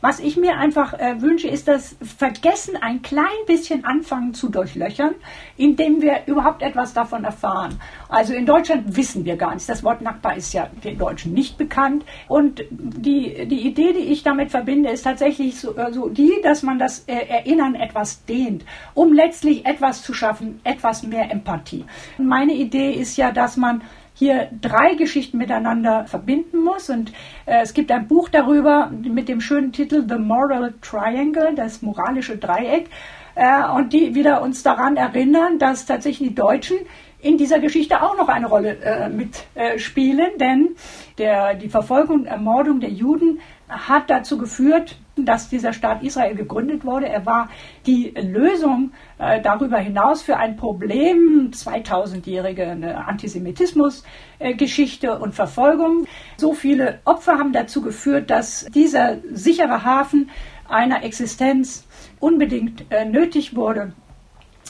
Was 0.00 0.18
ich 0.18 0.36
mir 0.36 0.56
einfach 0.56 0.94
äh, 0.94 1.20
wünsche, 1.20 1.46
ist 1.46 1.68
das 1.68 1.96
Vergessen 2.02 2.76
ein 2.76 3.02
klein 3.02 3.26
bisschen 3.46 3.84
anfangen 3.84 4.34
zu 4.34 4.48
durchlöchern, 4.48 5.14
indem 5.56 6.00
wir 6.00 6.22
überhaupt 6.26 6.62
etwas 6.62 6.94
davon 6.94 7.24
erfahren. 7.24 7.78
Also 8.08 8.32
in 8.32 8.46
Deutschland 8.46 8.96
wissen 8.96 9.24
wir 9.26 9.36
gar 9.36 9.50
nichts. 9.50 9.66
Das 9.66 9.84
Wort 9.84 10.00
Nakba 10.00 10.32
ist 10.32 10.54
ja 10.54 10.68
den 10.84 10.98
Deutschen 10.98 11.34
nicht 11.34 11.58
bekannt. 11.58 12.04
Und 12.28 12.64
die, 12.70 13.46
die 13.46 13.66
Idee, 13.66 13.92
die 13.92 14.10
ich 14.10 14.22
damit 14.22 14.50
verbinde, 14.50 14.90
ist 14.90 15.02
tatsächlich 15.02 15.60
so, 15.60 15.76
äh, 15.76 15.92
so 15.92 16.08
die, 16.08 16.32
dass 16.42 16.62
man 16.62 16.78
das 16.78 17.00
äh, 17.00 17.26
Erinnern 17.28 17.74
etwas 17.74 18.24
dehnt, 18.24 18.64
um 18.94 19.12
letztlich 19.12 19.66
etwas 19.66 20.02
zu 20.02 20.14
schaffen, 20.14 20.60
etwas 20.64 21.02
mehr 21.02 21.30
Empathie. 21.30 21.84
Meine 22.16 22.54
Idee 22.54 22.92
ist 22.92 23.18
ja, 23.18 23.32
dass 23.32 23.58
man 23.58 23.82
hier 24.18 24.48
drei 24.60 24.94
Geschichten 24.94 25.36
miteinander 25.36 26.06
verbinden 26.06 26.64
muss. 26.64 26.88
Und 26.88 27.12
äh, 27.44 27.60
es 27.62 27.74
gibt 27.74 27.92
ein 27.92 28.08
Buch 28.08 28.28
darüber 28.28 28.90
mit 28.90 29.28
dem 29.28 29.40
schönen 29.40 29.72
Titel 29.72 30.04
The 30.08 30.16
Moral 30.16 30.74
Triangle, 30.80 31.54
das 31.54 31.82
moralische 31.82 32.38
Dreieck, 32.38 32.88
äh, 33.34 33.62
und 33.68 33.92
die 33.92 34.14
wieder 34.14 34.40
uns 34.42 34.62
daran 34.62 34.96
erinnern, 34.96 35.58
dass 35.58 35.84
tatsächlich 35.84 36.30
die 36.30 36.34
Deutschen 36.34 36.78
in 37.20 37.36
dieser 37.36 37.58
Geschichte 37.58 38.02
auch 38.02 38.16
noch 38.16 38.28
eine 38.28 38.46
Rolle 38.46 38.78
äh, 38.78 39.08
mitspielen, 39.08 40.34
äh, 40.34 40.38
denn 40.38 40.76
der, 41.18 41.54
die 41.54 41.68
Verfolgung 41.68 42.20
und 42.20 42.26
Ermordung 42.26 42.80
der 42.80 42.90
Juden 42.90 43.40
hat 43.68 44.08
dazu 44.08 44.38
geführt, 44.38 44.96
dass 45.24 45.48
dieser 45.48 45.72
Staat 45.72 46.02
Israel 46.02 46.34
gegründet 46.34 46.84
wurde. 46.84 47.08
Er 47.08 47.24
war 47.24 47.48
die 47.86 48.10
Lösung 48.10 48.90
äh, 49.18 49.40
darüber 49.40 49.78
hinaus 49.78 50.20
für 50.22 50.36
ein 50.36 50.56
Problem, 50.56 51.52
2000-jährige 51.52 52.96
Antisemitismus-Geschichte 53.06 55.06
äh, 55.06 55.16
und 55.16 55.34
Verfolgung. 55.34 56.06
So 56.36 56.52
viele 56.52 57.00
Opfer 57.04 57.38
haben 57.38 57.52
dazu 57.52 57.80
geführt, 57.80 58.30
dass 58.30 58.66
dieser 58.66 59.18
sichere 59.32 59.84
Hafen 59.84 60.30
einer 60.68 61.04
Existenz 61.04 61.86
unbedingt 62.20 62.84
äh, 62.90 63.04
nötig 63.04 63.56
wurde. 63.56 63.92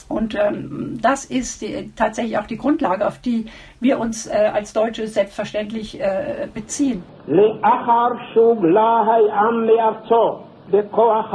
Und 0.07 0.35
ähm, 0.35 0.99
das 1.01 1.25
ist 1.25 1.61
die, 1.61 1.91
tatsächlich 1.95 2.37
auch 2.37 2.47
die 2.47 2.57
Grundlage, 2.57 3.05
auf 3.05 3.19
die 3.19 3.45
wir 3.79 3.99
uns 3.99 4.27
äh, 4.27 4.51
als 4.53 4.73
Deutsche 4.73 5.07
selbstverständlich 5.07 5.99
äh, 5.99 6.47
beziehen. 6.53 7.03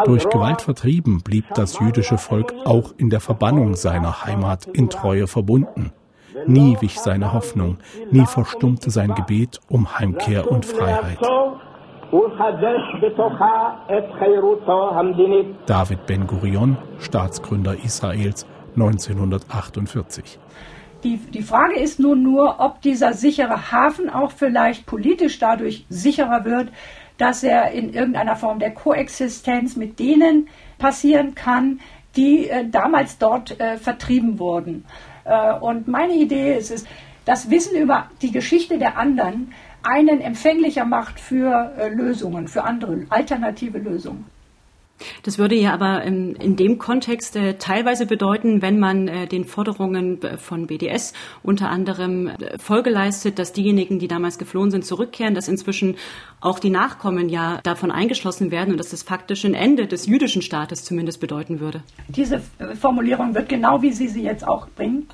Durch 0.04 0.28
Gewalt 0.28 0.62
vertrieben 0.62 1.22
blieb 1.22 1.44
das 1.54 1.78
jüdische 1.78 2.18
Volk 2.18 2.54
auch 2.64 2.92
in 2.96 3.08
der 3.08 3.20
Verbannung 3.20 3.74
seiner 3.74 4.24
Heimat 4.24 4.66
in 4.66 4.90
Treue 4.90 5.26
verbunden. 5.26 5.92
Nie 6.46 6.76
wich 6.80 6.98
seine 6.98 7.32
Hoffnung, 7.32 7.78
nie 8.10 8.26
verstummte 8.26 8.90
sein 8.90 9.14
Gebet 9.14 9.60
um 9.68 9.98
Heimkehr 9.98 10.50
und 10.50 10.66
Freiheit. 10.66 11.18
David 15.66 16.06
Ben-Gurion, 16.06 16.76
Staatsgründer 16.98 17.74
Israels, 17.84 18.46
1948. 18.74 20.38
Die, 21.04 21.16
die 21.16 21.42
Frage 21.42 21.78
ist 21.78 21.98
nun 21.98 22.22
nur, 22.22 22.60
ob 22.60 22.80
dieser 22.80 23.12
sichere 23.12 23.72
Hafen 23.72 24.08
auch 24.08 24.30
vielleicht 24.30 24.86
politisch 24.86 25.38
dadurch 25.38 25.84
sicherer 25.88 26.44
wird, 26.44 26.68
dass 27.18 27.42
er 27.42 27.72
in 27.72 27.92
irgendeiner 27.92 28.36
Form 28.36 28.58
der 28.58 28.72
Koexistenz 28.72 29.76
mit 29.76 29.98
denen 29.98 30.48
passieren 30.78 31.34
kann, 31.34 31.80
die 32.16 32.48
äh, 32.48 32.68
damals 32.68 33.18
dort 33.18 33.58
äh, 33.60 33.78
vertrieben 33.78 34.38
wurden. 34.38 34.84
Äh, 35.24 35.54
und 35.54 35.88
meine 35.88 36.14
Idee 36.14 36.56
ist 36.56 36.70
es, 36.70 36.84
das 37.24 37.50
Wissen 37.50 37.76
über 37.76 38.08
die 38.20 38.32
Geschichte 38.32 38.78
der 38.78 38.96
anderen 38.98 39.52
einen 39.82 40.20
empfänglicher 40.20 40.84
macht 40.84 41.18
für 41.18 41.72
äh, 41.78 41.88
Lösungen, 41.88 42.48
für 42.48 42.64
andere 42.64 43.06
alternative 43.08 43.78
Lösungen. 43.78 44.26
Das 45.22 45.38
würde 45.38 45.55
ja 45.55 45.72
aber 45.72 46.03
in, 46.03 46.34
in 46.36 46.57
dem 46.57 46.78
Kontext 46.78 47.36
äh, 47.36 47.55
teilweise 47.55 48.07
bedeuten, 48.07 48.62
wenn 48.62 48.78
man 48.78 49.09
äh, 49.09 49.26
den 49.26 49.44
Forderungen 49.44 50.20
von 50.38 50.66
BDS 50.66 51.12
unter 51.42 51.70
anderem 51.70 52.28
äh, 52.28 52.59
Folge 52.59 52.90
leistet, 52.90 53.38
dass 53.38 53.53
diejenigen, 53.53 53.98
die 53.98 54.09
damals 54.09 54.38
geflohen 54.38 54.70
sind, 54.70 54.84
zurückkehren, 54.84 55.34
dass 55.34 55.48
inzwischen 55.48 55.96
auch 56.40 56.59
die 56.59 56.70
Nachkommen 56.70 57.28
ja 57.28 57.61
davon 57.62 57.90
eingeschlossen 57.90 58.50
werden 58.50 58.72
und 58.72 58.78
dass 58.78 58.90
das 58.90 59.03
faktisch 59.03 59.44
ein 59.44 59.55
Ende 59.55 59.86
des 59.86 60.07
jüdischen 60.07 60.42
Staates 60.42 60.84
zumindest 60.84 61.20
bedeuten 61.20 61.61
würde. 61.61 61.82
Diese 62.09 62.42
Formulierung 62.80 63.34
wird 63.34 63.48
genau 63.48 63.82
wie 63.82 63.92
Sie 63.92 64.09
sie 64.09 64.22
jetzt 64.22 64.46
auch 64.46 64.68
bringen, 64.68 65.09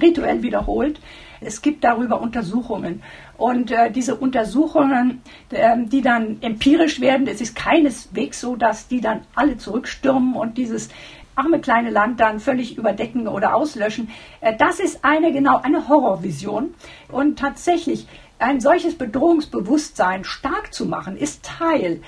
rituell 0.00 0.42
wiederholt. 0.42 1.00
Es 1.40 1.62
gibt 1.62 1.84
darüber 1.84 2.20
Untersuchungen. 2.20 3.02
Und 3.36 3.70
äh, 3.70 3.90
diese 3.90 4.16
Untersuchungen, 4.16 5.22
äh, 5.50 5.76
die 5.84 6.02
dann 6.02 6.38
empirisch 6.42 7.00
werden, 7.00 7.26
es 7.26 7.40
ist 7.40 7.56
keineswegs 7.56 8.40
so, 8.40 8.56
dass 8.56 8.88
die 8.88 9.00
dann 9.00 9.22
alle 9.34 9.56
zurückstürmen 9.56 10.34
und 10.34 10.58
dieses 10.58 10.90
arme 11.34 11.60
kleine 11.60 11.90
Land 11.90 12.20
dann 12.20 12.40
völlig 12.40 12.76
überdecken 12.76 13.26
oder 13.26 13.54
auslöschen. 13.54 14.08
Äh, 14.40 14.56
das 14.56 14.80
ist 14.80 15.04
eine 15.04 15.32
genau 15.32 15.60
eine 15.62 15.88
Horrorvision. 15.88 16.74
Und 17.08 17.38
tatsächlich 17.38 18.06
ein 18.38 18.60
solches 18.60 18.96
Bedrohungsbewusstsein 18.96 20.24
stark 20.24 20.72
zu 20.72 20.86
machen, 20.86 21.16
ist 21.16 21.42
Teil 21.44 22.00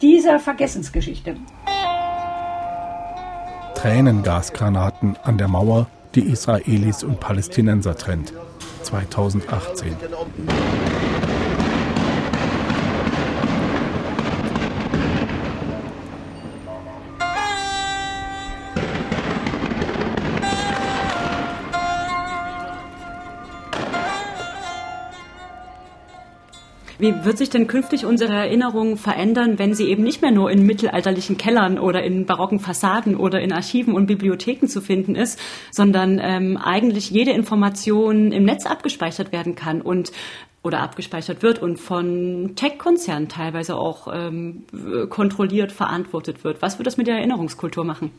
dieser 0.00 0.38
Vergessensgeschichte. 0.38 1.36
Tränengasgranaten 3.74 5.16
an 5.22 5.38
der 5.38 5.48
Mauer, 5.48 5.86
die 6.14 6.22
Israelis 6.22 7.02
und 7.02 7.20
Palästinenser 7.20 7.96
trennt. 7.96 8.32
2018. 8.90 11.39
Wie 27.00 27.24
wird 27.24 27.38
sich 27.38 27.48
denn 27.48 27.66
künftig 27.66 28.04
unsere 28.04 28.34
Erinnerung 28.34 28.98
verändern, 28.98 29.58
wenn 29.58 29.72
sie 29.72 29.88
eben 29.88 30.02
nicht 30.02 30.20
mehr 30.20 30.30
nur 30.30 30.50
in 30.50 30.66
mittelalterlichen 30.66 31.38
Kellern 31.38 31.78
oder 31.78 32.02
in 32.02 32.26
barocken 32.26 32.60
Fassaden 32.60 33.16
oder 33.16 33.40
in 33.40 33.52
Archiven 33.52 33.94
und 33.94 34.06
Bibliotheken 34.06 34.66
zu 34.66 34.82
finden 34.82 35.14
ist, 35.14 35.40
sondern 35.70 36.20
ähm, 36.22 36.58
eigentlich 36.58 37.10
jede 37.10 37.30
Information 37.30 38.32
im 38.32 38.44
Netz 38.44 38.66
abgespeichert 38.66 39.32
werden 39.32 39.54
kann 39.54 39.80
und 39.80 40.12
oder 40.62 40.80
abgespeichert 40.80 41.42
wird 41.42 41.62
und 41.62 41.78
von 41.78 42.52
Tech-Konzernen 42.54 43.30
teilweise 43.30 43.76
auch 43.76 44.08
ähm, 44.12 44.64
kontrolliert, 45.08 45.72
verantwortet 45.72 46.44
wird. 46.44 46.60
Was 46.60 46.78
wird 46.78 46.86
das 46.86 46.98
mit 46.98 47.06
der 47.06 47.16
Erinnerungskultur 47.16 47.82
machen? 47.82 48.10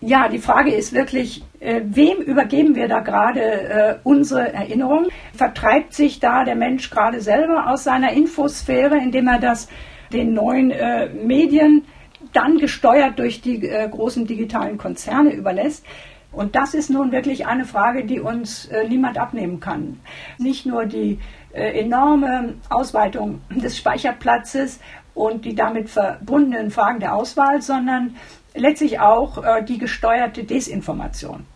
Ja, 0.00 0.28
die 0.28 0.38
Frage 0.38 0.74
ist 0.74 0.92
wirklich, 0.92 1.42
äh, 1.60 1.80
wem 1.84 2.18
übergeben 2.18 2.74
wir 2.74 2.88
da 2.88 3.00
gerade 3.00 3.40
äh, 3.40 3.96
unsere 4.02 4.52
Erinnerung? 4.52 5.06
Vertreibt 5.32 5.94
sich 5.94 6.20
da 6.20 6.44
der 6.44 6.56
Mensch 6.56 6.90
gerade 6.90 7.20
selber 7.20 7.70
aus 7.70 7.84
seiner 7.84 8.12
Infosphäre, 8.12 8.98
indem 8.98 9.28
er 9.28 9.38
das 9.38 9.68
den 10.12 10.34
neuen 10.34 10.70
äh, 10.70 11.08
Medien 11.08 11.84
dann 12.32 12.58
gesteuert 12.58 13.18
durch 13.18 13.40
die 13.40 13.66
äh, 13.66 13.88
großen 13.88 14.26
digitalen 14.26 14.76
Konzerne 14.76 15.32
überlässt? 15.32 15.86
Und 16.32 16.56
das 16.56 16.74
ist 16.74 16.90
nun 16.90 17.12
wirklich 17.12 17.46
eine 17.46 17.64
Frage, 17.64 18.04
die 18.04 18.20
uns 18.20 18.66
äh, 18.66 18.86
niemand 18.88 19.18
abnehmen 19.18 19.60
kann. 19.60 20.00
Nicht 20.38 20.66
nur 20.66 20.84
die 20.84 21.18
äh, 21.52 21.80
enorme 21.80 22.54
Ausweitung 22.68 23.40
des 23.50 23.78
Speicherplatzes 23.78 24.80
und 25.14 25.44
die 25.44 25.54
damit 25.54 25.88
verbundenen 25.88 26.70
Fragen 26.70 26.98
der 26.98 27.14
Auswahl, 27.14 27.62
sondern 27.62 28.16
letztlich 28.54 29.00
auch 29.00 29.42
äh, 29.42 29.62
die 29.62 29.78
gesteuerte 29.78 30.44
Desinformation. 30.44 31.46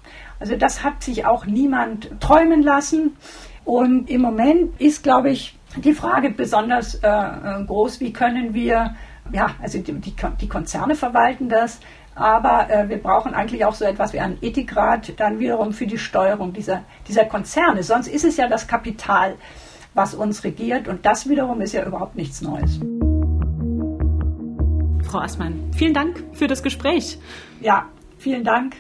Also 0.41 0.57
das 0.57 0.85
hat 0.85 1.03
sich 1.03 1.25
auch 1.27 1.47
niemand 1.47 2.21
träumen 2.21 2.63
lassen. 2.63 3.17
Und 3.65 4.09
im 4.09 4.23
Moment 4.23 4.81
ist, 4.81 5.03
glaube 5.03 5.31
ich, 5.31 5.59
die 5.77 5.93
Frage 5.93 6.31
besonders 6.31 6.95
äh, 6.97 7.09
äh, 7.09 7.65
groß, 7.65 8.01
wie 8.01 8.13
können 8.13 8.55
wir, 8.55 8.97
ja, 9.33 9.51
also 9.63 9.79
die, 9.79 9.93
die, 9.93 10.49
Konzerne 10.49 10.95
verwalten 10.95 11.49
das, 11.49 11.79
aber 12.15 12.71
äh, 12.71 12.89
wir 12.89 12.99
brauchen 12.99 13.35
eigentlich 13.35 13.65
auch 13.65 13.75
so 13.75 13.85
etwas 13.85 14.13
wie 14.13 14.21
einen 14.21 14.39
Ethikrat 14.41 15.13
dann 15.19 15.39
wiederum 15.39 15.73
für 15.73 15.87
die 15.87 15.99
Steuerung 15.99 16.53
dieser, 16.53 16.83
dieser 17.07 17.27
Konzerne. 17.27 17.83
Sonst 17.83 18.09
ist 18.09 18.25
es 18.25 18.37
ja 18.39 18.49
das 18.49 18.67
Kapital, 18.67 19.35
was 19.95 20.15
uns 20.15 20.45
regiert 20.45 20.89
und 20.89 21.05
das 21.05 21.29
wiederum 21.29 21.61
ist 21.61 21.75
ja 21.75 21.85
überhaupt 21.85 22.17
nichts 22.17 22.41
Neues. 22.41 22.81
Frau 25.09 25.19
Assmann. 25.19 25.71
Vielen 25.75 25.95
Dank 25.95 26.23
für 26.33 26.47
das 26.47 26.63
Gespräch. 26.63 27.19
Ja, 27.61 27.89
vielen 28.19 28.45
Dank. 28.45 28.77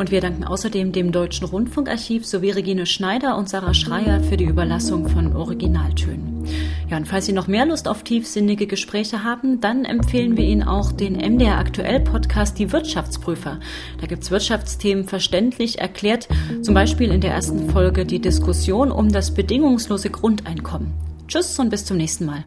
Und 0.00 0.10
wir 0.10 0.22
danken 0.22 0.44
außerdem 0.44 0.92
dem 0.92 1.12
Deutschen 1.12 1.46
Rundfunkarchiv 1.46 2.24
sowie 2.24 2.52
Regine 2.52 2.86
Schneider 2.86 3.36
und 3.36 3.50
Sarah 3.50 3.74
Schreier 3.74 4.22
für 4.22 4.38
die 4.38 4.46
Überlassung 4.46 5.06
von 5.10 5.36
Originaltönen. 5.36 6.46
Ja, 6.88 6.96
und 6.96 7.06
falls 7.06 7.26
Sie 7.26 7.34
noch 7.34 7.48
mehr 7.48 7.66
Lust 7.66 7.86
auf 7.86 8.02
tiefsinnige 8.02 8.66
Gespräche 8.66 9.24
haben, 9.24 9.60
dann 9.60 9.84
empfehlen 9.84 10.38
wir 10.38 10.44
Ihnen 10.44 10.62
auch 10.62 10.90
den 10.90 11.16
MDR 11.16 11.58
Aktuell 11.58 12.00
Podcast 12.00 12.58
Die 12.58 12.72
Wirtschaftsprüfer. 12.72 13.60
Da 14.00 14.06
gibt's 14.06 14.30
Wirtschaftsthemen 14.30 15.04
verständlich 15.04 15.80
erklärt, 15.80 16.28
zum 16.62 16.72
Beispiel 16.72 17.12
in 17.12 17.20
der 17.20 17.32
ersten 17.32 17.68
Folge 17.68 18.06
die 18.06 18.20
Diskussion 18.20 18.90
um 18.90 19.12
das 19.12 19.34
bedingungslose 19.34 20.08
Grundeinkommen. 20.08 20.94
Tschüss 21.28 21.58
und 21.58 21.68
bis 21.68 21.84
zum 21.84 21.98
nächsten 21.98 22.24
Mal. 22.24 22.46